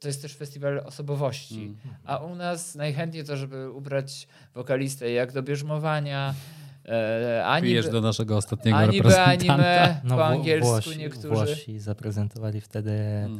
[0.00, 1.62] to jest też festiwal osobowości.
[1.62, 1.76] Mm.
[2.04, 6.34] A u nas najchętniej to, żeby ubrać wokalistę jak do bierzmowania,
[7.44, 9.54] ani Pijesz do naszego ostatniego a niby reprezentanta.
[9.54, 11.28] anime po Wło- angielsku Włosi, niektórzy.
[11.28, 12.90] Włosi zaprezentowali wtedy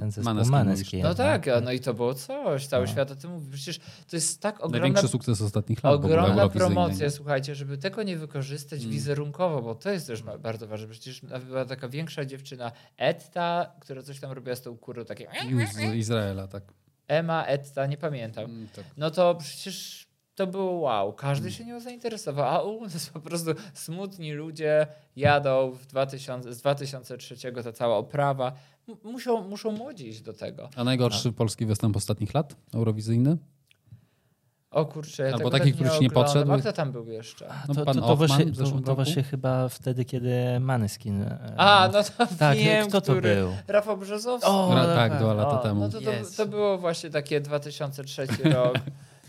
[0.01, 1.03] ten zespół Maneskin Maneskin.
[1.03, 2.67] No tak, a no i to było coś.
[2.67, 2.93] Cały No.
[2.93, 3.51] świat o tym mówi.
[3.53, 5.93] Przecież to jest tak ogromna, Największy sukces ostatnich lat.
[5.95, 8.93] ogromna promocja, słuchajcie, żeby tego nie wykorzystać Mm.
[8.93, 10.89] wizerunkowo, bo to jest też ba- bardzo ważne.
[10.89, 15.27] Przecież była taka większa dziewczyna, Etta, która coś tam robiła z tą kurą, takie
[15.75, 16.63] Z Izraela, tak.
[17.09, 18.45] Ema, Etta, nie pamiętam.
[18.45, 18.85] Mm, tak.
[18.97, 20.07] No to przecież
[20.41, 21.13] to było wow.
[21.13, 24.87] Każdy się nią zainteresował, a u nas po prostu smutni ludzie
[25.17, 28.53] jadą w 2000, z 2003 ta cała oprawa.
[28.89, 30.69] M- muszą, muszą młodzi iść do tego.
[30.77, 32.57] A najgorszy polski występ ostatnich lat?
[32.75, 33.37] Eurowizyjny?
[34.71, 36.53] O kurczę, ja Albo tego taki, tak który nie ci nie podszedł?
[36.53, 37.49] A kto tam był jeszcze?
[37.49, 41.23] A No, to, pan to, to, właśnie, to, to właśnie chyba wtedy, kiedy Maneskin.
[41.23, 43.35] e, A, no to tak, wiem, kto to który.
[43.35, 43.49] był?
[43.69, 44.51] Rafał Brzozowski.
[44.51, 45.81] O, Ra- tak, dwa lata O, temu.
[45.81, 48.75] No to, to, to było właśnie takie 2003 rok.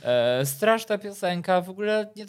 [0.03, 2.25] E, straszna piosenka, w ogóle nie,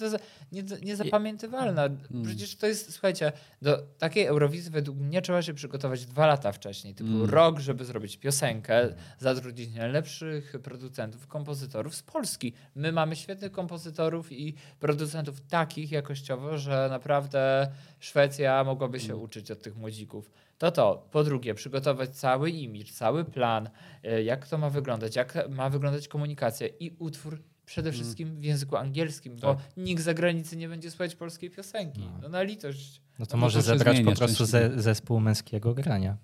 [0.53, 1.85] nie, niezapamiętywalna.
[1.85, 2.25] Mm.
[2.25, 3.33] Przecież to jest, słuchajcie,
[3.63, 7.31] do takiej Eurowizji według mnie trzeba się przygotować dwa lata wcześniej, typu Mm.
[7.31, 8.89] rok, żeby zrobić piosenkę,
[9.19, 12.53] zatrudnić najlepszych producentów, kompozytorów z Polski.
[12.75, 17.69] My mamy świetnych kompozytorów i producentów takich jakościowo, że naprawdę
[18.01, 19.23] Szwecja mogłaby się Mm.
[19.25, 20.31] uczyć od tych młodzików.
[20.59, 21.09] To to.
[21.11, 23.71] Po drugie, przygotować cały imidż, cały plan,
[24.05, 28.77] e, jak to ma wyglądać, jak ma wyglądać komunikacja i utwór przede wszystkim w języku
[28.77, 29.55] angielskim, bo.
[29.55, 29.65] Tak.
[29.77, 32.01] nikt z zagranicy nie będzie słuchać polskiej piosenki.
[32.01, 32.19] No.
[32.23, 33.01] No na litość.
[33.19, 36.17] No to No może zebrać zmienia po prostu ze, zespół męskiego grania.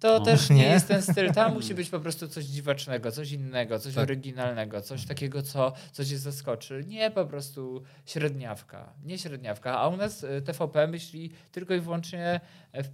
[0.00, 0.24] To No.
[0.24, 0.64] też nie, Nie?
[0.68, 1.32] jest ten styl.
[1.32, 4.02] Tam musi być po prostu coś dziwacznego, coś innego, coś Tak.
[4.02, 6.84] oryginalnego, coś takiego, co, co cię zaskoczy.
[6.86, 8.92] Nie po prostu średniawka.
[9.04, 9.78] Nie średniawka.
[9.78, 12.40] A u nas y, TVP myśli tylko i wyłącznie,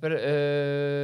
[0.01, 0.21] per- y,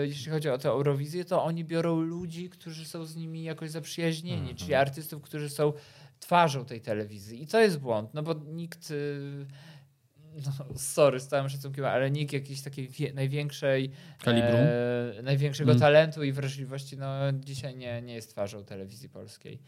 [0.09, 4.39] jeśli chodzi o tę Eurowizję, to oni biorą ludzi, którzy są z nimi jakoś zaprzyjaźnieni,
[4.39, 4.57] Mhm.
[4.57, 5.73] czyli artystów, którzy są
[6.21, 7.43] twarzą tej telewizji.
[7.43, 8.91] I to jest błąd, no bo nikt...
[8.91, 9.47] y,
[10.47, 13.91] No, sorry, z całym szacunkiem, ale nikt jakiejś takiej największej
[14.25, 14.57] Kalibru?
[14.57, 15.81] e, największego Mm.
[15.81, 19.59] talentu i wrażliwości no, dzisiaj nie, nie jest twarzą telewizji polskiej.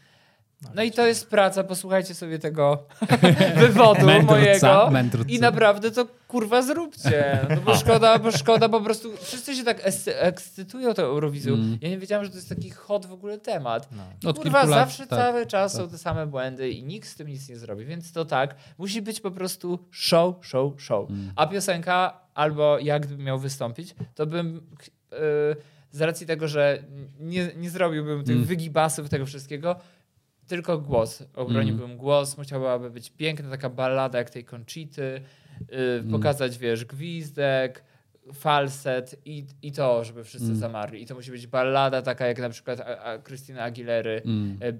[0.75, 2.83] No i to jest praca, posłuchajcie sobie tego
[3.55, 5.23] wywodu Mędrca, mojego mędrca.
[5.27, 7.39] i naprawdę to kurwa zróbcie.
[7.49, 11.53] No bo szkoda, bo szkoda po prostu, wszyscy się tak ekscytują tą Eurowizją.
[11.53, 11.77] Mm.
[11.81, 13.89] Ja nie wiedziałem, że to jest taki hot w ogóle temat.
[13.91, 14.29] No.
[14.29, 15.81] Od Kurwa, kilku lat, zawsze tak, cały czas tak.
[15.81, 17.85] są te same błędy i nikt z tym nic nie zrobi.
[17.85, 21.09] Więc to tak, musi być po prostu show, show, show.
[21.09, 21.31] Mm.
[21.35, 24.61] A piosenka, albo jak gdybym miał wystąpić, to bym
[25.11, 25.17] yy,
[25.91, 26.83] z racji tego, że
[27.19, 28.45] nie, nie zrobiłbym tych Mm.
[28.47, 29.75] wygibasów, tego wszystkiego,
[30.47, 31.23] tylko głos.
[31.35, 35.21] Obroniłbym głos, musiałaby być piękna taka ballada jak tej Conchity,
[35.71, 36.11] yy, Mm.
[36.11, 37.83] pokazać, wiesz, gwizdek,
[38.33, 40.57] falset i, i to, żeby wszyscy Mm.
[40.59, 41.01] zamarli.
[41.01, 44.57] I to musi być ballada taka jak na przykład A- A- Christina Aguilery, Mm.
[44.61, 44.73] e, e,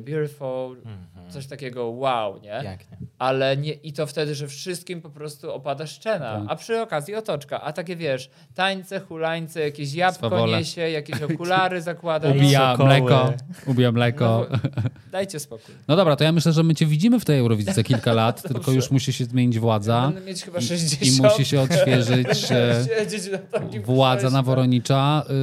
[0.00, 1.30] Beautiful, Mhm.
[1.30, 2.60] coś takiego wow, nie?
[2.62, 2.96] Pięknie.
[3.18, 6.42] Ale nie, i to wtedy, że wszystkim po prostu opada szczena, Tak.
[6.48, 7.60] a przy okazji otoczka.
[7.60, 10.58] A takie wiesz, tańce, hulańce, jakieś jabłko Swawole.
[10.58, 12.28] niesie, jakieś okulary zakłada.
[12.30, 12.88] Ubija Sokoły.
[12.88, 13.32] mleko.
[13.66, 14.46] Ubija mleko.
[14.50, 14.58] No,
[15.12, 15.74] dajcie spokój.
[15.88, 18.42] No dobra, to ja myślę, że my cię widzimy w tej Eurowizji za kilka lat,
[18.42, 21.02] tylko już musi się zmienić władza Będę mieć chyba i, 60.
[21.18, 24.30] i musi się odświeżyć e, Siedzieć na takim władza.
[24.30, 25.22] Naworonicza.
[25.28, 25.34] Yy,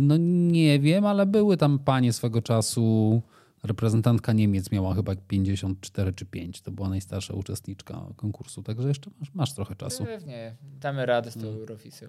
[0.00, 0.16] No
[0.52, 3.22] nie wiem, ale były tam panie swego czasu.
[3.64, 6.60] Reprezentantka Niemiec miała chyba 54 czy 5.
[6.60, 10.04] To była najstarsza uczestniczka konkursu, także jeszcze masz, masz trochę czasu.
[10.04, 10.56] Pewnie.
[10.80, 11.54] Damy radę z tą Mm.
[11.60, 12.08] Eurowizją.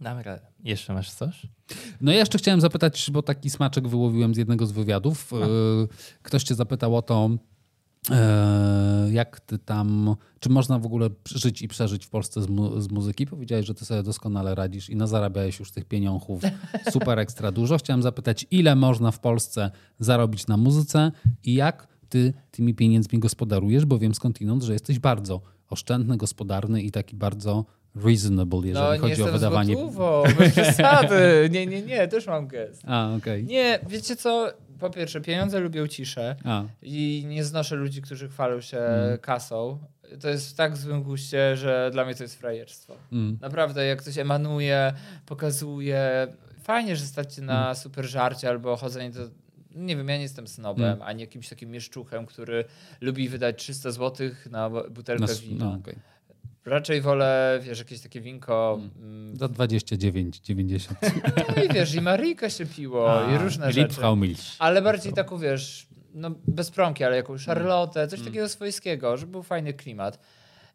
[0.00, 0.46] Damy radę.
[0.64, 1.46] Jeszcze masz coś?
[2.00, 5.32] No ja jeszcze chciałem zapytać, bo taki smaczek wyłowiłem z jednego z wywiadów.
[5.32, 5.88] Yy,
[6.22, 7.30] Ktoś cię zapytał o to,
[9.10, 12.90] jak ty tam, czy można w ogóle żyć i przeżyć w Polsce z, mu, z
[12.90, 13.26] muzyki?
[13.26, 16.42] Powiedziałeś, że ty sobie doskonale radzisz i nazarabiałeś już tych pieniążków
[16.92, 17.78] super ekstra dużo.
[17.78, 21.12] Chciałem zapytać, ile można w Polsce zarobić na muzyce
[21.44, 26.90] i jak ty tymi pieniędzmi gospodarujesz, bo wiem skądinąd, że jesteś bardzo oszczędny, gospodarny i
[26.90, 27.64] taki bardzo
[28.04, 29.74] reasonable, jeżeli no nie chodzi o wydawanie.
[29.74, 31.48] złotówą, bez przesady.
[31.50, 32.82] Nie, nie, nie, też mam gest.
[32.88, 33.44] A, okej.
[33.44, 34.52] Nie, wiecie co?
[34.80, 39.18] Po pierwsze, pieniądze lubią ciszę A, i nie znoszę ludzi, którzy chwalą się Mm.
[39.18, 39.78] kasą.
[40.20, 42.96] To jest w tak złym guście, że dla mnie to jest frajerstwo.
[43.12, 43.38] mm.
[43.40, 44.92] Naprawdę, jak ktoś emanuje,
[45.26, 46.26] pokazuje.
[46.62, 47.54] Fajnie, że stać się Mm.
[47.54, 49.20] na super żarcie albo chodzenie do.
[49.74, 51.02] Nie wiem, ja nie jestem snobem, Mm.
[51.02, 52.64] ani jakimś takim mieszczuchem, który
[53.00, 55.64] lubi wydać 300 zł na butelkę Na, wina.
[55.64, 55.94] no, okej.
[56.66, 58.80] Raczej wolę, wiesz, jakieś takie winko.
[59.02, 60.94] mm, Za 29,90.
[61.56, 64.00] No i wiesz, i Marika się piło, i różne rzeczy.
[64.16, 64.40] Milch.
[64.58, 68.32] Ale bardziej taką, wiesz, no bez prąki, ale jakąś Charlotte, coś Mm.
[68.32, 70.18] takiego swojskiego, żeby był fajny klimat.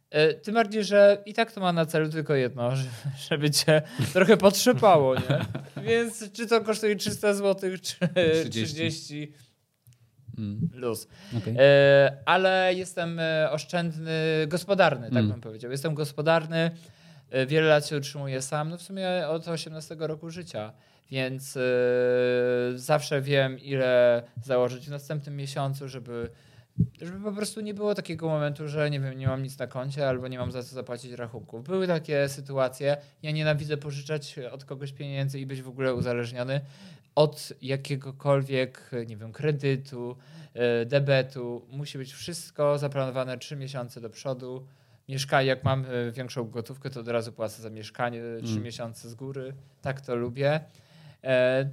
[0.09, 2.89] E, Tym bardziej, że i tak to ma na celu tylko jedno, że-
[3.29, 3.81] żeby cię
[4.13, 5.45] trochę potrzepało, nie?
[5.83, 7.95] Więc czy to kosztuje 300 zł, czy
[8.49, 8.49] 30.
[8.51, 9.31] 30,
[10.37, 11.07] Mm, luz.
[11.37, 11.55] okej.
[11.59, 14.11] E, ale jestem e, oszczędny,
[14.47, 15.31] gospodarny, tak Mm.
[15.31, 15.71] bym powiedział.
[15.71, 16.71] Jestem gospodarny,
[17.31, 20.73] e, wiele lat się utrzymuję sam, no w sumie od 18 roku życia,
[21.11, 21.61] więc e,
[22.75, 26.29] zawsze wiem, ile założyć w następnym miesiącu, żeby,
[27.01, 30.09] żeby po prostu nie było takiego momentu, że nie wiem, nie mam nic na koncie
[30.09, 31.63] albo nie mam za co zapłacić rachunków.
[31.63, 36.61] Były takie sytuacje, ja nienawidzę pożyczać od kogoś pieniędzy i być w ogóle uzależniony
[37.15, 40.17] od jakiegokolwiek, nie wiem, kredytu,
[40.53, 41.67] e, debetu.
[41.69, 44.67] Musi być wszystko zaplanowane trzy miesiące do przodu.
[45.09, 48.63] Mieszkanie, jak mam e, większą gotówkę, to od razu płacę za mieszkanie trzy Mm.
[48.63, 49.53] miesiące z góry.
[49.81, 50.59] Tak to lubię.
[51.23, 51.69] E,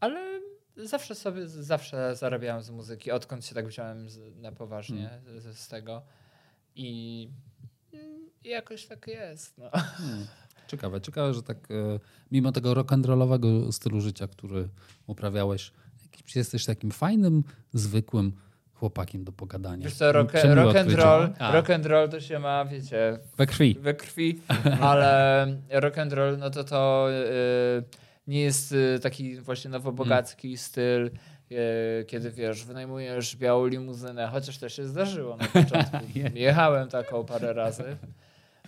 [0.00, 0.40] ale
[0.76, 4.06] zawsze sobie, zawsze zarabiałem z muzyki, odkąd się tak wziąłem
[4.36, 6.02] na poważnie z, z tego.
[6.74, 7.28] I,
[8.44, 9.58] I jakoś tak jest.
[9.58, 9.70] No.
[10.00, 10.26] Mm.
[10.72, 12.00] Ciekawe, ciekawe, że tak e,
[12.30, 14.68] mimo tego rock'n'rollowego stylu życia, który
[15.06, 15.72] uprawiałeś,
[16.34, 18.32] jesteś takim fajnym, zwykłym
[18.74, 19.84] chłopakiem do pogadania.
[19.84, 23.76] Wiesz co, rock, rock and roll, rock and roll to się ma, wiecie, We krwi.
[23.80, 24.40] we krwi,
[24.80, 27.82] ale rock and roll, no to to y,
[28.26, 30.58] nie jest y, taki właśnie nowobogacki Mm.
[30.58, 31.10] styl,
[32.06, 35.96] kiedy wiesz, wynajmujesz białą limuzynę, chociaż to się zdarzyło na początku.
[36.34, 37.96] Jechałem taką parę razy.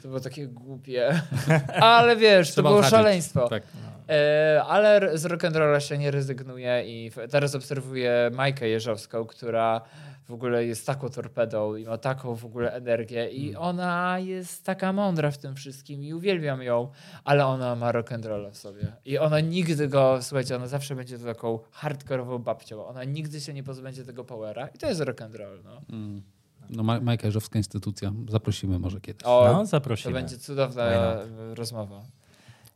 [0.04, 1.20] To było takie głupie.
[1.80, 3.48] Ale wiesz, to było szaleństwo.
[3.48, 3.62] Tak.
[4.08, 9.80] E, ale z rock'n'rolla się nie rezygnuje i teraz obserwuję Majkę Jeżowską, która
[10.24, 13.62] w ogóle jest taką torpedą i ma taką w ogóle energię i Mm.
[13.62, 16.88] ona jest taka mądra w tym wszystkim i uwielbiam ją,
[17.24, 18.92] ale ona ma rock'n'rolla w sobie.
[19.04, 22.86] I ona nigdy go, słuchajcie, ona zawsze będzie taką hardkorową babcią.
[22.86, 25.58] Ona nigdy się nie pozbędzie tego powera i to jest rock'n'roll.
[25.64, 25.80] No.
[25.92, 26.22] Mm.
[26.70, 28.12] No, Ma- Majka Jeżowska instytucja.
[28.28, 29.22] Zaprosimy może kiedyś.
[29.24, 30.12] O, No, to zaprosimy.
[30.14, 32.02] będzie cudowna e, rozmowa.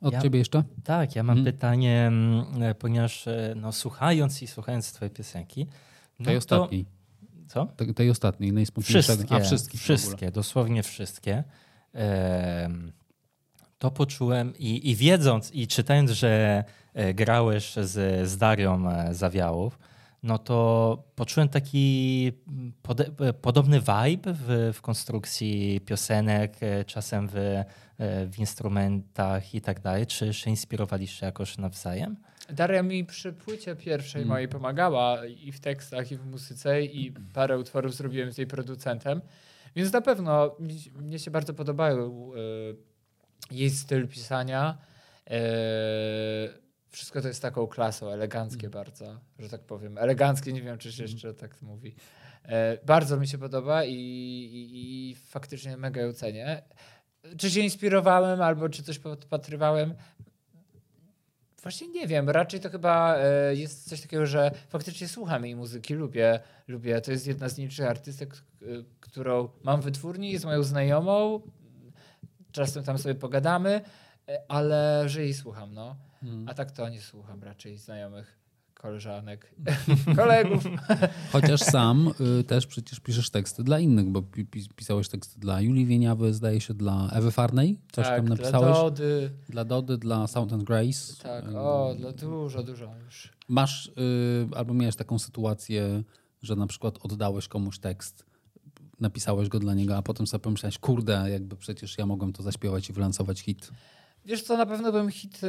[0.01, 0.63] Od Ja- ciebie jeszcze?
[0.85, 1.55] Tak, ja mam Mhm.
[1.55, 5.67] pytanie, mm, e, ponieważ e, no, słuchając i słuchając twojej piosenki,
[6.19, 6.87] no Tej to, ostatniej.
[7.49, 7.67] Co?
[7.67, 9.17] Tej, tej ostatniej, najsmutniejszego.
[9.19, 9.99] Wszystkie, A, wszystkich w ogóle.
[9.99, 11.45] wszystkie, dosłownie wszystkie.
[11.93, 12.93] Em,
[13.79, 16.65] to poczułem i, i wiedząc i czytając, że
[17.15, 19.79] grałeś z, z Darią Zawiałów,
[20.23, 22.33] no to poczułem taki
[23.21, 27.65] e, podobny vibe w, w konstrukcji piosenek, e, czasem w, e,
[28.27, 30.07] w instrumentach i tak dalej.
[30.07, 32.17] Czy się inspirowaliście jakoś nawzajem?
[32.51, 34.29] Daria mi przy płycie pierwszej Mm.
[34.29, 39.21] mojej pomagała i w tekstach, i w muzyce, i parę utworów zrobiłem z jej producentem.
[39.77, 42.31] Więc na pewno mi, mnie się bardzo podobają
[43.51, 44.79] e, jej styl pisania.
[46.91, 48.71] Wszystko to jest taką klasą, eleganckie Mm.
[48.71, 49.99] bardzo, że tak powiem.
[49.99, 51.95] Eleganckie, nie wiem, czy się jeszcze tak mówi.
[52.45, 56.63] E, bardzo mi się podoba i, i, i faktycznie mega ją cenię.
[57.39, 59.95] czy się inspirowałem, albo czy coś podpatrywałem.
[61.63, 65.95] Właśnie nie wiem, raczej to chyba e, jest coś takiego, że faktycznie słucham jej muzyki,
[65.95, 67.01] lubię, lubię.
[67.01, 68.67] To jest jedna z nielicznych artystek, e,
[69.01, 71.41] którą mam w wytwórni, jest moją znajomą,
[72.53, 73.81] czasem tam sobie pogadamy,
[74.29, 75.97] e, ale że jej słucham, no.
[76.47, 78.39] A tak to nie słucham raczej znajomych
[78.75, 79.55] koleżanek,
[80.17, 80.65] kolegów.
[81.33, 85.61] Chociaż sam y, też przecież piszesz teksty dla innych, bo pi- pi- pisałeś teksty dla
[85.61, 87.79] Julii Wieniawy, zdaje się, dla Ewy Farnej.
[87.93, 88.77] Coś tak, tam Dla napisałeś.
[88.77, 91.15] Dody, Dla Dody, dla Sound and Grace.
[91.23, 93.33] tak, Y, o, dla dużo, dużo już.
[93.49, 93.93] Masz y,
[94.57, 96.03] albo miałeś taką sytuację,
[96.43, 98.25] że na przykład oddałeś komuś tekst,
[99.01, 102.91] napisałeś go dla niego, a potem sobie pomyślałeś, kurde, jakby przecież ja mogłem to zaśpiewać
[102.91, 103.71] i wylansować hit.
[104.29, 105.41] Wiesz co, na pewno bym hit,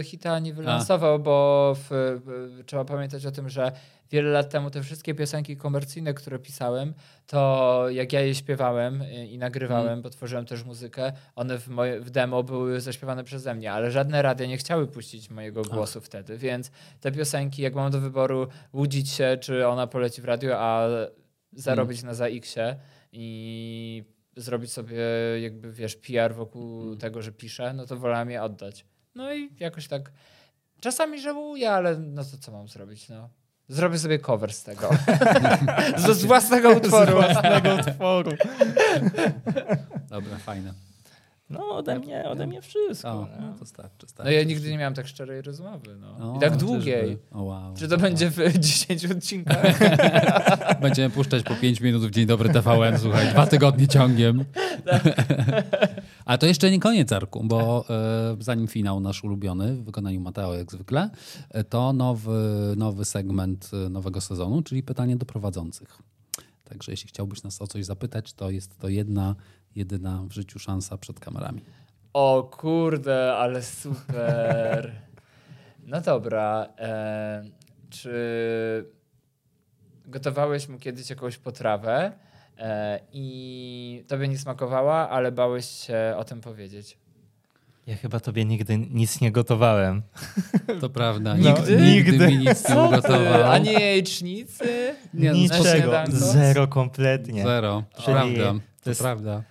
[0.00, 2.20] y, hita nie wylansował, bo w,
[2.66, 3.72] trzeba pamiętać o tym, że
[4.10, 6.94] wiele lat temu te wszystkie piosenki komercyjne, które pisałem,
[7.26, 10.02] to jak ja je śpiewałem y, i nagrywałem, Mm.
[10.02, 14.22] bo tworzyłem też muzykę, one w, moje, w demo były zaśpiewane przeze mnie, ale żadne
[14.22, 19.10] radia nie chciały puścić mojego głosu wtedy, więc te piosenki, jak mam do wyboru łudzić
[19.10, 20.88] się, czy ona poleci w radio, a
[21.52, 22.76] zarobić na ZX-ie
[23.12, 24.04] i
[24.36, 24.96] zrobić sobie
[25.42, 28.84] jakby, wiesz, PR wokół tego, że piszę, no to wolałem je oddać.
[29.14, 30.12] No i jakoś tak
[30.80, 33.28] czasami żałuję, ale no to co mam zrobić, no.
[33.68, 34.90] Zrobię sobie cover z tego.
[35.96, 37.12] z, z własnego utworu.
[37.12, 38.30] własnego utworu.
[40.08, 40.74] Dobra, fajne.
[41.52, 43.08] No ode mnie, ode mnie wszystko.
[43.10, 44.32] O, no to starczy, No starczy.
[44.32, 46.32] ja nigdy nie miałem tak szczerej rozmowy, no.
[46.32, 46.66] O, I tak czyżby?
[46.66, 47.18] długiej.
[47.32, 47.74] O, wow.
[47.76, 49.78] Czy to będzie w 10 odcinkach?
[50.82, 54.44] Będziemy puszczać po 5 minut w Dzień Dobry TVN, słuchaj, dwa tygodnie ciągiem.
[56.24, 60.54] A to jeszcze nie koniec arku, bo e, zanim finał nasz ulubiony w wykonaniu Mateo
[60.54, 61.10] jak zwykle,
[61.50, 65.98] e, to nowy, nowy segment e, nowego sezonu, czyli pytanie do prowadzących.
[66.64, 69.34] Także jeśli chciałbyś nas o coś zapytać, to jest to jedna,
[69.76, 71.60] jedyna w życiu szansa przed kamerami.
[72.12, 74.92] O kurde, ale super.
[75.86, 76.66] No dobra.
[76.78, 77.42] E,
[77.90, 78.12] czy
[80.06, 82.12] gotowałeś mu kiedyś jakąś potrawę
[82.58, 86.98] e, i tobie nie smakowała, ale bałeś się o tym powiedzieć?
[87.86, 90.02] Ja chyba tobie nigdy nic nie gotowałem.
[90.80, 92.10] To prawda, No, nigdy, nigdy.
[92.10, 93.50] nigdy mi nic nie ugotował.
[93.50, 94.94] A nie jajecznicy?
[95.14, 95.92] Nie, no, Niczego.
[96.08, 97.42] Zero kompletnie.
[97.42, 99.42] Zero, to Czyli prawda, to, to jest- prawda.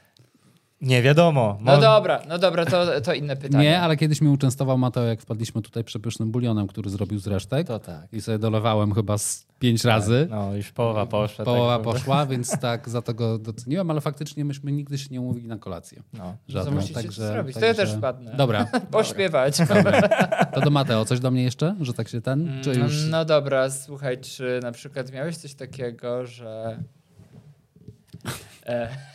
[0.82, 1.58] Nie wiadomo.
[1.62, 3.64] No dobra, no dobra, to, to inne pytanie.
[3.64, 7.68] Nie, ale kiedyś mnie uczęstował Mateo, jak wpadliśmy tutaj przepysznym bulionem, który zrobił z resztek.
[7.68, 8.14] To tak.
[8.14, 10.28] I sobie dolewałem chyba z pięć razy.
[10.30, 11.46] No już połowa poszła.
[11.46, 15.22] Połowa tak, poszła, więc tak, za to go doceniłem, ale faktycznie myśmy nigdy się nie
[15.22, 16.04] umówili na kolację.
[16.14, 16.24] No.
[16.24, 17.58] To Żadną, musicie także, to zrobić.
[17.58, 18.34] To ja też wpadnę.
[18.36, 19.58] Dobra, Pośpiewać.
[19.60, 20.02] dobra.
[20.54, 21.76] To do Mateo, coś do mnie jeszcze?
[21.82, 22.62] Że tak się ten?
[22.64, 23.06] Czy już...
[23.10, 26.78] No dobra, słuchaj, czy na przykład miałeś coś takiego, że.
[28.66, 29.11] E,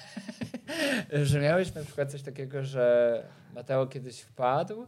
[1.22, 3.22] że miałeś na przykład coś takiego, że
[3.54, 4.86] Mateo kiedyś wpadł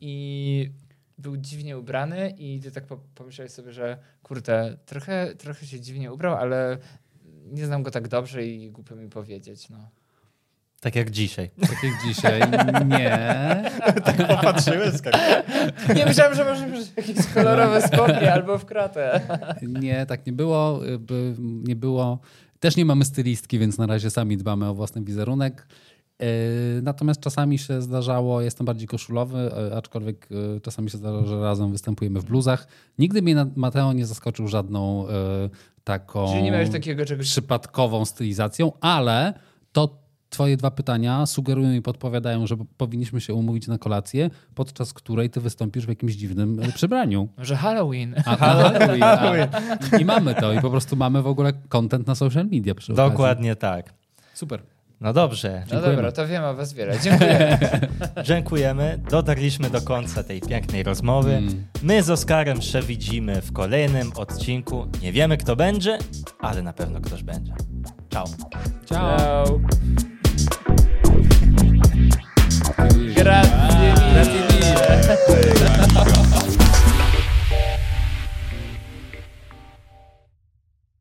[0.00, 0.70] i
[1.18, 6.12] był dziwnie ubrany i ty tak po- pomyślałeś sobie, że kurde, trochę, trochę się dziwnie
[6.12, 6.78] ubrał, ale
[7.52, 9.68] nie znam go tak dobrze i głupio mi powiedzieć.
[9.68, 9.90] No.
[10.80, 11.50] Tak jak dzisiaj.
[11.60, 12.40] Tak jak dzisiaj.
[12.86, 13.62] Nie.
[14.36, 14.92] Popatrzyłem
[15.96, 19.20] Nie myślałem, że może być jakieś kolorowe spodnie albo w kratę.
[19.62, 20.80] Nie, tak nie było.
[20.98, 22.18] By- Nie było.
[22.60, 25.66] Też nie mamy stylistki, więc na razie sami dbamy o własny wizerunek.
[26.20, 26.26] Yy,
[26.82, 31.72] Natomiast czasami się zdarzało, jestem bardziej koszulowy, yy, aczkolwiek yy, czasami się zdarza, że razem
[31.72, 32.68] występujemy w bluzach.
[32.98, 35.06] Nigdy mnie Mateo nie zaskoczył żadną
[35.84, 39.34] taką Czyli nie miałeś takiego czegoś przypadkową stylizacją, ale
[39.72, 45.30] to twoje dwa pytania sugerują i podpowiadają, że powinniśmy się umówić na kolację, podczas której
[45.30, 47.28] ty wystąpisz w jakimś dziwnym yy, przebraniu.
[47.38, 48.14] Może Halloween.
[48.26, 49.02] A, Halloween.
[49.92, 50.52] A, I mamy to.
[50.52, 53.10] I po prostu mamy w ogóle content na social media przy okazji.
[53.10, 53.94] Dokładnie tak.
[54.34, 54.62] Super.
[55.00, 55.64] No dobrze.
[55.72, 57.00] No dobra, to wiem o was wiele.
[57.00, 57.58] Dziękuję.
[58.28, 58.98] Dziękujemy.
[59.10, 61.34] Dotarliśmy do końca tej pięknej rozmowy.
[61.34, 61.66] Mm.
[61.82, 64.86] My z Oskarem się widzimy w kolejnym odcinku.
[65.02, 65.98] Nie wiemy kto będzie,
[66.40, 67.52] ale na pewno ktoś będzie.
[68.10, 68.24] Ciao.
[68.86, 69.18] Ciao.
[69.18, 69.60] Ciao.
[73.14, 74.74] Grazie mille.
[75.04, 76.69] Grazie mille.